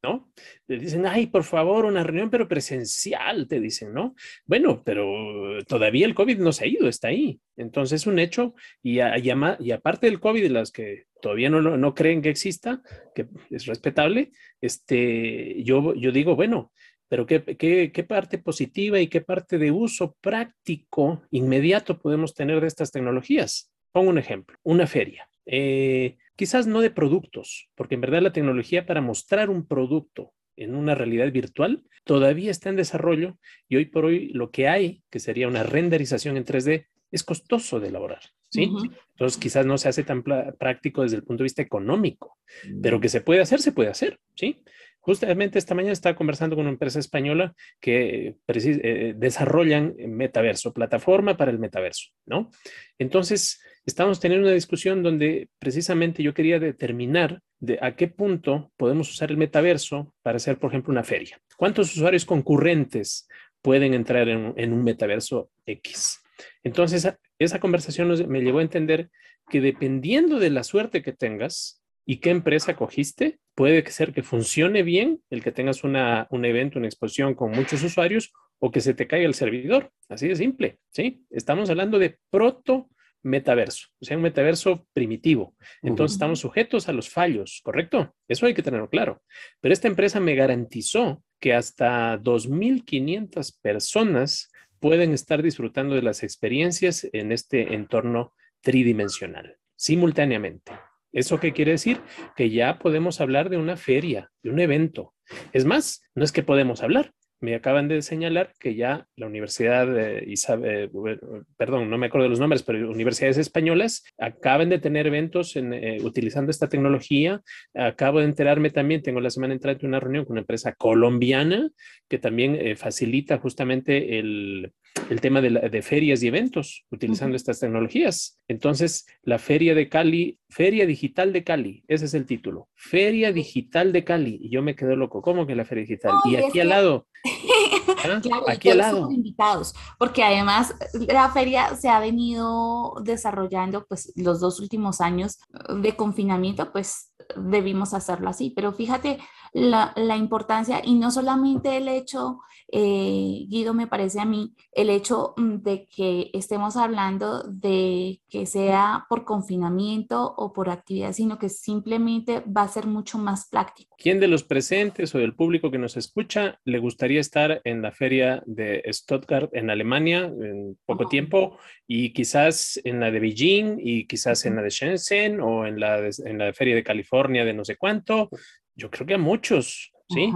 ¿No? 0.03 0.33
Le 0.67 0.79
dicen, 0.79 1.07
ay, 1.07 1.27
por 1.27 1.45
favor, 1.45 1.85
una 1.85 2.03
reunión, 2.03 2.31
pero 2.31 2.49
presencial, 2.49 3.47
te 3.47 3.61
dicen, 3.61 3.93
¿no? 3.95 4.15
Bueno, 4.47 4.83
pero 4.85 5.59
todavía 5.67 6.07
el 6.07 6.15
COVID 6.15 6.39
no 6.39 6.53
se 6.53 6.65
ha 6.65 6.69
ido, 6.69 6.89
está 6.89 7.09
ahí. 7.09 7.41
Entonces, 7.57 8.03
es 8.03 8.07
un 8.07 8.19
hecho, 8.19 8.55
y, 8.83 8.99
y, 8.99 9.71
aparte 9.71 10.07
del 10.07 10.21
COVID, 10.21 10.51
las 10.51 10.73
que 10.73 11.05
todavía 11.21 11.51
no, 11.51 11.61
no 11.61 11.95
creen 11.95 12.21
que 12.21 12.31
exista, 12.31 12.83
que 13.15 13.27
es 13.51 13.67
respetable, 13.67 14.33
este, 14.61 15.63
yo, 15.63 15.95
yo 15.95 16.11
digo, 16.11 16.35
bueno, 16.35 16.73
pero 17.09 17.27
¿qué, 17.27 17.43
qué, 17.45 17.93
qué 17.93 18.05
parte 18.05 18.39
positiva 18.39 18.99
y 18.99 19.07
qué 19.07 19.21
parte 19.21 19.59
de 19.59 19.71
uso 19.71 20.17
práctico 20.21 21.23
inmediato 21.31 21.99
podemos 21.99 22.35
tener 22.35 22.61
de 22.61 22.67
estas 22.67 22.91
tecnologías? 22.91 23.71
Pongo 23.93 24.11
un 24.11 24.19
ejemplo, 24.19 24.57
una 24.63 24.87
feria. 24.87 25.29
Eh, 25.45 26.17
quizás 26.37 26.67
no 26.67 26.81
de 26.81 26.91
productos, 26.91 27.69
porque 27.75 27.95
en 27.95 28.01
verdad 28.01 28.23
la 28.23 28.33
tecnología 28.33 28.87
para 28.87 29.01
mostrar 29.01 29.51
un 29.51 29.67
producto 29.67 30.33
en 30.57 30.75
una 30.75 30.95
realidad 30.95 31.31
virtual 31.33 31.85
todavía 32.05 32.51
está 32.51 32.69
en 32.69 32.77
desarrollo 32.77 33.39
y 33.69 33.77
hoy 33.77 33.87
por 33.87 34.05
hoy 34.05 34.29
lo 34.29 34.51
que 34.51 34.69
hay, 34.69 35.03
que 35.11 35.21
sería 35.21 35.49
una 35.49 35.63
renderización 35.63 36.37
en 36.37 36.45
3D, 36.45 36.87
es 37.11 37.25
costoso 37.25 37.79
de 37.79 37.89
elaborar, 37.89 38.23
¿sí? 38.49 38.71
Entonces 39.11 39.39
quizás 39.39 39.67
no 39.67 39.77
se 39.77 39.89
hace 39.89 40.03
tan 40.03 40.23
práctico 40.23 41.03
desde 41.03 41.17
el 41.17 41.25
punto 41.25 41.43
de 41.43 41.47
vista 41.47 41.63
económico, 41.63 42.39
pero 42.83 43.01
que 43.01 43.11
se 43.11 43.21
puede 43.21 43.41
hacer, 43.41 43.61
se 43.61 43.73
puede 43.73 43.91
hacer, 43.91 44.19
¿sí? 44.35 44.63
Justamente 45.01 45.59
esta 45.59 45.75
mañana 45.75 45.93
estaba 45.93 46.17
conversando 46.17 46.57
con 46.57 46.65
una 46.65 46.73
empresa 46.73 47.01
española 47.01 47.55
que 47.81 48.37
eh, 48.47 49.15
desarrollan 49.17 49.95
metaverso, 50.09 50.73
plataforma 50.73 51.37
para 51.37 51.51
el 51.51 51.59
metaverso, 51.59 52.11
¿no? 52.25 52.51
Entonces, 52.99 53.61
estamos 53.85 54.21
teniendo 54.21 54.47
una 54.47 54.55
discusión 54.55 55.03
donde 55.03 55.49
precisamente 55.59 56.23
yo 56.23 56.35
quería 56.35 56.59
determinar 56.59 57.41
de 57.61 57.79
a 57.81 57.95
qué 57.97 58.09
punto 58.09 58.73
podemos 58.77 59.11
usar 59.11 59.31
el 59.31 59.37
metaverso 59.37 60.15
para 60.23 60.37
hacer, 60.37 60.59
por 60.59 60.71
ejemplo, 60.71 60.93
una 60.93 61.05
feria. 61.05 61.41
¿Cuántos 61.57 61.95
usuarios 61.95 62.25
concurrentes 62.25 63.29
pueden 63.61 63.95
entrar 63.95 64.29
en, 64.29 64.73
un 64.73 64.85
metaverso 64.85 65.51
X? 65.67 66.21
Entonces, 66.65 67.09
esa 67.39 67.61
conversación 67.61 68.09
me 68.29 68.41
llevó 68.41 68.59
a 68.59 68.63
entender 68.63 69.11
que 69.49 69.61
dependiendo 69.61 70.39
de 70.39 70.51
la 70.51 70.65
suerte 70.65 71.03
que 71.03 71.13
tengas 71.13 71.83
y 72.05 72.19
qué 72.19 72.31
empresa 72.31 72.75
cogiste, 72.75 73.39
puede 73.55 73.89
ser 73.91 74.13
que 74.13 74.23
funcione 74.23 74.83
bien 74.83 75.21
el 75.31 75.43
que 75.43 75.53
tengas 75.53 75.85
un 75.85 76.45
evento, 76.45 76.79
una 76.79 76.89
exposición 76.89 77.35
con 77.35 77.53
muchos 77.53 77.83
usuarios 77.83 78.33
o 78.59 78.71
que 78.71 78.81
se 78.81 78.95
te 78.95 79.07
caiga 79.07 79.27
el 79.27 79.35
servidor. 79.35 79.91
Así 80.09 80.29
de 80.29 80.37
simple, 80.37 80.79
¿sí? 80.91 81.25
Estamos 81.31 81.71
hablando 81.71 81.99
de 81.99 82.19
proto 82.31 82.89
metaverso, 83.23 83.89
o 84.01 84.05
sea, 84.05 84.17
un 84.17 84.23
metaverso 84.23 84.87
primitivo. 84.93 85.55
Entonces 85.83 86.15
estamos 86.15 86.41
sujetos 86.41 86.89
a 86.89 86.93
los 86.93 87.09
fallos, 87.09 87.61
¿correcto? 87.63 88.15
Eso 88.29 88.47
hay 88.47 88.55
que 88.55 88.63
tenerlo 88.63 88.89
claro. 88.89 89.23
Pero 89.61 89.73
esta 89.73 89.89
empresa 89.89 90.21
me 90.21 90.35
garantizó 90.35 91.23
que 91.41 91.55
hasta 91.55 92.19
2.500 92.21 93.59
personas 93.61 94.51
pueden 94.81 95.13
estar 95.13 95.43
disfrutando 95.43 95.95
de 95.95 96.03
las 96.03 96.23
experiencias 96.23 97.09
en 97.13 97.33
este 97.33 97.75
entorno 97.75 98.33
tridimensional, 98.61 99.57
simultáneamente. 99.77 100.73
¿Eso 101.13 101.39
qué 101.39 101.53
quiere 101.53 101.73
decir? 101.73 102.01
Que 102.37 102.51
ya 102.51 102.79
podemos 102.79 103.21
hablar 103.21 103.51
de 103.51 103.59
una 103.59 103.77
feria, 103.77 104.31
de 104.43 104.51
un 104.51 104.61
evento. 104.61 105.15
Es 105.53 105.65
más, 105.65 106.03
no 106.15 106.25
es 106.25 106.33
que 106.33 106.43
podemos 106.43 106.83
hablar, 106.83 107.13
me 107.43 107.57
acaban 107.57 107.89
de 107.89 108.01
señalar 108.03 108.53
que 108.59 108.77
ya 108.77 109.07
la 109.17 109.27
Universidad 109.27 110.23
Isabel, 110.23 110.91
eh, 111.09 111.19
perdón, 111.57 111.91
no 111.91 111.99
me 111.99 112.07
acuerdo 112.07 112.25
de 112.25 112.31
los 112.31 112.41
nombres, 112.41 112.63
pero 112.63 112.89
universidades 112.91 113.37
españolas 113.37 114.05
acaban 114.17 114.69
de 114.69 114.79
tener 114.79 115.09
eventos 115.09 115.57
eh, 115.57 115.99
utilizando 116.03 116.53
esta 116.53 116.69
tecnología. 116.69 117.43
Acabo 117.75 118.21
de 118.21 118.27
enterarme 118.27 118.71
también, 118.71 119.03
tengo 119.03 119.21
la 119.21 119.31
semana 119.31 119.55
entrante 119.55 119.87
una 119.87 119.99
reunión 119.99 120.25
con 120.25 120.35
una 120.35 120.43
empresa 120.43 120.73
colombiana 120.73 121.69
que 122.09 122.19
también 122.19 122.55
eh, 122.55 122.77
facilita 122.77 123.39
justamente 123.39 124.21
el, 124.21 124.73
el 125.11 125.21
tema 125.21 125.41
de, 125.41 125.51
de, 125.51 125.83
ferias 125.83 126.23
y 126.23 126.29
eventos 126.29 126.85
utilizando 126.91 127.37
estas 127.37 127.61
tecnologías. 127.61 128.39
Entonces, 128.49 129.07
la 129.23 129.39
Feria 129.39 129.75
de 129.75 129.89
Cali, 129.89 130.39
Feria 130.49 130.87
Digital 130.87 131.33
de 131.33 131.45
Cali, 131.45 131.85
ese 131.89 132.07
es 132.07 132.15
el 132.15 132.27
título. 132.27 132.69
Feria 132.75 133.33
Digital 133.33 133.93
de 133.93 134.05
Cali. 134.05 134.39
Y 134.41 134.51
yo 134.51 134.63
me 134.63 134.77
quedo 134.77 134.97
loco, 134.97 135.23
¿cómo 135.23 135.47
que 135.47 135.55
la 135.55 135.65
Feria 135.65 135.83
Digital? 135.83 136.13
y 136.25 136.37
aquí 136.37 136.61
al 136.61 136.69
lado. 136.69 137.07
¿Ah? 138.05 138.21
claro, 138.21 138.45
aquí 138.49 138.71
al 138.71 138.79
lado. 138.79 139.11
invitados, 139.11 139.75
porque 139.99 140.23
además 140.23 140.75
la 141.09 141.31
feria 141.31 141.77
se 141.77 141.89
ha 141.89 142.01
venido 142.01 142.95
desarrollando 143.05 143.87
pues 143.87 144.13
los 144.17 144.41
dos 144.41 144.61
últimos 144.61 145.01
años 145.01 145.39
de 145.81 145.95
confinamiento, 145.95 146.73
pues 146.73 147.13
debimos 147.37 147.95
hacerlo 147.95 148.29
así. 148.29 148.53
Pero 148.55 148.73
fíjate, 148.73 149.19
la, 149.53 149.93
la, 149.97 150.17
importancia 150.17 150.81
y 150.83 150.95
no 150.95 151.11
solamente 151.11 151.77
el 151.77 151.89
hecho, 151.89 152.41
eh, 152.71 153.45
Guido, 153.49 153.75
me 153.75 153.87
parece 153.87 154.19
a 154.19 154.25
mí, 154.25 154.55
el 154.73 154.89
hecho 154.89 155.35
mm, 155.37 155.57
de 155.57 155.87
que 155.95 156.31
estemos 156.33 156.77
hablando 156.77 157.43
de 157.43 158.21
que 158.31 158.47
sea 158.47 159.05
por 159.11 159.25
confinamiento 159.25 160.35
o 160.37 160.53
por 160.55 160.71
actividad, 160.71 161.13
sino 161.13 161.39
que 161.39 161.51
simplemente 161.51 162.41
va 162.41 162.63
a 162.63 162.69
ser 162.69 162.87
mucho 162.87 163.19
más 163.19 163.49
práctico. 163.51 163.95
¿Quién 163.99 164.21
de 164.21 164.29
los 164.29 164.43
presentes 164.43 165.15
o 165.15 165.19
del 165.19 165.35
público 165.35 165.71
que 165.71 165.79
nos 165.79 165.97
escucha 165.97 166.59
le 166.65 166.79
gustaría 166.79 167.21
estar 167.21 167.61
en 167.65 167.83
la 167.83 167.93
feria 167.93 168.43
de 168.47 168.83
Stuttgart 168.91 169.51
en 169.53 169.69
Alemania 169.69 170.25
en 170.25 170.79
poco 170.87 171.07
tiempo 171.07 171.59
y 171.87 172.13
quizás 172.13 172.81
en 172.85 173.01
la 173.01 173.11
de 173.11 173.21
Beijing 173.21 173.77
y 173.79 174.07
quizás 174.07 174.47
en 174.47 174.57
la 174.57 174.63
de 174.63 174.71
Shenzhen 174.71 175.41
o 175.41 175.67
en 175.67 175.79
la, 175.79 175.99
en 175.99 176.39
la 176.39 176.53
feria 176.55 176.75
de 176.75 176.83
California 176.83 177.45
de 177.45 177.53
no 177.53 177.65
sé 177.65 177.77
cuánto? 177.77 178.31
Yo 178.75 178.91
creo 178.91 179.07
que 179.07 179.15
a 179.15 179.19
muchos, 179.19 179.93
¿sí? 180.09 180.33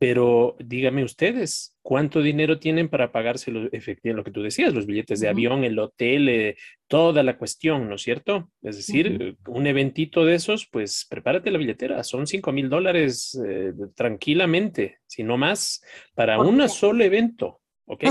Pero 0.00 0.56
dígame 0.60 1.02
ustedes, 1.02 1.76
¿cuánto 1.82 2.22
dinero 2.22 2.60
tienen 2.60 2.88
para 2.88 3.10
pagarse 3.10 3.50
lo, 3.50 3.66
efectivamente, 3.72 4.12
lo 4.14 4.24
que 4.24 4.30
tú 4.30 4.42
decías, 4.42 4.72
los 4.72 4.86
billetes 4.86 5.18
de 5.18 5.28
avión, 5.28 5.64
el 5.64 5.76
hotel, 5.76 6.28
eh, 6.28 6.56
toda 6.86 7.24
la 7.24 7.36
cuestión, 7.36 7.88
¿no 7.88 7.96
es 7.96 8.02
cierto? 8.02 8.48
Es 8.62 8.76
decir, 8.76 9.36
un 9.48 9.66
eventito 9.66 10.24
de 10.24 10.36
esos, 10.36 10.68
pues 10.70 11.04
prepárate 11.10 11.50
la 11.50 11.58
billetera, 11.58 12.04
son 12.04 12.28
5 12.28 12.52
mil 12.52 12.68
dólares 12.68 13.36
eh, 13.44 13.72
tranquilamente, 13.96 14.98
si 15.06 15.24
no 15.24 15.36
más, 15.36 15.82
para 16.14 16.40
un 16.40 16.68
solo 16.68 17.02
evento, 17.02 17.60
¿ok? 17.86 18.04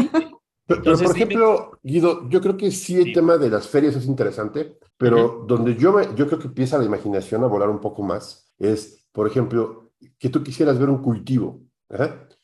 Pero, 0.67 0.97
por 0.97 1.15
ejemplo, 1.15 1.79
Guido, 1.81 2.29
yo 2.29 2.41
creo 2.41 2.57
que 2.57 2.71
sí 2.71 2.97
el 2.97 3.13
tema 3.13 3.37
de 3.37 3.49
las 3.49 3.69
ferias 3.69 3.95
es 3.95 4.05
interesante, 4.05 4.77
pero 4.97 5.45
donde 5.47 5.77
yo, 5.77 5.93
me, 5.93 6.03
yo 6.15 6.27
creo 6.27 6.39
que 6.39 6.47
empieza 6.47 6.77
la 6.77 6.83
imaginación 6.83 7.41
a 7.45 7.47
volar 7.47 7.69
un 7.69 7.79
poco 7.79 8.03
más 8.03 8.53
es 8.59 8.96
por 9.17 9.25
ejemplo, 9.25 9.93
que 10.19 10.29
tú 10.29 10.43
quisieras 10.43 10.77
ver 10.77 10.91
un 10.91 11.01
cultivo, 11.01 11.63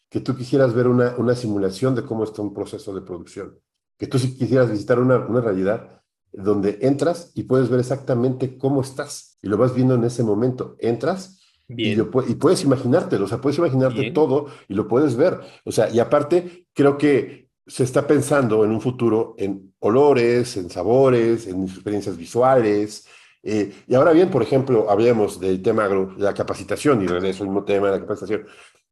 que 0.09 0.21
tú 0.21 0.35
quisieras 0.35 0.73
ver 0.73 0.87
una, 0.87 1.13
una 1.19 1.35
simulación 1.35 1.93
de 1.93 2.01
cómo 2.01 2.23
está 2.23 2.41
un 2.41 2.51
proceso 2.51 2.95
de 2.95 3.01
producción, 3.03 3.59
que 3.95 4.07
tú 4.07 4.17
quisieras 4.17 4.71
visitar 4.71 4.97
una, 4.97 5.19
una 5.19 5.39
realidad 5.39 6.01
donde 6.31 6.79
entras 6.81 7.31
y 7.35 7.43
puedes 7.43 7.69
ver 7.69 7.79
exactamente 7.79 8.57
cómo 8.57 8.81
estás 8.81 9.37
y 9.43 9.49
lo 9.49 9.57
vas 9.57 9.75
viendo 9.75 9.93
en 9.93 10.03
ese 10.03 10.23
momento. 10.23 10.75
Entras 10.79 11.39
Y, 11.67 11.91
y, 11.91 12.35
puedes 12.37 12.63
imaginártelo, 12.63 13.25
o 13.25 13.27
sea, 13.27 13.39
puedes 13.39 13.59
imaginarte 13.59 14.09
todo 14.09 14.47
y 14.67 14.73
lo 14.73 14.87
puedes 14.87 15.15
ver. 15.15 15.41
O 15.65 15.71
sea, 15.71 15.91
y 15.91 15.99
aparte, 15.99 16.65
creo 16.73 16.97
que 16.97 17.49
se 17.67 17.83
está 17.83 18.07
pensando 18.07 18.65
en 18.65 18.71
un 18.71 18.81
futuro 18.81 19.35
en 19.37 19.75
olores, 19.77 20.57
en 20.57 20.71
sabores, 20.71 21.45
en 21.45 21.65
experiencias 21.65 22.17
visuales, 22.17 23.07
eh, 23.43 23.73
y 23.87 23.95
ahora 23.95 24.13
bien, 24.13 24.29
por 24.29 24.41
ejemplo, 24.41 24.89
hablemos 24.89 25.39
del 25.39 25.61
tema 25.61 25.87
de 25.87 26.07
la 26.17 26.33
capacitación, 26.33 27.03
y 27.03 27.07
regreso 27.07 27.43
al 27.43 27.49
mismo 27.49 27.65
tema 27.65 27.87
de 27.87 27.93
la 27.93 27.99
capacitación, 27.99 28.45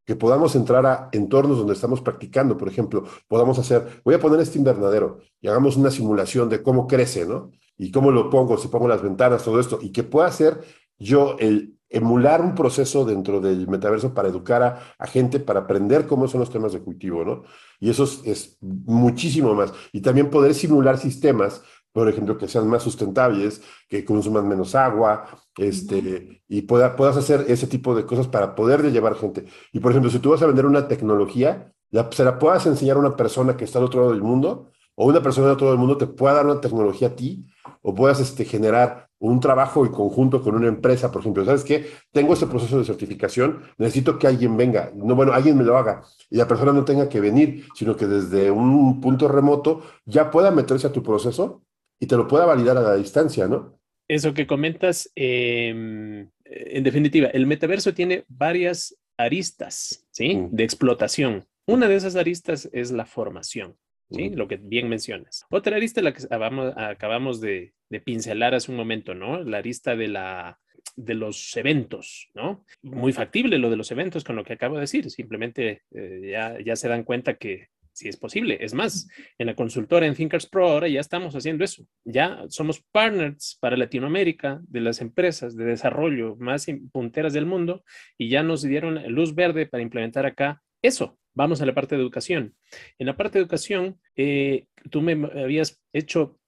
que 0.05 0.15
podamos 0.15 0.55
entrar 0.55 0.85
a 0.85 1.09
entornos 1.13 1.57
donde 1.57 1.73
estamos 1.73 2.01
practicando, 2.01 2.57
por 2.57 2.67
ejemplo, 2.67 3.05
podamos 3.27 3.57
hacer, 3.59 4.01
voy 4.03 4.15
a 4.15 4.19
poner 4.19 4.41
este 4.41 4.57
invernadero 4.57 5.19
y 5.39 5.47
hagamos 5.47 5.77
una 5.77 5.89
simulación 5.89 6.49
de 6.49 6.61
cómo 6.61 6.87
crece, 6.87 7.25
¿no? 7.25 7.51
Y 7.77 7.91
cómo 7.91 8.11
lo 8.11 8.29
pongo, 8.29 8.57
si 8.57 8.67
pongo 8.67 8.87
las 8.87 9.01
ventanas, 9.01 9.43
todo 9.43 9.59
esto, 9.59 9.79
y 9.81 9.91
que 9.91 10.03
pueda 10.03 10.27
hacer 10.27 10.59
yo 10.97 11.37
el 11.39 11.77
emular 11.89 12.41
un 12.41 12.55
proceso 12.55 13.05
dentro 13.05 13.41
del 13.41 13.67
metaverso 13.67 14.13
para 14.13 14.29
educar 14.29 14.79
a, 14.97 15.07
gente, 15.07 15.39
para 15.39 15.61
aprender 15.61 16.07
cómo 16.07 16.27
son 16.27 16.39
los 16.39 16.49
temas 16.49 16.73
de 16.73 16.79
cultivo, 16.79 17.23
¿no? 17.23 17.43
Y 17.79 17.89
eso 17.89 18.05
es, 18.05 18.21
es 18.23 18.57
muchísimo 18.61 19.53
más. 19.53 19.73
Y 19.91 20.01
también 20.01 20.29
poder 20.29 20.53
simular 20.53 20.97
sistemas 20.97 21.63
por 21.91 22.07
ejemplo, 22.07 22.37
que 22.37 22.47
sean 22.47 22.67
más 22.67 22.83
sustentables, 22.83 23.61
que 23.89 24.05
consuman 24.05 24.47
menos 24.47 24.75
agua, 24.75 25.25
este, 25.57 26.43
y 26.47 26.61
pueda, 26.63 26.95
puedas 26.95 27.17
hacer 27.17 27.45
ese 27.47 27.67
tipo 27.67 27.95
de 27.95 28.05
cosas 28.05 28.27
para 28.27 28.55
poder 28.55 28.89
llevar 28.91 29.15
gente. 29.15 29.45
Y 29.73 29.79
por 29.79 29.91
ejemplo, 29.91 30.09
si 30.09 30.19
tú 30.19 30.31
vas 30.31 30.41
a 30.41 30.47
vender 30.47 30.65
una 30.65 30.87
tecnología, 30.87 31.73
se 32.11 32.23
la 32.23 32.39
puedas 32.39 32.65
enseñar 32.65 32.97
a 32.97 33.01
una 33.01 33.15
persona 33.15 33.57
que 33.57 33.65
está 33.65 33.79
al 33.79 33.85
otro 33.85 34.01
lado 34.01 34.13
del 34.13 34.23
mundo, 34.23 34.71
o 34.95 35.05
una 35.05 35.21
persona 35.21 35.47
del 35.47 35.55
otro 35.55 35.65
lado 35.65 35.77
del 35.77 35.85
mundo 35.85 35.97
te 35.97 36.07
pueda 36.07 36.35
dar 36.35 36.45
una 36.45 36.61
tecnología 36.61 37.09
a 37.09 37.15
ti, 37.15 37.45
o 37.81 37.93
puedas 37.93 38.19
este, 38.19 38.45
generar 38.45 39.09
un 39.19 39.39
trabajo 39.39 39.85
en 39.85 39.91
conjunto 39.91 40.41
con 40.41 40.55
una 40.55 40.67
empresa, 40.67 41.11
por 41.11 41.21
ejemplo, 41.21 41.45
¿sabes 41.45 41.63
qué? 41.63 41.87
Tengo 42.11 42.33
este 42.33 42.47
proceso 42.47 42.79
de 42.79 42.85
certificación, 42.85 43.61
necesito 43.77 44.17
que 44.17 44.27
alguien 44.27 44.57
venga, 44.57 44.91
no, 44.95 45.15
bueno, 45.15 45.33
alguien 45.33 45.57
me 45.57 45.63
lo 45.63 45.77
haga, 45.77 46.03
y 46.29 46.37
la 46.37 46.47
persona 46.47 46.73
no 46.73 46.85
tenga 46.85 47.07
que 47.07 47.19
venir, 47.19 47.65
sino 47.75 47.95
que 47.95 48.07
desde 48.07 48.49
un 48.49 48.99
punto 48.99 49.27
remoto 49.27 49.81
ya 50.05 50.31
pueda 50.31 50.49
meterse 50.49 50.87
a 50.87 50.91
tu 50.91 51.03
proceso 51.03 51.61
y 52.01 52.07
te 52.07 52.17
lo 52.17 52.27
pueda 52.27 52.45
validar 52.45 52.75
a 52.77 52.81
la 52.81 52.95
distancia, 52.95 53.47
¿no? 53.47 53.79
Eso 54.07 54.33
que 54.33 54.47
comentas, 54.47 55.09
em, 55.15 56.27
en 56.43 56.83
definitiva, 56.83 57.27
el 57.27 57.45
metaverso 57.45 57.93
tiene 57.93 58.25
varias 58.27 58.97
aristas, 59.17 60.07
¿sí? 60.09 60.35
Mm. 60.35 60.49
De 60.51 60.63
explotación. 60.63 61.45
Una 61.67 61.87
de 61.87 61.95
esas 61.95 62.15
aristas 62.15 62.67
es 62.73 62.91
la 62.91 63.05
formación, 63.05 63.77
¿sí? 64.09 64.31
Mm. 64.31 64.33
Lo 64.33 64.47
que 64.47 64.57
bien 64.57 64.89
mencionas. 64.89 65.45
Otra 65.51 65.77
arista, 65.77 66.01
la 66.01 66.11
que 66.11 66.23
acabamos, 66.25 67.39
de, 67.39 67.73
pincelar 68.03 68.55
hace 68.55 68.71
un 68.71 68.77
momento, 68.77 69.13
¿no? 69.13 69.43
La 69.43 69.59
arista 69.59 69.95
de 69.95 70.07
la 70.07 70.59
de 70.95 71.13
los 71.13 71.55
eventos, 71.55 72.29
¿no? 72.33 72.65
Muy 72.81 73.13
factible 73.13 73.59
lo 73.59 73.69
de 73.69 73.77
los 73.77 73.91
eventos 73.91 74.23
con 74.23 74.35
lo 74.35 74.43
que 74.43 74.53
acabo 74.53 74.75
de 74.75 74.81
decir. 74.81 75.09
Simplemente 75.11 75.83
eh, 75.91 76.31
ya, 76.31 76.57
ya 76.59 76.75
se 76.75 76.87
dan 76.87 77.03
cuenta 77.03 77.35
que 77.35 77.69
si 77.93 78.07
es 78.07 78.17
posible. 78.17 78.57
Es 78.61 78.73
más, 78.73 79.07
en 79.37 79.47
la 79.47 79.55
consultora 79.55 80.05
en 80.05 80.15
Thinkers 80.15 80.47
Pro 80.47 80.69
ahora 80.69 80.87
ya 80.87 80.99
estamos 80.99 81.35
haciendo 81.35 81.63
eso. 81.63 81.85
Ya 82.03 82.43
somos 82.49 82.81
partners 82.91 83.57
para 83.59 83.77
Latinoamérica 83.77 84.61
de 84.63 84.81
las 84.81 85.01
empresas 85.01 85.55
de 85.55 85.65
desarrollo 85.65 86.35
más 86.37 86.67
punteras 86.91 87.33
del 87.33 87.45
mundo 87.45 87.83
y 88.17 88.29
ya 88.29 88.43
nos 88.43 88.61
dieron 88.61 89.01
luz 89.13 89.35
verde 89.35 89.65
para 89.65 89.83
implementar 89.83 90.25
acá 90.25 90.61
eso. 90.81 91.17
Vamos 91.33 91.61
a 91.61 91.65
la 91.65 91.73
parte 91.73 91.95
de 91.95 92.01
educación. 92.01 92.55
En 92.99 93.07
la 93.07 93.15
parte 93.15 93.37
de 93.37 93.43
educación, 93.43 93.99
eh, 94.15 94.65
tú 94.89 95.01
me 95.01 95.13
habías 95.13 95.81
hecho 95.93 96.39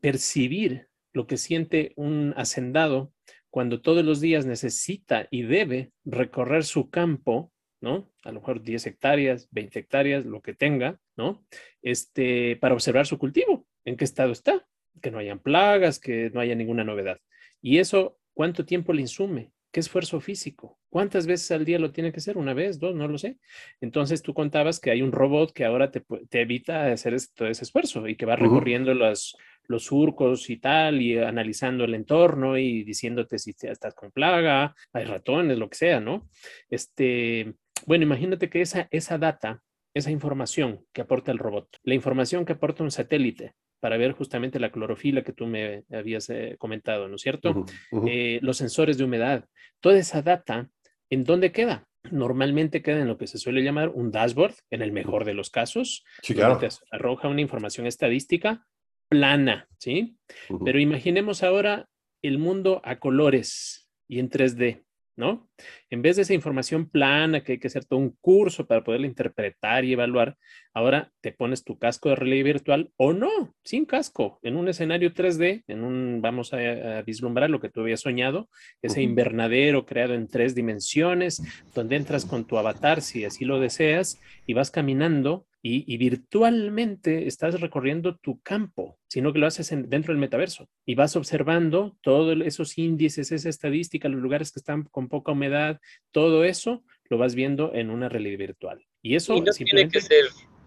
percibir 0.00 0.88
lo 1.12 1.26
que 1.26 1.36
siente 1.36 1.92
un 1.96 2.34
hacendado 2.36 3.12
cuando 3.50 3.80
todos 3.80 4.04
los 4.04 4.20
días 4.20 4.46
necesita 4.46 5.26
y 5.30 5.42
debe 5.42 5.92
recorrer 6.04 6.64
su 6.64 6.88
campo, 6.88 7.52
¿no? 7.80 8.10
A 8.22 8.32
lo 8.32 8.40
mejor 8.40 8.62
10 8.62 8.86
hectáreas, 8.86 9.48
20 9.50 9.78
hectáreas, 9.78 10.24
lo 10.24 10.42
que 10.42 10.54
tenga, 10.54 10.98
¿no? 11.16 11.44
Este, 11.82 12.56
para 12.56 12.74
observar 12.74 13.06
su 13.06 13.18
cultivo, 13.18 13.66
en 13.84 13.96
qué 13.96 14.04
estado 14.04 14.32
está, 14.32 14.66
que 15.00 15.10
no 15.10 15.18
hayan 15.18 15.38
plagas, 15.38 15.98
que 15.98 16.30
no 16.30 16.40
haya 16.40 16.54
ninguna 16.54 16.84
novedad. 16.84 17.18
Y 17.62 17.78
eso, 17.78 18.18
¿cuánto 18.34 18.64
tiempo 18.64 18.92
le 18.92 19.02
insume? 19.02 19.52
¿Qué 19.72 19.80
esfuerzo 19.80 20.20
físico? 20.20 20.80
¿Cuántas 20.88 21.26
veces 21.26 21.52
al 21.52 21.64
día 21.64 21.78
lo 21.78 21.92
tiene 21.92 22.10
que 22.10 22.18
hacer? 22.18 22.36
¿Una 22.36 22.54
vez? 22.54 22.80
¿Dos? 22.80 22.94
No 22.94 23.06
lo 23.06 23.18
sé. 23.18 23.38
Entonces 23.80 24.20
tú 24.20 24.34
contabas 24.34 24.80
que 24.80 24.90
hay 24.90 25.00
un 25.00 25.12
robot 25.12 25.52
que 25.52 25.64
ahora 25.64 25.92
te, 25.92 26.02
evita 26.32 26.90
hacer 26.90 27.16
todo 27.34 27.48
ese 27.48 27.62
esfuerzo 27.62 28.08
y 28.08 28.16
que 28.16 28.26
va 28.26 28.34
recorriendo 28.34 28.92
los, 28.94 29.36
los 29.70 29.84
surcos 29.84 30.50
y 30.50 30.56
tal, 30.56 31.00
y 31.00 31.16
analizando 31.16 31.84
el 31.84 31.94
entorno 31.94 32.58
y 32.58 32.82
diciéndote 32.82 33.38
si 33.38 33.54
estás 33.62 33.94
con 33.94 34.10
plaga, 34.10 34.74
hay 34.92 35.04
ratones, 35.04 35.58
lo 35.58 35.70
que 35.70 35.76
sea, 35.76 36.00
¿no? 36.00 36.28
Este, 36.68 37.54
bueno, 37.86 38.04
imagínate 38.04 38.48
que 38.50 38.60
esa, 38.60 38.88
esa 38.90 39.18
data, 39.18 39.62
esa 39.94 40.10
información 40.10 40.84
que 40.92 41.02
aporta 41.02 41.32
el 41.32 41.38
robot, 41.38 41.68
la 41.82 41.94
información 41.94 42.44
que 42.44 42.52
aporta 42.52 42.82
un 42.82 42.90
satélite, 42.90 43.54
para 43.80 43.96
ver 43.96 44.12
justamente 44.12 44.60
la 44.60 44.70
clorofila 44.70 45.22
que 45.22 45.32
tú 45.32 45.46
me 45.46 45.84
habías 45.90 46.28
eh, 46.30 46.56
comentado, 46.58 47.08
¿no 47.08 47.16
es 47.16 47.22
cierto? 47.22 47.64
Eh, 48.06 48.38
los 48.42 48.58
sensores 48.58 48.98
de 48.98 49.04
humedad, 49.04 49.46
toda 49.80 49.98
esa 49.98 50.22
data, 50.22 50.68
¿en 51.08 51.24
dónde 51.24 51.50
queda? 51.50 51.88
Normalmente 52.10 52.82
queda 52.82 53.00
en 53.00 53.08
lo 53.08 53.18
que 53.18 53.26
se 53.26 53.38
suele 53.38 53.62
llamar 53.62 53.88
un 53.88 54.10
dashboard, 54.10 54.54
en 54.70 54.82
el 54.82 54.92
mejor 54.92 55.24
de 55.24 55.34
los 55.34 55.50
casos. 55.50 56.04
Sí, 56.22 56.34
claro. 56.34 56.58
Te 56.58 56.68
arroja 56.90 57.28
una 57.28 57.40
información 57.40 57.86
estadística 57.86 58.66
plana, 59.08 59.68
¿sí? 59.78 60.16
Pero 60.64 60.78
imaginemos 60.78 61.42
ahora 61.42 61.88
el 62.22 62.38
mundo 62.38 62.80
a 62.84 62.98
colores 62.98 63.90
y 64.08 64.20
en 64.20 64.30
3D. 64.30 64.84
¿No? 65.20 65.48
En 65.90 66.02
vez 66.02 66.16
de 66.16 66.22
esa 66.22 66.34
información 66.34 66.88
plana 66.88 67.44
que 67.44 67.52
hay 67.52 67.58
que 67.58 67.68
hacer 67.68 67.84
todo 67.84 68.00
un 68.00 68.16
curso 68.20 68.66
para 68.66 68.82
poderla 68.82 69.06
interpretar 69.06 69.84
y 69.84 69.92
evaluar, 69.92 70.36
ahora 70.74 71.12
te 71.20 71.30
pones 71.30 71.62
tu 71.62 71.78
casco 71.78 72.08
de 72.08 72.16
realidad 72.16 72.44
virtual 72.44 72.90
o 72.96 73.12
no, 73.12 73.54
sin 73.62 73.84
casco, 73.84 74.40
en 74.42 74.56
un 74.56 74.68
escenario 74.68 75.12
3D, 75.12 75.64
en 75.68 75.84
un, 75.84 76.20
vamos 76.22 76.52
a, 76.52 77.02
vislumbrar 77.02 77.50
lo 77.50 77.60
que 77.60 77.68
tú 77.68 77.82
habías 77.82 78.00
soñado, 78.00 78.48
ese 78.82 79.02
invernadero 79.02 79.86
creado 79.86 80.14
en 80.14 80.26
tres 80.26 80.54
dimensiones, 80.54 81.42
donde 81.74 81.96
entras 81.96 82.24
con 82.24 82.46
tu 82.46 82.58
avatar, 82.58 83.02
si 83.02 83.24
así 83.24 83.44
lo 83.44 83.60
deseas, 83.60 84.20
y 84.46 84.54
vas 84.54 84.70
caminando 84.70 85.46
y, 85.62 85.96
virtualmente 85.98 87.26
estás 87.26 87.60
recorriendo 87.60 88.16
tu 88.16 88.40
campo, 88.40 88.98
sino 89.08 89.32
que 89.32 89.38
lo 89.38 89.46
haces 89.46 89.68
dentro 89.68 90.12
del 90.12 90.20
metaverso 90.20 90.68
y 90.86 90.94
vas 90.94 91.16
observando 91.16 91.98
todos 92.00 92.38
esos 92.44 92.78
índices, 92.78 93.30
esa 93.30 93.48
estadística, 93.48 94.08
los 94.08 94.22
lugares 94.22 94.52
que 94.52 94.60
están 94.60 94.84
con 94.84 95.08
poca 95.08 95.32
humedad, 95.32 95.78
todo 96.12 96.44
eso 96.44 96.82
lo 97.10 97.18
vas 97.18 97.34
viendo 97.34 97.74
en 97.74 97.90
una 97.90 98.08
realidad 98.08 98.38
virtual. 98.38 98.86
Y 99.02 99.16
eso 99.16 99.34
no 99.36 99.52
tiene 99.52 99.88
que 99.88 100.00
ser 100.00 100.24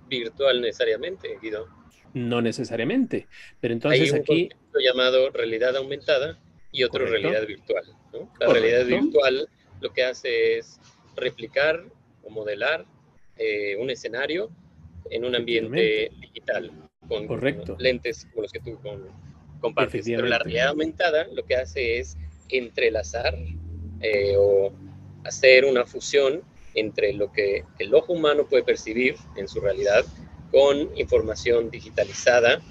virtual 0.07 0.61
necesariamente, 0.61 1.39
Guido. 1.41 1.67
No 2.13 2.41
necesariamente, 2.41 3.27
pero 3.59 3.73
entonces 3.73 4.01
Hay 4.01 4.09
un 4.11 4.17
aquí 4.17 4.49
llamado 4.79 5.31
realidad 5.31 5.75
aumentada 5.75 6.39
y 6.71 6.83
otro 6.83 7.07
realidad 7.07 7.47
virtual. 7.47 7.83
La 8.39 8.47
realidad 8.47 8.85
virtual 8.85 9.49
lo 9.81 9.91
que 9.91 10.03
hace 10.03 10.59
es 10.59 10.79
replicar 11.15 11.83
o 12.21 12.29
modelar 12.29 12.85
eh, 13.37 13.75
un 13.77 13.89
escenario 13.89 14.51
en 15.09 15.25
un 15.25 15.35
ambiente 15.35 16.11
digital, 16.19 16.71
con, 17.07 17.27
lentes 17.79 18.25
como 18.31 18.43
los 18.43 18.51
que 18.51 18.59
tú 18.59 18.77
compartes. 19.59 20.05
Pero 20.05 20.25
la 20.25 20.39
realidad 20.39 20.69
aumentada 20.69 21.27
lo 21.33 21.43
que 21.45 21.55
hace 21.55 21.99
es 21.99 22.17
entrelazar 22.49 23.35
eh, 24.01 24.35
o 24.37 24.71
hacer 25.23 25.65
una 25.65 25.85
fusión 25.85 26.41
entre 26.75 27.13
lo 27.13 27.31
que 27.31 27.63
el 27.79 27.93
ojo 27.93 28.13
humano 28.13 28.45
puede 28.47 28.63
percibir 28.63 29.15
en 29.37 29.47
su 29.47 29.59
realidad 29.61 30.05
con 30.51 30.89
información 30.97 31.69
digitalizada 31.69 32.61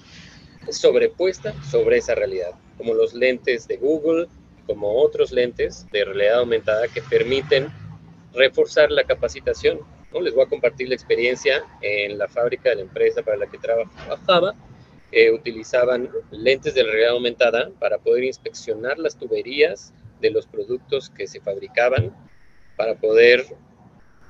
sobrepuesta 0.71 1.53
sobre 1.63 1.97
esa 1.97 2.15
realidad, 2.15 2.51
como 2.77 2.93
los 2.93 3.13
lentes 3.13 3.67
de 3.67 3.77
Google, 3.77 4.27
como 4.65 5.01
otros 5.01 5.31
lentes 5.31 5.85
de 5.91 6.05
realidad 6.05 6.39
aumentada 6.39 6.87
que 6.87 7.01
permiten 7.01 7.67
reforzar 8.33 8.91
la 8.91 9.03
capacitación 9.03 9.79
les 10.21 10.33
voy 10.33 10.43
a 10.43 10.49
compartir 10.49 10.89
la 10.89 10.95
experiencia 10.95 11.63
en 11.81 12.17
la 12.17 12.27
fábrica 12.27 12.69
de 12.69 12.75
la 12.77 12.81
empresa 12.83 13.21
para 13.21 13.37
la 13.37 13.47
que 13.47 13.57
trabajaba. 13.57 14.55
Eh, 15.11 15.31
utilizaban 15.31 16.09
lentes 16.31 16.73
de 16.73 16.83
realidad 16.83 17.11
aumentada 17.11 17.69
para 17.79 17.99
poder 17.99 18.23
inspeccionar 18.23 18.97
las 18.97 19.17
tuberías 19.17 19.93
de 20.21 20.31
los 20.31 20.47
productos 20.47 21.09
que 21.11 21.27
se 21.27 21.39
fabricaban, 21.39 22.15
para 22.75 22.95
poder 22.95 23.45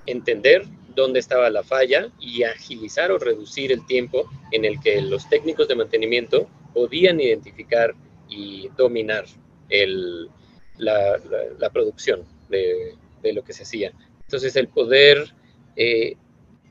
entender 0.05 0.65
dónde 0.95 1.19
estaba 1.19 1.49
la 1.49 1.63
falla 1.63 2.11
y 2.19 2.43
agilizar 2.43 3.11
o 3.11 3.17
reducir 3.17 3.71
el 3.71 3.85
tiempo 3.85 4.29
en 4.51 4.65
el 4.65 4.79
que 4.79 5.01
los 5.01 5.29
técnicos 5.29 5.67
de 5.67 5.75
mantenimiento 5.75 6.49
podían 6.73 7.19
identificar 7.19 7.93
y 8.27 8.69
dominar 8.75 9.25
el, 9.69 10.29
la, 10.77 11.19
la, 11.59 11.69
producción 11.69 12.23
de, 12.49 12.95
lo 13.33 13.43
que 13.43 13.53
se 13.53 13.63
hacía. 13.63 13.93
Entonces, 14.23 14.55
el 14.55 14.67
poder 14.67 15.33
eh, 15.75 16.15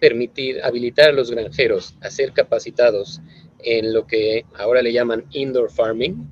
permitir, 0.01 0.63
habilitar 0.63 1.11
a 1.11 1.13
los 1.13 1.31
granjeros 1.31 1.97
a 2.01 2.11
ser 2.11 2.33
capacitados 2.33 3.21
en 3.61 3.93
lo 3.93 4.07
que 4.07 4.45
ahora 4.55 4.83
le 4.83 4.93
llaman 4.93 5.25
indoor 5.31 5.71
farming, 5.71 6.29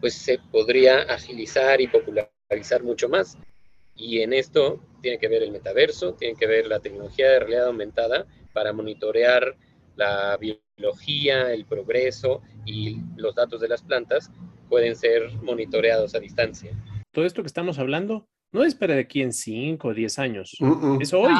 pues 0.00 0.14
se 0.14 0.38
podría 0.50 1.02
agilizar 1.02 1.80
y 1.80 1.88
popularizar 1.88 2.82
mucho 2.82 3.08
más. 3.08 3.38
Y 3.96 4.20
en 4.20 4.32
esto 4.32 4.80
tiene 5.00 5.18
que 5.18 5.28
ver 5.28 5.42
el 5.42 5.50
metaverso, 5.50 6.14
tiene 6.14 6.36
que 6.36 6.46
ver 6.46 6.66
la 6.66 6.80
tecnología 6.80 7.30
de 7.30 7.40
realidad 7.40 7.66
aumentada 7.66 8.26
para 8.52 8.72
monitorear 8.72 9.56
la 9.96 10.36
biología, 10.36 11.52
el 11.52 11.64
progreso 11.64 12.42
y 12.64 12.98
los 13.16 13.34
datos 13.34 13.60
de 13.60 13.68
las 13.68 13.82
plantas 13.82 14.30
pueden 14.68 14.94
ser 14.94 15.32
monitoreados 15.42 16.14
a 16.14 16.20
distancia. 16.20 16.72
Todo 17.12 17.24
esto 17.24 17.42
que 17.42 17.48
estamos 17.48 17.78
hablando 17.78 18.28
no 18.52 18.64
es 18.64 18.74
para 18.74 18.94
de 18.94 19.00
aquí 19.00 19.22
en 19.22 19.32
5 19.32 19.88
o 19.88 19.94
10 19.94 20.18
años, 20.18 20.56
es 21.00 21.12
hoy. 21.12 21.32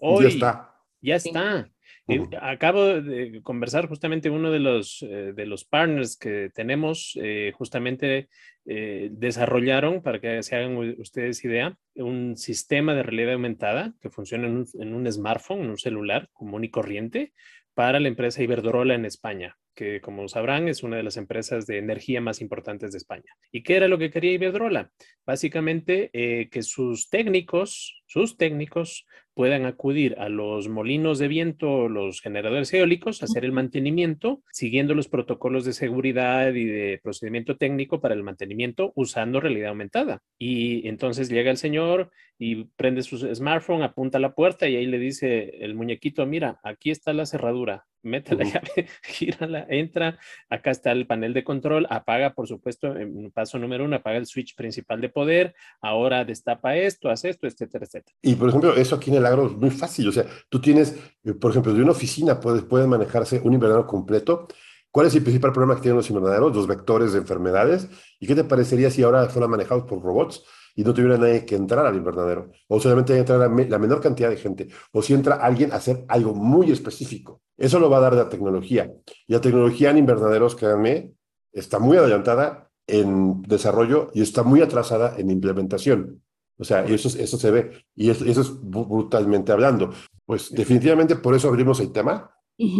Hoy, 0.00 0.24
ya 0.24 0.28
está. 0.28 0.74
Ya 1.00 1.16
está. 1.16 1.70
Eh, 2.08 2.22
acabo 2.40 3.00
de 3.00 3.40
conversar 3.42 3.86
justamente 3.88 4.30
uno 4.30 4.50
de 4.50 4.58
los, 4.58 5.02
eh, 5.02 5.32
de 5.34 5.46
los 5.46 5.64
partners 5.64 6.16
que 6.16 6.50
tenemos, 6.54 7.18
eh, 7.22 7.52
justamente 7.56 8.28
desarrollaron, 8.62 10.00
para 10.00 10.20
que 10.20 10.44
se 10.44 10.54
hagan 10.54 10.76
ustedes 11.00 11.44
idea, 11.44 11.76
un 11.96 12.36
sistema 12.36 12.94
de 12.94 13.02
realidad 13.02 13.32
aumentada 13.32 13.94
que 14.00 14.10
funciona 14.10 14.46
en 14.46 14.58
un, 14.58 14.66
en 14.78 14.94
un 14.94 15.10
smartphone, 15.10 15.62
en 15.62 15.70
un 15.70 15.78
celular 15.78 16.28
común 16.32 16.62
y 16.62 16.70
corriente, 16.70 17.32
para 17.74 17.98
la 17.98 18.06
empresa 18.06 18.42
Iberdrola 18.42 18.94
en 18.94 19.06
España 19.06 19.56
que 19.80 20.02
como 20.02 20.28
sabrán 20.28 20.68
es 20.68 20.82
una 20.82 20.98
de 20.98 21.02
las 21.02 21.16
empresas 21.16 21.66
de 21.66 21.78
energía 21.78 22.20
más 22.20 22.42
importantes 22.42 22.92
de 22.92 22.98
España. 22.98 23.34
¿Y 23.50 23.62
qué 23.62 23.76
era 23.76 23.88
lo 23.88 23.96
que 23.96 24.10
quería 24.10 24.32
Iberdrola? 24.32 24.90
Básicamente 25.24 26.10
que 26.12 26.62
sus 26.62 27.08
técnicos, 27.08 28.02
sus 28.04 28.36
técnicos 28.36 29.06
puedan 29.32 29.64
acudir 29.64 30.16
a 30.18 30.28
los 30.28 30.68
molinos 30.68 31.18
de 31.18 31.28
viento, 31.28 31.88
los 31.88 32.20
generadores 32.20 32.74
eólicos, 32.74 33.22
a 33.22 33.24
hacer 33.24 33.46
el 33.46 33.52
mantenimiento, 33.52 34.42
siguiendo 34.52 34.94
los 34.94 35.08
protocolos 35.08 35.64
de 35.64 35.72
seguridad 35.72 36.52
y 36.52 36.66
de 36.66 37.00
procedimiento 37.02 37.56
técnico 37.56 38.02
para 38.02 38.14
el 38.14 38.22
mantenimiento 38.22 38.92
usando 38.96 39.40
realidad 39.40 39.70
aumentada. 39.70 40.20
Y 40.38 40.86
entonces 40.88 41.30
llega 41.30 41.50
el 41.50 41.56
señor 41.56 42.10
y 42.38 42.64
prende 42.76 43.02
su 43.02 43.16
smartphone, 43.34 43.82
apunta 43.82 44.18
a 44.18 44.20
la 44.20 44.34
puerta 44.34 44.68
y 44.68 44.76
ahí 44.76 44.86
le 44.86 44.98
dice 44.98 45.56
el 45.64 45.74
muñequito, 45.74 46.26
mira, 46.26 46.60
aquí 46.62 46.90
está 46.90 47.14
la 47.14 47.24
cerradura, 47.24 47.86
mete 48.02 48.34
la 48.34 48.44
llave, 48.44 48.88
gírala, 49.02 49.66
entra, 49.68 50.18
acá 50.48 50.70
está 50.70 50.92
el 50.92 51.06
panel 51.06 51.34
de 51.34 51.44
control, 51.44 51.86
apaga, 51.90 52.34
por 52.34 52.46
supuesto, 52.46 52.96
en 52.96 53.30
paso 53.30 53.58
número 53.58 53.84
uno, 53.84 53.96
apaga 53.96 54.16
el 54.16 54.26
switch 54.26 54.54
principal 54.54 55.00
de 55.00 55.08
poder, 55.08 55.54
ahora 55.80 56.24
destapa 56.24 56.76
esto, 56.76 57.10
hace 57.10 57.30
esto, 57.30 57.46
etcétera, 57.46 57.84
etcétera. 57.84 58.16
Y 58.22 58.34
por 58.34 58.48
ejemplo, 58.48 58.76
eso 58.76 58.96
aquí 58.96 59.10
en 59.10 59.16
el 59.16 59.26
agro 59.26 59.46
es 59.46 59.52
muy 59.52 59.70
fácil, 59.70 60.08
o 60.08 60.12
sea, 60.12 60.24
tú 60.48 60.60
tienes, 60.60 60.96
eh, 61.24 61.34
por 61.34 61.50
ejemplo, 61.50 61.72
de 61.72 61.82
una 61.82 61.92
oficina 61.92 62.40
puede, 62.40 62.62
puede 62.62 62.86
manejarse 62.86 63.40
un 63.44 63.54
invernadero 63.54 63.86
completo. 63.86 64.48
¿Cuál 64.90 65.06
es 65.06 65.14
el 65.14 65.22
principal 65.22 65.52
problema 65.52 65.76
que 65.76 65.82
tienen 65.82 65.98
los 65.98 66.10
invernaderos? 66.10 66.54
Los 66.54 66.66
vectores 66.66 67.12
de 67.12 67.20
enfermedades. 67.20 67.88
¿Y 68.18 68.26
qué 68.26 68.34
te 68.34 68.42
parecería 68.42 68.90
si 68.90 69.04
ahora 69.04 69.26
fueran 69.26 69.50
manejados 69.50 69.84
por 69.84 70.02
robots? 70.02 70.44
Y 70.74 70.84
no 70.84 70.94
tuviera 70.94 71.18
nadie 71.18 71.44
que 71.44 71.56
entrar 71.56 71.86
al 71.86 71.96
invernadero, 71.96 72.50
o 72.68 72.80
solamente 72.80 73.16
entrar 73.16 73.38
la 73.38 73.78
menor 73.78 74.00
cantidad 74.00 74.30
de 74.30 74.36
gente, 74.36 74.68
o 74.92 75.02
si 75.02 75.14
entra 75.14 75.36
alguien 75.36 75.72
a 75.72 75.76
hacer 75.76 76.04
algo 76.08 76.34
muy 76.34 76.70
específico. 76.70 77.40
Eso 77.56 77.78
lo 77.78 77.90
va 77.90 77.98
a 77.98 78.00
dar 78.00 78.14
la 78.14 78.28
tecnología. 78.28 78.90
Y 79.26 79.32
la 79.32 79.40
tecnología 79.40 79.90
en 79.90 79.98
invernaderos, 79.98 80.56
créanme, 80.56 81.12
está 81.52 81.78
muy 81.78 81.98
adelantada 81.98 82.70
en 82.86 83.42
desarrollo 83.42 84.10
y 84.14 84.22
está 84.22 84.42
muy 84.42 84.62
atrasada 84.62 85.14
en 85.18 85.30
implementación. 85.30 86.22
O 86.58 86.64
sea, 86.64 86.84
eso, 86.84 87.08
eso 87.08 87.38
se 87.38 87.50
ve. 87.50 87.84
Y 87.94 88.10
eso, 88.10 88.24
es 88.24 88.60
brutalmente 88.60 89.52
hablando. 89.52 89.90
Pues 90.26 90.50
definitivamente 90.50 91.16
por 91.16 91.34
eso 91.34 91.48
abrimos 91.48 91.80
el 91.80 91.92
tema. 91.92 92.30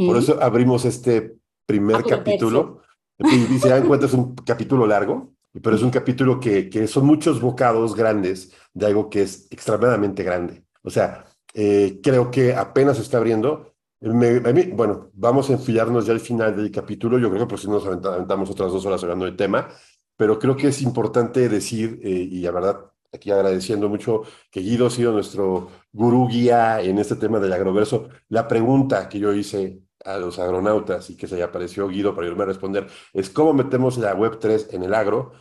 Por 0.07 0.19
eso 0.19 0.39
abrimos 0.43 0.85
este 0.85 1.37
primer 1.67 2.03
capítulo. 2.05 2.83
Y, 3.19 3.59
se 3.59 3.69
dan 3.69 3.87
cuenta, 3.87 4.07
es 4.07 4.13
un 4.13 4.35
capítulo 4.35 4.87
largo. 4.87 5.33
Pero 5.63 5.77
es 5.77 5.83
un 5.83 5.91
capítulo 5.91 6.39
que, 6.39 6.69
que 6.69 6.87
son 6.87 7.07
muchos 7.07 7.41
bocados 7.41 7.95
grandes 7.95 8.53
de 8.73 8.87
algo 8.87 9.11
que 9.11 9.23
es 9.23 9.49
extremadamente 9.51 10.23
grande. 10.23 10.65
O 10.83 10.91
sea, 10.91 11.27
eh, 11.55 12.01
creo 12.03 12.31
que 12.31 12.55
apenas 12.55 12.97
se 12.97 13.03
está 13.03 13.19
abriendo. 13.19 13.75
bueno, 14.01 15.11
vamos 15.15 15.51
a 15.51 15.55
enfilarnos 15.55 16.07
ya 16.07 16.13
al 16.13 16.21
final 16.21 16.57
del 16.57 16.71
capítulo. 16.71 17.19
Yo 17.19 17.29
creo 17.31 17.43
que 17.43 17.51
por 17.51 17.59
si 17.59 17.69
nos 17.69 17.87
aventamos 17.87 18.51
otras 18.51 18.73
dos 18.73 18.85
horas 18.87 19.03
hablando 19.03 19.25
del 19.25 19.37
tema, 19.37 19.69
pero 20.17 20.39
creo 20.39 20.57
que 20.57 20.69
es 20.69 20.83
importante 20.83 21.49
decir, 21.49 22.01
eh, 22.03 22.09
y 22.11 22.41
la 22.41 22.51
verdad, 22.53 22.91
aquí 23.13 23.31
agradeciendo 23.31 23.89
mucho 23.89 24.23
que 24.51 24.61
Guido 24.61 24.87
ha 24.87 24.91
sido 24.91 25.13
nuestro 25.13 25.71
gurú 25.93 26.29
guía 26.29 26.81
en 26.81 26.99
este 26.99 27.17
tema 27.17 27.41
del 27.41 27.53
agroverso. 27.53 28.09
La 28.29 28.47
pregunta 28.49 29.09
que 29.09 29.19
yo 29.19 29.33
hice 29.35 29.83
a 30.05 30.19
los 30.19 30.39
agronautas 30.39 31.11
y 31.11 31.17
que 31.17 31.27
se 31.27 31.43
apareció 31.43 31.89
Guido 31.89 32.15
para 32.15 32.27
irme 32.27 32.43
a 32.45 32.47
responder 32.47 32.87
es 33.13 33.31
cómo 33.31 33.53
metemos 33.53 33.99
la 33.99 34.17
Web3 34.17 34.75
en 34.75 34.83
el 34.83 34.95
agro. 34.95 35.33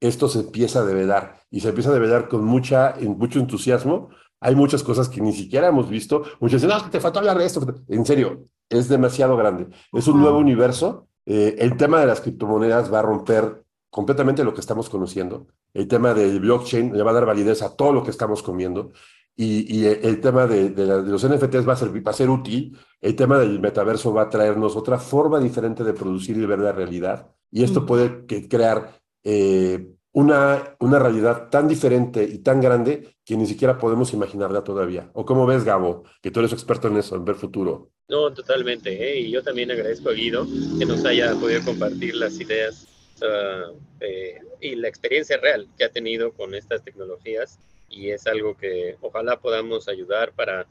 Esto 0.00 0.28
se 0.28 0.40
empieza 0.40 0.80
a 0.80 0.84
develar 0.84 1.40
y 1.50 1.60
se 1.60 1.68
empieza 1.68 1.90
a 1.90 1.94
develar 1.94 2.28
con 2.28 2.44
mucha, 2.44 2.96
mucho 3.00 3.38
entusiasmo 3.38 4.10
hay 4.40 4.54
muchas 4.54 4.82
cosas 4.82 5.08
que 5.08 5.20
ni 5.20 5.32
siquiera 5.32 5.68
hemos 5.68 5.88
visto. 5.88 6.22
Muchos 6.40 6.62
dicen, 6.62 6.76
no, 6.76 6.90
te 6.90 7.00
faltó 7.00 7.18
hablar 7.18 7.38
de 7.38 7.44
esto. 7.44 7.62
En 7.88 8.06
serio, 8.06 8.46
es 8.68 8.88
demasiado 8.88 9.36
grande. 9.36 9.68
Es 9.92 10.08
un 10.08 10.20
nuevo 10.20 10.38
universo. 10.38 11.08
Eh, 11.26 11.56
el 11.58 11.76
tema 11.76 12.00
de 12.00 12.06
las 12.06 12.22
criptomonedas 12.22 12.92
va 12.92 13.00
a 13.00 13.02
romper 13.02 13.64
completamente 13.90 14.42
lo 14.42 14.54
que 14.54 14.60
estamos 14.60 14.88
conociendo. 14.88 15.46
El 15.74 15.88
tema 15.88 16.14
del 16.14 16.40
blockchain 16.40 16.96
le 16.96 17.02
va 17.02 17.10
a 17.10 17.14
dar 17.14 17.26
validez 17.26 17.62
a 17.62 17.76
todo 17.76 17.92
lo 17.92 18.02
que 18.02 18.10
estamos 18.10 18.42
comiendo. 18.42 18.92
Y, 19.36 19.86
el 19.86 20.20
tema 20.20 20.46
de, 20.46 20.70
los 20.86 21.26
NFTs 21.26 21.66
va 21.66 21.72
a, 21.72 21.76
ser, 21.76 22.06
va 22.06 22.10
a 22.10 22.14
ser 22.14 22.28
útil. 22.28 22.76
El 23.00 23.16
tema 23.16 23.38
del 23.38 23.58
metaverso 23.58 24.12
va 24.12 24.22
a 24.22 24.28
traernos 24.28 24.76
otra 24.76 24.98
forma 24.98 25.40
diferente 25.40 25.82
de 25.82 25.94
producir 25.94 26.36
y 26.36 26.44
ver 26.44 26.58
la 26.58 26.72
realidad. 26.72 27.32
Y 27.50 27.64
esto 27.64 27.86
puede 27.86 28.26
crear 28.26 29.00
eh, 29.24 29.94
una, 30.12 30.76
una 30.80 30.98
realidad 30.98 31.48
tan 31.48 31.68
diferente 31.68 32.22
y 32.22 32.38
tan 32.38 32.60
grande 32.60 33.16
que 33.24 33.36
ni 33.36 33.46
siquiera 33.46 33.78
podemos 33.78 34.12
imaginarla 34.12 34.64
todavía. 34.64 35.10
¿O 35.14 35.24
cómo 35.24 35.46
ves, 35.46 35.64
Gabo, 35.64 36.04
que 36.20 36.30
tú 36.30 36.40
eres 36.40 36.52
experto 36.52 36.88
en 36.88 36.96
eso, 36.96 37.16
en 37.16 37.24
ver 37.24 37.36
futuro? 37.36 37.92
No, 38.08 38.32
totalmente. 38.32 38.90
¿eh? 38.90 39.20
Y 39.20 39.30
yo 39.30 39.42
también 39.42 39.70
agradezco 39.70 40.10
a 40.10 40.12
Guido 40.12 40.46
que 40.78 40.84
nos 40.84 41.04
haya 41.04 41.32
podido 41.34 41.64
compartir 41.64 42.16
las 42.16 42.40
ideas 42.40 42.88
uh, 43.22 43.72
eh, 44.00 44.40
y 44.60 44.74
la 44.74 44.88
experiencia 44.88 45.36
real 45.36 45.68
que 45.78 45.84
ha 45.84 45.90
tenido 45.90 46.32
con 46.32 46.54
estas 46.54 46.82
tecnologías. 46.82 47.60
Y 47.90 48.10
es 48.10 48.26
algo 48.26 48.56
que 48.56 48.96
ojalá 49.02 49.40
podamos 49.40 49.88
ayudar 49.88 50.32
para 50.32 50.66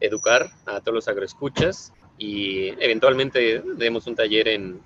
educar 0.00 0.50
a 0.66 0.80
todos 0.80 0.94
los 0.94 1.08
agroescuchas 1.08 1.92
y 2.18 2.68
eventualmente 2.82 3.62
demos 3.76 4.06
un 4.06 4.16
taller 4.16 4.48
en, 4.48 4.80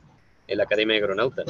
en 0.47 0.59
la 0.59 0.65
Academia 0.65 0.97
de 0.97 1.03
Agronauta. 1.03 1.45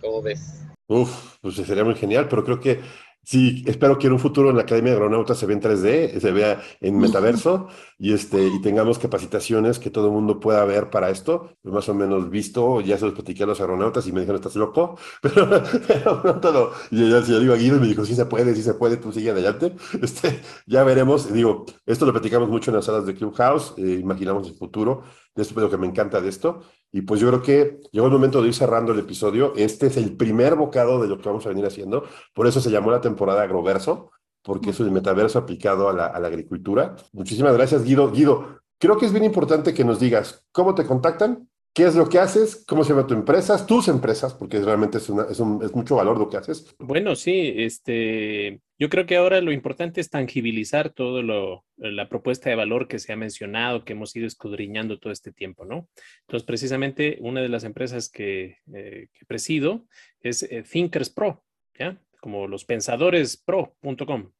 ¿Cómo 0.00 0.22
ves? 0.22 0.62
Uf, 0.86 1.36
pues 1.40 1.56
sería 1.56 1.84
muy 1.84 1.94
genial, 1.94 2.28
pero 2.28 2.44
creo 2.44 2.60
que 2.60 2.80
Sí, 3.28 3.62
espero 3.66 3.98
que 3.98 4.06
en 4.06 4.14
un 4.14 4.18
futuro 4.18 4.48
en 4.48 4.56
la 4.56 4.62
Academia 4.62 4.92
de 4.92 4.96
Agronautas 4.96 5.36
se 5.36 5.44
vea 5.44 5.54
en 5.54 5.62
3D, 5.62 6.18
se 6.18 6.32
vea 6.32 6.62
en 6.80 6.96
metaverso 6.96 7.68
y, 7.98 8.14
este, 8.14 8.46
y 8.46 8.62
tengamos 8.62 8.98
capacitaciones 8.98 9.78
que 9.78 9.90
todo 9.90 10.06
el 10.06 10.14
mundo 10.14 10.40
pueda 10.40 10.64
ver 10.64 10.88
para 10.88 11.10
esto. 11.10 11.50
Más 11.62 11.86
o 11.90 11.94
menos 11.94 12.30
visto, 12.30 12.80
ya 12.80 12.96
se 12.96 13.04
los 13.04 13.12
platiqué 13.12 13.42
a 13.42 13.46
los 13.46 13.60
agronautas 13.60 14.06
y 14.06 14.12
me 14.12 14.20
dijeron, 14.20 14.36
estás 14.36 14.56
loco, 14.56 14.96
pero, 15.20 16.22
no 16.24 16.40
todo. 16.40 16.72
Y 16.90 17.10
ya, 17.10 17.20
yo 17.20 17.38
digo 17.38 17.52
a 17.52 17.58
Guido 17.58 17.76
y 17.76 17.80
me 17.80 17.86
dijo, 17.88 18.02
sí 18.06 18.14
se 18.14 18.24
puede, 18.24 18.54
sí 18.54 18.62
se 18.62 18.72
puede, 18.72 18.96
tú 18.96 19.12
sigue 19.12 19.30
adelante. 19.30 19.74
Este, 20.02 20.40
ya 20.66 20.82
veremos. 20.84 21.30
Digo, 21.30 21.66
esto 21.84 22.06
lo 22.06 22.12
platicamos 22.12 22.48
mucho 22.48 22.70
en 22.70 22.76
las 22.76 22.86
salas 22.86 23.04
de 23.04 23.14
Clubhouse, 23.14 23.74
eh, 23.76 23.98
imaginamos 24.00 24.48
el 24.48 24.54
futuro. 24.54 25.02
Esto 25.34 25.54
es 25.54 25.60
lo 25.60 25.70
que 25.70 25.76
me 25.76 25.86
encanta 25.86 26.20
de 26.22 26.30
esto. 26.30 26.62
Y 26.92 27.02
pues 27.02 27.20
yo 27.20 27.28
creo 27.28 27.42
que 27.42 27.80
llegó 27.92 28.06
el 28.06 28.12
momento 28.12 28.40
de 28.40 28.48
ir 28.48 28.54
cerrando 28.54 28.92
el 28.92 28.98
episodio. 28.98 29.52
Este 29.56 29.88
es 29.88 29.96
el 29.96 30.16
primer 30.16 30.54
bocado 30.54 31.00
de 31.02 31.08
lo 31.08 31.18
que 31.18 31.28
vamos 31.28 31.44
a 31.46 31.50
venir 31.50 31.66
haciendo. 31.66 32.04
Por 32.34 32.46
eso 32.46 32.60
se 32.60 32.70
llamó 32.70 32.90
la 32.90 33.00
temporada 33.00 33.42
Agroverso, 33.42 34.10
porque 34.42 34.70
es 34.70 34.80
el 34.80 34.90
metaverso 34.90 35.38
aplicado 35.38 35.88
a 35.88 35.92
la, 35.92 36.06
a 36.06 36.18
la 36.18 36.28
agricultura. 36.28 36.96
Muchísimas 37.12 37.54
gracias, 37.54 37.84
Guido. 37.84 38.10
Guido, 38.10 38.60
creo 38.78 38.96
que 38.96 39.06
es 39.06 39.12
bien 39.12 39.24
importante 39.24 39.74
que 39.74 39.84
nos 39.84 40.00
digas 40.00 40.46
cómo 40.52 40.74
te 40.74 40.86
contactan, 40.86 41.48
¿Qué 41.78 41.84
es 41.84 41.94
lo 41.94 42.08
que 42.08 42.18
haces? 42.18 42.64
¿Cómo 42.66 42.82
se 42.82 42.92
llama 42.92 43.06
tu 43.06 43.14
empresa? 43.14 43.64
Tus 43.64 43.86
empresas, 43.86 44.34
porque 44.34 44.60
realmente 44.60 44.98
es, 44.98 45.08
una, 45.08 45.26
es, 45.30 45.38
un, 45.38 45.62
es, 45.62 45.72
mucho 45.76 45.94
valor 45.94 46.18
lo 46.18 46.28
que 46.28 46.36
haces. 46.36 46.74
Bueno, 46.80 47.14
sí, 47.14 47.52
este, 47.54 48.60
yo 48.80 48.88
creo 48.88 49.06
que 49.06 49.14
ahora 49.14 49.40
lo 49.40 49.52
importante 49.52 50.00
es 50.00 50.10
tangibilizar 50.10 50.90
todo 50.90 51.22
lo, 51.22 51.64
la 51.76 52.08
propuesta 52.08 52.50
de 52.50 52.56
valor 52.56 52.88
que 52.88 52.98
se 52.98 53.12
ha 53.12 53.16
mencionado, 53.16 53.84
que 53.84 53.92
hemos 53.92 54.16
ido 54.16 54.26
escudriñando 54.26 54.98
todo 54.98 55.12
este 55.12 55.30
tiempo, 55.30 55.64
¿no? 55.66 55.88
Entonces, 56.22 56.44
precisamente 56.44 57.16
una 57.20 57.42
de 57.42 57.48
las 57.48 57.62
empresas 57.62 58.10
que, 58.10 58.56
eh, 58.74 59.06
que 59.12 59.24
presido 59.28 59.86
es 60.18 60.42
eh, 60.42 60.64
Thinkers 60.68 61.10
Pro, 61.10 61.44
¿ya? 61.78 62.02
Como 62.20 62.48
los 62.48 62.64
pensadores 62.64 63.36
pro.com, 63.36 64.32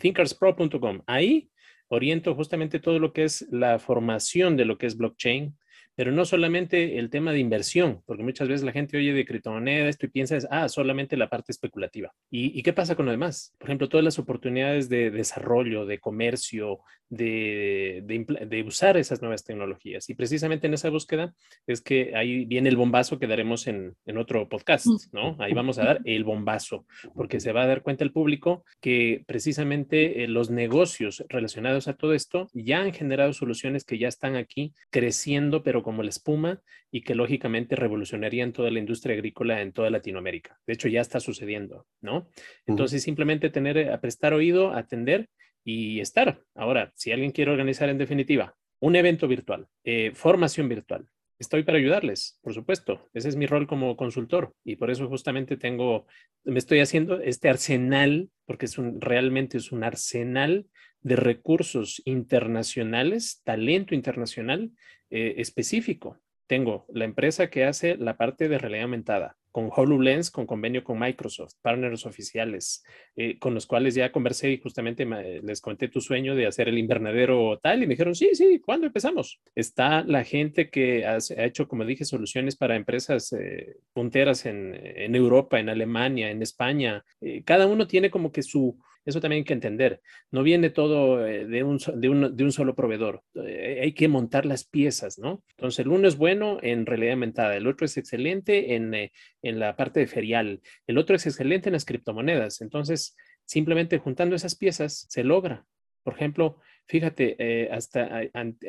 thinkerspro.com. 0.00 1.02
Ahí 1.06 1.50
oriento 1.88 2.34
justamente 2.34 2.80
todo 2.80 2.98
lo 2.98 3.12
que 3.12 3.24
es 3.24 3.46
la 3.50 3.78
formación 3.78 4.56
de 4.56 4.64
lo 4.64 4.78
que 4.78 4.86
es 4.86 4.96
blockchain, 4.96 5.54
pero 5.96 6.12
no 6.12 6.24
solamente 6.24 6.98
el 6.98 7.10
tema 7.10 7.32
de 7.32 7.40
inversión, 7.40 8.02
porque 8.04 8.22
muchas 8.22 8.48
veces 8.48 8.64
la 8.64 8.72
gente 8.72 8.98
oye 8.98 9.14
de 9.14 9.24
criptomonedas 9.24 9.88
esto 9.88 10.06
y 10.06 10.10
piensa, 10.10 10.38
ah, 10.50 10.68
solamente 10.68 11.16
la 11.16 11.30
parte 11.30 11.52
especulativa. 11.52 12.12
¿Y, 12.30 12.62
qué 12.62 12.72
pasa 12.72 12.94
con 12.94 13.06
lo 13.06 13.12
demás? 13.12 13.54
Por 13.58 13.68
ejemplo, 13.68 13.88
todas 13.88 14.04
las 14.04 14.18
oportunidades 14.18 14.88
de 14.88 15.10
desarrollo, 15.10 15.86
de 15.86 15.98
comercio, 15.98 16.80
de, 17.08 18.02
de, 18.04 18.62
usar 18.64 18.96
esas 18.96 19.22
nuevas 19.22 19.44
tecnologías. 19.44 20.10
Y 20.10 20.14
precisamente 20.14 20.66
en 20.66 20.74
esa 20.74 20.90
búsqueda 20.90 21.32
es 21.66 21.80
que 21.80 22.14
ahí 22.16 22.44
viene 22.44 22.68
el 22.68 22.76
bombazo 22.76 23.18
que 23.18 23.28
daremos 23.28 23.68
en, 23.68 23.94
en 24.06 24.18
otro 24.18 24.48
podcast, 24.48 24.86
¿no? 25.12 25.36
Ahí 25.38 25.54
vamos 25.54 25.78
a 25.78 25.84
dar 25.84 26.00
el 26.04 26.24
bombazo, 26.24 26.84
porque 27.14 27.40
se 27.40 27.52
va 27.52 27.62
a 27.62 27.66
dar 27.66 27.82
cuenta 27.82 28.04
el 28.04 28.12
público 28.12 28.64
que 28.80 29.24
precisamente 29.26 30.24
eh, 30.24 30.28
los 30.28 30.50
negocios 30.50 31.24
relacionados 31.28 31.88
a 31.88 31.94
todo 31.94 32.12
esto 32.12 32.48
ya 32.52 32.80
han 32.80 32.92
generado 32.92 33.32
soluciones 33.32 33.84
que 33.84 33.98
ya 33.98 34.08
están 34.08 34.34
aquí 34.34 34.74
creciendo, 34.90 35.62
pero 35.62 35.84
como 35.86 36.02
la 36.02 36.08
espuma 36.08 36.60
y 36.90 37.02
que 37.02 37.14
lógicamente 37.14 37.76
revolucionarían 37.76 38.52
toda 38.52 38.72
la 38.72 38.80
industria 38.80 39.14
agrícola 39.14 39.62
en 39.62 39.70
toda 39.70 39.88
Latinoamérica. 39.88 40.58
De 40.66 40.72
hecho, 40.72 40.88
ya 40.88 41.00
está 41.00 41.20
sucediendo, 41.20 41.86
¿no? 42.00 42.28
Entonces, 42.66 43.04
simplemente 43.04 43.50
tener, 43.50 43.92
a 43.92 44.00
prestar 44.00 44.34
oído, 44.34 44.72
atender 44.72 45.28
y 45.64 46.00
estar. 46.00 46.42
Ahora, 46.56 46.90
si 46.96 47.12
alguien 47.12 47.30
quiere 47.30 47.52
organizar 47.52 47.88
en 47.88 47.98
definitiva 47.98 48.56
un 48.80 48.96
evento 48.96 49.28
virtual, 49.28 49.68
eh, 49.84 50.10
formación 50.12 50.68
virtual, 50.68 51.06
estoy 51.38 51.62
para 51.62 51.78
ayudarles, 51.78 52.40
por 52.42 52.52
supuesto. 52.52 53.08
Ese 53.14 53.28
es 53.28 53.36
mi 53.36 53.46
rol 53.46 53.68
como 53.68 53.96
consultor 53.96 54.56
y 54.64 54.74
por 54.74 54.90
eso 54.90 55.06
justamente 55.06 55.56
tengo, 55.56 56.08
me 56.42 56.58
estoy 56.58 56.80
haciendo 56.80 57.20
este 57.20 57.48
arsenal, 57.48 58.28
porque 58.44 58.66
es 58.66 58.76
un, 58.76 59.00
realmente 59.00 59.56
es 59.58 59.70
un 59.70 59.84
arsenal 59.84 60.66
de 61.02 61.14
recursos 61.14 62.02
internacionales, 62.04 63.40
talento 63.44 63.94
internacional 63.94 64.72
eh, 65.10 65.34
específico. 65.38 66.18
Tengo 66.46 66.86
la 66.92 67.04
empresa 67.04 67.50
que 67.50 67.64
hace 67.64 67.96
la 67.96 68.16
parte 68.16 68.48
de 68.48 68.58
realidad 68.58 68.84
aumentada, 68.84 69.36
con 69.50 69.68
HoloLens, 69.74 70.30
con 70.30 70.46
convenio 70.46 70.84
con 70.84 70.98
Microsoft, 70.98 71.54
partners 71.60 72.06
oficiales, 72.06 72.84
eh, 73.16 73.36
con 73.38 73.52
los 73.52 73.66
cuales 73.66 73.96
ya 73.96 74.12
conversé 74.12 74.52
y 74.52 74.58
justamente 74.58 75.04
les 75.42 75.60
conté 75.60 75.88
tu 75.88 76.00
sueño 76.00 76.36
de 76.36 76.46
hacer 76.46 76.68
el 76.68 76.78
invernadero 76.78 77.58
tal 77.60 77.82
y 77.82 77.86
me 77.86 77.94
dijeron, 77.94 78.14
sí, 78.14 78.30
sí, 78.34 78.60
¿cuándo 78.60 78.86
empezamos? 78.86 79.40
Está 79.56 80.04
la 80.04 80.22
gente 80.22 80.70
que 80.70 81.04
ha 81.04 81.18
hecho, 81.38 81.66
como 81.66 81.84
dije, 81.84 82.04
soluciones 82.04 82.54
para 82.54 82.76
empresas 82.76 83.32
eh, 83.32 83.78
punteras 83.92 84.46
en, 84.46 84.72
en, 84.74 85.16
Europa, 85.16 85.58
en 85.58 85.68
Alemania, 85.68 86.30
en 86.30 86.42
España. 86.42 87.04
cada 87.44 87.66
uno 87.66 87.88
tiene 87.88 88.10
como 88.10 88.30
que 88.30 88.42
su, 88.42 88.78
eso 89.06 89.20
también 89.20 89.40
hay 89.40 89.44
que 89.44 89.52
entender. 89.52 90.02
No 90.32 90.42
viene 90.42 90.68
todo 90.68 91.24
eh, 91.26 91.46
de 91.46 91.62
un, 91.62 91.78
de 91.94 92.08
un, 92.08 92.36
de 92.36 92.44
un 92.44 92.52
solo 92.52 92.74
proveedor. 92.74 93.22
Eh, 93.36 93.80
hay 93.82 93.92
que 93.92 94.08
montar 94.08 94.44
las 94.44 94.64
piezas, 94.64 95.18
¿no? 95.18 95.44
Entonces, 95.50 95.78
el 95.86 95.88
uno 95.88 96.08
es 96.08 96.16
bueno 96.16 96.58
en 96.60 96.84
realidad 96.86 97.12
aumentada, 97.12 97.56
el 97.56 97.68
otro 97.68 97.86
es 97.86 97.96
excelente 97.96 98.74
en, 98.74 98.92
eh, 98.94 99.12
en 99.42 99.60
la 99.60 99.76
parte 99.76 100.00
de 100.00 100.08
ferial, 100.08 100.60
el 100.88 100.98
otro 100.98 101.14
es 101.14 101.24
excelente 101.24 101.68
en 101.68 101.74
las 101.74 101.84
criptomonedas. 101.84 102.60
Entonces, 102.60 103.16
simplemente 103.44 103.98
juntando 103.98 104.34
esas 104.34 104.56
piezas 104.56 105.06
se 105.08 105.22
logra. 105.22 105.64
Por 106.02 106.14
ejemplo, 106.14 106.58
fíjate, 106.86 107.68
hasta 107.72 108.20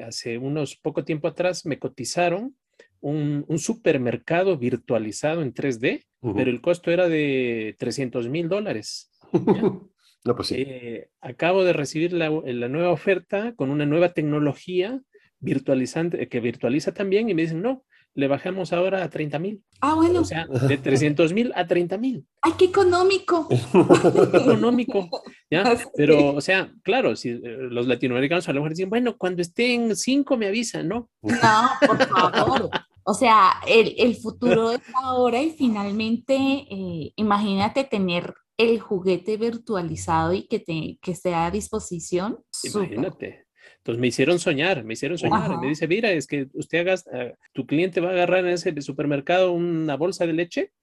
hace 0.03 0.39
unos 0.39 0.75
poco 0.75 1.03
tiempo 1.03 1.27
atrás 1.27 1.67
me 1.67 1.77
cotizaron 1.77 2.55
un, 2.99 3.45
un 3.47 3.59
supermercado 3.59 4.57
virtualizado 4.57 5.43
en 5.43 5.53
3D, 5.53 6.05
pero 6.35 6.49
el 6.49 6.61
costo 6.61 6.89
era 6.89 7.07
de 7.07 7.75
300 7.77 8.27
mil 8.29 8.49
dólares. 8.49 9.11
Pues 10.35 10.51
eh, 10.51 11.09
acabo 11.21 11.63
de 11.63 11.73
recibir 11.73 12.13
la, 12.13 12.29
nueva 12.29 12.91
oferta 12.91 13.53
con 13.55 13.69
una 13.69 13.85
nueva 13.85 14.09
tecnología 14.09 15.01
virtualizante 15.39 16.27
que 16.27 16.39
virtualiza 16.39 16.93
también 16.93 17.29
y 17.29 17.33
me 17.33 17.43
dicen, 17.43 17.61
no, 17.61 17.83
le 18.13 18.27
bajamos 18.27 18.73
ahora 18.73 19.03
a 19.03 19.09
30 19.09 19.37
mil. 19.39 19.63
Ah, 19.79 19.93
bueno. 19.93 20.21
O 20.21 20.25
sea, 20.25 20.47
de 20.47 20.77
300 20.77 21.33
mil 21.33 21.51
a 21.55 21.67
30 21.67 21.97
mil. 21.97 22.25
¡Ay, 22.41 22.53
qué 22.57 22.65
económico! 22.65 23.47
económico, 24.33 25.09
¿ya? 25.51 25.77
Pero, 25.95 26.33
o 26.33 26.41
sea, 26.41 26.73
claro, 26.83 27.15
si 27.15 27.29
eh, 27.29 27.41
los 27.43 27.85
latinoamericanos 27.87 28.49
a 28.49 28.53
lo 28.53 28.61
mejor 28.61 28.71
dicen, 28.71 28.89
bueno, 28.89 29.17
cuando 29.17 29.41
estén 29.41 29.95
cinco 29.95 30.35
me 30.35 30.47
avisan, 30.47 30.87
¿no? 30.87 31.09
No, 31.21 31.69
por 31.85 32.07
favor. 32.07 32.69
O 33.03 33.13
sea, 33.13 33.61
el, 33.65 33.95
el 33.97 34.15
futuro 34.15 34.71
es 34.71 34.81
ahora 35.01 35.41
y 35.41 35.51
finalmente, 35.51 36.35
eh, 36.35 37.13
imagínate 37.15 37.85
tener 37.85 38.33
el 38.57 38.79
juguete 38.79 39.37
virtualizado 39.37 40.33
y 40.33 40.47
que, 40.47 40.59
te, 40.59 40.97
que 41.01 41.11
esté 41.11 41.33
a 41.33 41.51
disposición. 41.51 42.39
Imagínate. 42.63 43.45
Entonces 43.77 44.01
me 44.01 44.07
hicieron 44.07 44.39
soñar, 44.39 44.83
me 44.83 44.93
hicieron 44.93 45.17
soñar. 45.17 45.59
Me 45.59 45.67
dice, 45.67 45.87
mira, 45.87 46.11
es 46.11 46.27
que 46.27 46.47
usted 46.53 46.79
haga, 46.79 46.95
eh, 47.13 47.35
tu 47.53 47.65
cliente 47.65 48.01
va 48.01 48.09
a 48.09 48.13
agarrar 48.13 48.45
en 48.45 48.53
ese 48.53 48.81
supermercado 48.81 49.53
una 49.53 49.95
bolsa 49.95 50.25
de 50.25 50.33
leche, 50.33 50.73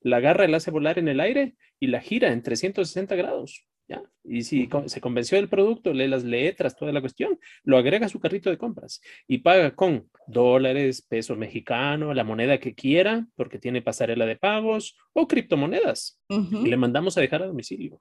la 0.00 0.16
agarra 0.16 0.46
y 0.46 0.50
la 0.50 0.56
hace 0.56 0.70
volar 0.70 0.98
en 0.98 1.08
el 1.08 1.20
aire 1.20 1.56
y 1.78 1.88
la 1.88 2.00
gira 2.00 2.32
en 2.32 2.42
360 2.42 3.14
grados. 3.16 3.66
Y 4.24 4.42
si 4.42 4.68
se 4.86 5.00
convenció 5.00 5.36
del 5.36 5.48
producto, 5.48 5.92
lee 5.92 6.06
las 6.06 6.22
letras, 6.22 6.76
toda 6.76 6.92
la 6.92 7.00
cuestión, 7.00 7.38
lo 7.64 7.76
agrega 7.76 8.06
a 8.06 8.08
su 8.08 8.20
carrito 8.20 8.50
de 8.50 8.58
compras 8.58 9.00
y 9.26 9.38
paga 9.38 9.74
con 9.74 10.08
dólares, 10.26 11.02
peso 11.02 11.34
mexicano, 11.34 12.14
la 12.14 12.22
moneda 12.22 12.58
que 12.58 12.74
quiera, 12.74 13.26
porque 13.34 13.58
tiene 13.58 13.82
pasarela 13.82 14.24
de 14.26 14.36
pagos 14.36 14.96
o 15.12 15.26
criptomonedas. 15.26 16.20
Y 16.28 16.68
le 16.68 16.76
mandamos 16.76 17.18
a 17.18 17.20
dejar 17.20 17.42
a 17.42 17.46
domicilio. 17.46 18.00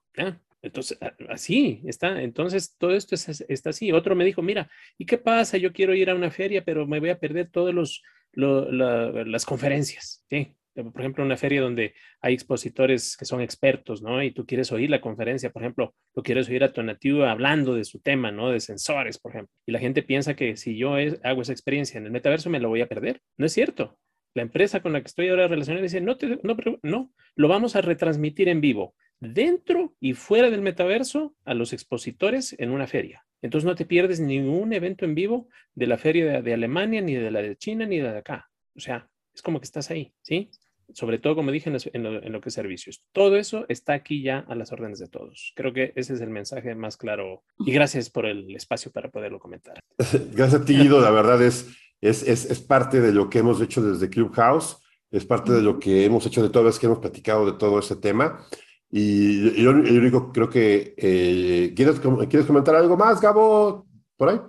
Entonces, 0.62 0.98
así 1.28 1.82
está. 1.86 2.22
Entonces, 2.22 2.76
todo 2.78 2.92
esto 2.96 3.16
está 3.16 3.70
así. 3.72 3.92
Otro 3.92 4.16
me 4.16 4.24
dijo, 4.24 4.42
mira, 4.42 4.70
¿y 4.98 5.06
qué 5.06 5.18
pasa? 5.18 5.58
Yo 5.58 5.74
quiero 5.74 5.96
ir 5.96 6.10
a 6.10 6.16
una 6.16 6.32
feria, 6.32 6.64
pero 6.64 6.88
me 6.88 7.00
voy 7.00 7.10
a 7.10 7.20
perder 7.20 7.50
todas 7.50 7.74
los, 7.74 8.04
las 8.34 9.46
conferencias. 9.46 10.24
¿sí? 10.30 10.56
Por 10.84 11.01
ejemplo, 11.01 11.23
una 11.23 11.38
feria 11.38 11.61
donde 11.61 11.93
hay 12.21 12.34
expositores 12.34 13.15
que 13.17 13.25
son 13.25 13.41
expertos, 13.41 14.01
¿no? 14.01 14.23
Y 14.23 14.32
tú 14.32 14.45
quieres 14.45 14.71
oír 14.71 14.89
la 14.89 15.01
conferencia, 15.01 15.51
por 15.51 15.61
ejemplo, 15.61 15.93
lo 16.15 16.23
quieres 16.23 16.49
oír 16.49 16.63
a 16.63 16.73
tu 16.73 16.82
nativo 16.82 17.25
hablando 17.25 17.75
de 17.75 17.84
su 17.84 17.99
tema, 17.99 18.32
¿no? 18.32 18.49
De 18.49 18.59
sensores, 18.59 19.19
por 19.19 19.32
ejemplo. 19.32 19.53
Y 19.65 19.71
la 19.71 19.79
gente 19.79 20.03
piensa 20.03 20.36
que 20.36 20.57
si 20.57 20.77
yo 20.77 20.95
hago 21.23 21.41
esa 21.41 21.51
experiencia 21.51 21.97
en 21.97 22.05
el 22.05 22.11
metaverso 22.11 22.49
me 22.49 22.59
lo 22.59 22.69
voy 22.69 22.82
a 22.82 22.88
perder. 22.88 23.21
No 23.38 23.45
es 23.45 23.53
cierto. 23.53 23.97
La 24.34 24.41
empresa 24.41 24.82
con 24.82 24.93
la 24.93 25.01
que 25.01 25.07
estoy 25.07 25.27
ahora 25.29 25.47
relacionada 25.47 25.84
dice, 25.84 25.99
no, 25.99 26.17
no, 26.43 26.55
no, 26.84 27.13
lo 27.36 27.47
vamos 27.47 27.75
a 27.75 27.82
retransmitir 27.82 28.47
en 28.47 28.61
vivo, 28.61 28.95
dentro 29.19 29.93
y 29.99 30.13
fuera 30.13 30.49
del 30.49 30.61
metaverso, 30.61 31.36
a 31.43 31.53
los 31.53 31.73
expositores 31.73 32.55
en 32.57 32.71
una 32.71 32.88
feria. 32.88 33.25
Entonces 33.41 33.65
no 33.65 33.75
te 33.75 33.86
pierdes 33.86 34.19
ningún 34.21 34.71
evento 34.71 35.03
en 35.03 35.15
vivo 35.15 35.49
de 35.75 35.88
la 35.88 35.97
feria 35.97 36.25
de, 36.25 36.41
de 36.41 36.53
Alemania, 36.53 37.01
ni 37.01 37.15
de 37.15 37.29
la 37.29 37.41
de 37.41 37.57
China, 37.57 37.86
ni 37.86 37.99
de 37.99 38.17
acá. 38.17 38.49
O 38.75 38.79
sea, 38.79 39.09
es 39.34 39.41
como 39.41 39.59
que 39.59 39.65
estás 39.65 39.91
ahí, 39.91 40.13
¿sí? 40.21 40.49
Sobre 40.94 41.20
todo, 41.20 41.36
como 41.36 41.52
dije, 41.52 41.72
en 41.94 42.32
lo, 42.34 42.42
que 42.42 42.50
es 42.50 42.56
servicios. 42.56 43.02
Todo 43.12 43.38
eso 43.38 43.66
está 43.70 43.94
aquí 43.94 44.22
ya 44.22 44.39
a 44.48 44.56
las 44.56 44.72
órdenes 44.72 45.00
de 45.00 45.08
todos. 45.08 45.54
Creo 45.56 45.74
que 45.74 45.94
ese 45.96 46.14
es 46.14 46.22
el 46.22 46.30
mensaje 46.30 46.76
más 46.76 46.98
claro. 46.98 47.44
Y 47.60 47.72
gracias 47.72 48.10
por 48.10 48.26
el 48.26 48.56
espacio 48.56 48.92
para 48.92 49.10
poderlo 49.10 49.39
comentar. 49.39 49.80
Gracias 50.34 50.62
a 50.62 50.66
ti, 50.66 50.78
Guido. 50.78 51.02
La 51.02 51.12
verdad 51.12 51.42
es, 51.42 51.68
es, 52.02 52.24
es, 52.24 52.60
parte 52.60 53.02
de 53.02 53.12
lo 53.12 53.30
que 53.30 53.39
hemos 53.39 53.62
hecho 53.62 53.82
desde 53.82 54.10
Clubhouse. 54.10 54.78
Es 55.10 55.26
parte 55.26 55.52
de 55.52 55.62
lo 55.62 55.80
que 55.80 56.06
hemos 56.06 56.26
hecho 56.26 56.42
de 56.42 56.50
todas 56.50 56.66
las 56.66 56.80
que 56.80 56.86
hemos 56.86 57.00
platicado 57.00 57.46
de 57.46 57.58
todo 57.58 57.80
ese 57.80 57.96
tema. 57.98 58.46
Y 58.89 59.62
yo, 59.62 59.72
único 59.72 60.32
creo 60.32 60.50
que... 60.50 60.94
Eh, 60.98 61.74
¿quieres, 61.76 62.00
¿Quieres 62.00 62.46
comentar 62.46 62.76
algo 62.76 62.98
más, 62.98 63.22
Gabo? 63.22 63.86
¿Por 64.18 64.30
ahí? 64.30 64.39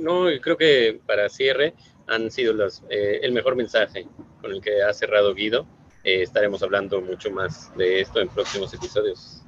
No, 0.00 0.26
creo 0.40 0.56
que 0.56 1.00
para 1.06 1.28
cierre 1.28 1.74
han 2.06 2.30
sido 2.30 2.52
los, 2.52 2.82
eh, 2.90 3.20
el 3.22 3.32
mejor 3.32 3.56
mensaje 3.56 4.06
con 4.40 4.52
el 4.52 4.60
que 4.60 4.82
ha 4.82 4.92
cerrado 4.92 5.34
Guido 5.34 5.66
eh, 6.04 6.22
estaremos 6.22 6.62
hablando 6.62 7.00
mucho 7.00 7.30
más 7.30 7.74
de 7.76 8.00
esto 8.00 8.20
en 8.20 8.28
próximos 8.28 8.72
episodios. 8.74 9.42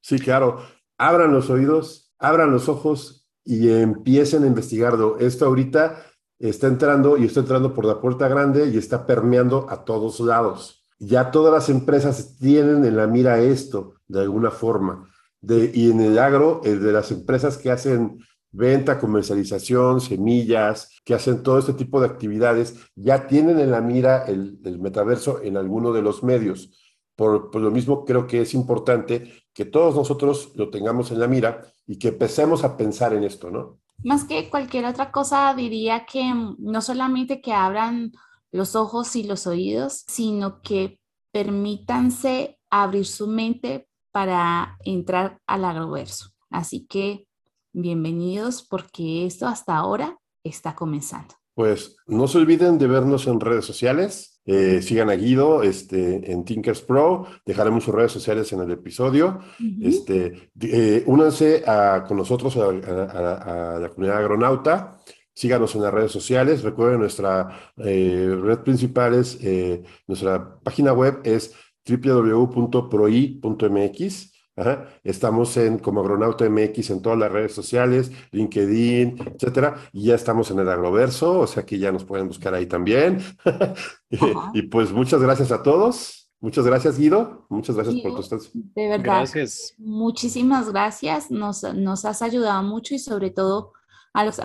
Sí, 0.00 0.18
claro. 0.18 0.62
Abran 0.98 1.32
los 1.32 1.50
oídos, 1.50 2.12
abran 2.18 2.50
los 2.50 2.68
ojos 2.68 3.28
y 3.44 3.70
empiecen 3.70 4.44
a 4.44 4.46
investigarlo. 4.46 5.18
Esto 5.18 5.46
ahorita 5.46 6.04
está 6.38 6.66
entrando 6.66 7.16
y 7.16 7.24
está 7.24 7.40
entrando 7.40 7.74
por 7.74 7.84
la 7.84 8.00
puerta 8.00 8.28
grande 8.28 8.68
y 8.68 8.76
está 8.76 9.06
permeando 9.06 9.66
a 9.70 9.84
todos 9.84 10.20
lados. 10.20 10.84
Ya 10.98 11.30
todas 11.30 11.52
las 11.52 11.68
empresas 11.68 12.36
tienen 12.38 12.84
en 12.84 12.96
la 12.96 13.06
mira 13.06 13.40
esto 13.40 13.94
de 14.06 14.22
alguna 14.22 14.50
forma. 14.50 15.08
De, 15.40 15.70
y 15.72 15.90
en 15.90 16.00
el 16.00 16.18
agro, 16.18 16.60
el 16.64 16.82
de 16.82 16.92
las 16.92 17.12
empresas 17.12 17.56
que 17.56 17.70
hacen 17.70 18.18
venta, 18.50 18.98
comercialización, 18.98 20.00
semillas, 20.00 20.90
que 21.04 21.14
hacen 21.14 21.42
todo 21.42 21.58
este 21.58 21.74
tipo 21.74 22.00
de 22.00 22.06
actividades, 22.06 22.76
ya 22.94 23.26
tienen 23.26 23.58
en 23.60 23.70
la 23.70 23.80
mira 23.80 24.24
el, 24.24 24.58
metaverso 24.80 25.42
en 25.42 25.56
alguno 25.56 25.92
de 25.92 26.02
los 26.02 26.22
medios. 26.22 26.70
Por, 27.14 27.54
lo 27.56 27.70
mismo, 27.70 28.04
creo 28.04 28.26
que 28.26 28.42
es 28.42 28.54
importante 28.54 29.32
que 29.52 29.64
todos 29.64 29.96
nosotros 29.96 30.52
lo 30.54 30.70
tengamos 30.70 31.10
en 31.10 31.20
la 31.20 31.26
mira 31.26 31.62
y 31.86 31.98
que 31.98 32.08
empecemos 32.08 32.62
a 32.64 32.76
pensar 32.76 33.12
en 33.12 33.24
esto, 33.24 33.50
¿no? 33.50 33.80
Más 34.04 34.24
que 34.24 34.48
cualquier 34.48 34.84
otra 34.84 35.10
cosa, 35.10 35.52
diría 35.54 36.06
que 36.06 36.32
mm, 36.32 36.56
no 36.60 36.80
solamente 36.80 37.40
que 37.40 37.52
abran 37.52 38.12
los 38.52 38.76
ojos 38.76 39.16
y 39.16 39.24
los 39.24 39.46
oídos, 39.46 40.04
sino 40.06 40.62
que 40.62 41.00
permítanse 41.32 42.58
abrir 42.70 43.06
su 43.06 43.26
mente 43.26 43.88
para 44.12 44.78
entrar 44.84 45.40
al 45.46 45.64
agroverso. 45.64 46.30
Así 46.50 46.86
que 46.86 47.27
bienvenidos 47.80 48.62
porque 48.62 49.26
esto 49.26 49.46
hasta 49.46 49.76
ahora 49.76 50.18
está 50.44 50.74
comenzando. 50.74 51.34
Pues 51.54 51.96
no 52.06 52.28
se 52.28 52.38
olviden 52.38 52.78
de 52.78 52.86
vernos 52.86 53.26
en 53.26 53.40
redes 53.40 53.64
sociales. 53.64 54.40
Eh, 54.44 54.80
sigan 54.80 55.10
a 55.10 55.14
Guido 55.14 55.62
este, 55.62 56.30
en 56.30 56.44
Tinkers 56.44 56.80
Pro. 56.82 57.26
Dejaremos 57.44 57.84
sus 57.84 57.94
redes 57.94 58.12
sociales 58.12 58.52
en 58.52 58.60
el 58.60 58.70
episodio. 58.70 59.40
este, 59.82 60.50
eh, 60.60 61.02
únanse 61.06 61.64
a, 61.66 62.04
con 62.06 62.16
nosotros 62.16 62.56
a, 62.56 62.72
la 63.80 63.88
comunidad 63.88 64.18
agronauta. 64.18 64.98
Síganos 65.34 65.74
en 65.74 65.82
las 65.82 65.92
redes 65.92 66.12
sociales. 66.12 66.62
Recuerden, 66.62 67.00
nuestra 67.00 67.72
eh, 67.76 68.38
red 68.40 68.60
principal 68.60 69.14
es, 69.14 69.38
nuestra 70.06 70.60
página 70.60 70.92
web 70.92 71.20
es 71.24 71.54
www.proi.mx. 71.84 72.78
Estamos 75.04 75.56
en 75.56 75.78
como 75.78 76.00
Agronauta 76.00 76.48
MX 76.48 76.90
en 76.90 77.02
todas 77.02 77.18
las 77.18 77.30
redes 77.30 77.54
sociales, 77.54 78.10
LinkedIn, 78.32 79.18
etcétera, 79.34 79.76
y 79.92 80.06
ya 80.06 80.14
estamos 80.14 80.50
en 80.50 80.58
el 80.58 80.68
Agroverso, 80.68 81.40
o 81.40 81.46
sea 81.46 81.64
que 81.64 81.78
ya 81.78 81.92
nos 81.92 82.04
pueden 82.04 82.28
buscar 82.28 82.54
ahí 82.54 82.66
también. 82.66 83.20
y, 84.54 84.62
pues 84.62 84.92
muchas 84.92 85.22
gracias 85.22 85.52
a 85.52 85.62
todos. 85.62 86.30
Muchas 86.40 86.64
gracias, 86.64 86.98
Guido. 86.98 87.46
Muchas 87.48 87.74
gracias 87.74 88.00
por 88.00 88.14
tu 88.14 88.20
estancia. 88.20 88.50
De 88.54 88.88
verdad. 88.88 89.04
Gracias. 89.04 89.74
Muchísimas 89.78 90.70
gracias. 90.70 91.30
Nos, 91.30 91.62
nos 91.74 92.04
has 92.04 92.22
ayudado 92.22 92.62
mucho 92.62 92.94
y 92.94 92.98
sobre 92.98 93.30
todo 93.30 93.72
a 94.12 94.24
los 94.24 94.40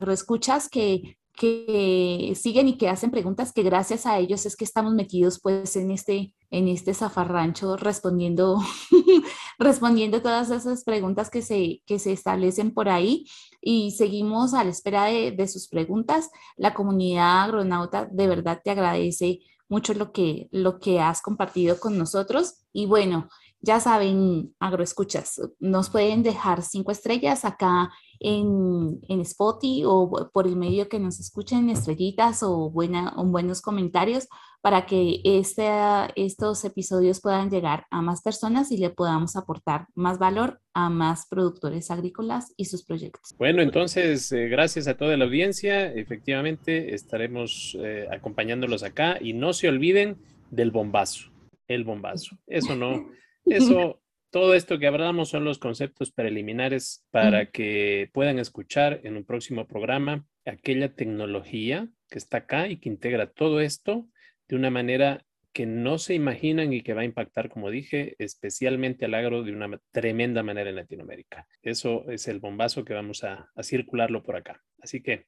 agroescuchas 0.00 0.68
que 0.68 1.18
que 1.36 2.32
siguen 2.34 2.68
y 2.68 2.78
que 2.78 2.88
hacen 2.88 3.10
preguntas 3.10 3.52
que 3.52 3.62
gracias 3.62 4.06
a 4.06 4.18
ellos 4.18 4.46
es 4.46 4.56
que 4.56 4.64
estamos 4.64 4.94
metidos 4.94 5.38
pues 5.40 5.76
en 5.76 5.90
este, 5.90 6.34
en 6.50 6.66
este 6.66 6.94
zafarrancho 6.94 7.76
respondiendo, 7.76 8.58
respondiendo 9.58 10.22
todas 10.22 10.50
esas 10.50 10.82
preguntas 10.82 11.30
que 11.30 11.42
se, 11.42 11.82
que 11.86 11.98
se 11.98 12.12
establecen 12.12 12.72
por 12.72 12.88
ahí 12.88 13.26
y 13.60 13.92
seguimos 13.92 14.54
a 14.54 14.64
la 14.64 14.70
espera 14.70 15.04
de, 15.04 15.30
de 15.32 15.46
sus 15.46 15.68
preguntas. 15.68 16.30
La 16.56 16.74
comunidad 16.74 17.44
agronauta 17.44 18.08
de 18.10 18.26
verdad 18.26 18.60
te 18.64 18.70
agradece 18.70 19.40
mucho 19.68 19.94
lo 19.94 20.12
que, 20.12 20.48
lo 20.50 20.78
que 20.78 21.00
has 21.00 21.20
compartido 21.20 21.78
con 21.78 21.98
nosotros 21.98 22.64
y 22.72 22.86
bueno, 22.86 23.28
ya 23.60 23.80
saben, 23.80 24.54
agroescuchas, 24.60 25.40
nos 25.58 25.90
pueden 25.90 26.22
dejar 26.22 26.62
cinco 26.62 26.92
estrellas 26.92 27.44
acá 27.44 27.90
en, 28.20 29.00
en 29.08 29.20
Spotify 29.20 29.84
o 29.86 30.30
por 30.32 30.46
el 30.46 30.56
medio 30.56 30.88
que 30.88 30.98
nos 30.98 31.20
escuchen, 31.20 31.70
estrellitas 31.70 32.42
o, 32.42 32.70
buena, 32.70 33.12
o 33.16 33.24
buenos 33.24 33.60
comentarios 33.62 34.28
para 34.62 34.84
que 34.84 35.20
este, 35.22 35.68
estos 36.16 36.64
episodios 36.64 37.20
puedan 37.20 37.50
llegar 37.50 37.86
a 37.90 38.02
más 38.02 38.22
personas 38.22 38.72
y 38.72 38.78
le 38.78 38.90
podamos 38.90 39.36
aportar 39.36 39.86
más 39.94 40.18
valor 40.18 40.60
a 40.74 40.90
más 40.90 41.26
productores 41.28 41.90
agrícolas 41.90 42.52
y 42.56 42.64
sus 42.64 42.84
proyectos. 42.84 43.34
Bueno, 43.38 43.62
entonces, 43.62 44.32
eh, 44.32 44.48
gracias 44.48 44.88
a 44.88 44.96
toda 44.96 45.16
la 45.16 45.24
audiencia. 45.24 45.92
Efectivamente, 45.92 46.94
estaremos 46.94 47.76
eh, 47.80 48.08
acompañándolos 48.10 48.82
acá 48.82 49.18
y 49.20 49.34
no 49.34 49.52
se 49.52 49.68
olviden 49.68 50.16
del 50.50 50.72
bombazo, 50.72 51.30
el 51.68 51.84
bombazo. 51.84 52.36
Eso 52.48 52.74
no, 52.74 53.08
eso 53.44 54.00
todo 54.36 54.52
esto 54.52 54.78
que 54.78 54.86
hablamos 54.86 55.30
son 55.30 55.46
los 55.46 55.58
conceptos 55.58 56.12
preliminares 56.12 57.06
para 57.10 57.46
que 57.46 58.10
puedan 58.12 58.38
escuchar 58.38 59.00
en 59.02 59.16
un 59.16 59.24
próximo 59.24 59.66
programa 59.66 60.26
aquella 60.44 60.94
tecnología 60.94 61.88
que 62.10 62.18
está 62.18 62.36
acá 62.36 62.68
y 62.68 62.76
que 62.76 62.90
integra 62.90 63.30
todo 63.30 63.60
esto 63.60 64.06
de 64.46 64.56
una 64.56 64.68
manera 64.68 65.24
que 65.54 65.64
no 65.64 65.96
se 65.96 66.12
imaginan 66.12 66.74
y 66.74 66.82
que 66.82 66.92
va 66.92 67.00
a 67.00 67.06
impactar, 67.06 67.48
como 67.48 67.70
dije, 67.70 68.14
especialmente 68.18 69.06
al 69.06 69.14
agro 69.14 69.42
de 69.42 69.52
una 69.52 69.80
tremenda 69.90 70.42
manera 70.42 70.68
en 70.68 70.76
Latinoamérica. 70.76 71.48
Eso 71.62 72.04
es 72.10 72.28
el 72.28 72.38
bombazo 72.38 72.84
que 72.84 72.92
vamos 72.92 73.24
a, 73.24 73.50
circularlo 73.62 74.22
por 74.22 74.36
acá. 74.36 74.62
Así 74.82 75.02
que 75.02 75.24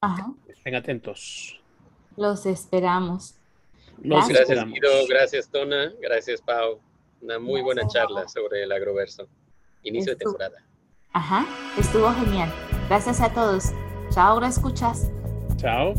estén 0.49 0.75
atentos. 0.75 1.59
Los 2.15 2.45
esperamos. 2.45 3.39
Los 4.03 4.29
gracias, 4.29 4.51
esperamos. 4.51 4.79
Gracias, 5.09 5.51
Tona. 5.51 5.95
Gracias, 5.99 6.43
Pau. 6.43 6.83
Una 7.21 7.39
muy 7.39 7.63
buena 7.63 7.87
charla 7.87 8.29
sobre 8.29 8.63
el 8.63 8.73
agroverso. 8.73 9.29
Inicio 9.83 10.13
de 10.13 10.19
temporada. 10.19 10.65
Ajá, 11.13 11.47
estuvo 11.79 12.13
genial. 12.13 12.53
Gracias 12.89 13.21
a 13.21 13.33
todos. 13.33 13.73
Chao, 14.11 14.33
ahora 14.33 14.49
escuchas. 14.49 15.11
Chao. 15.57 15.95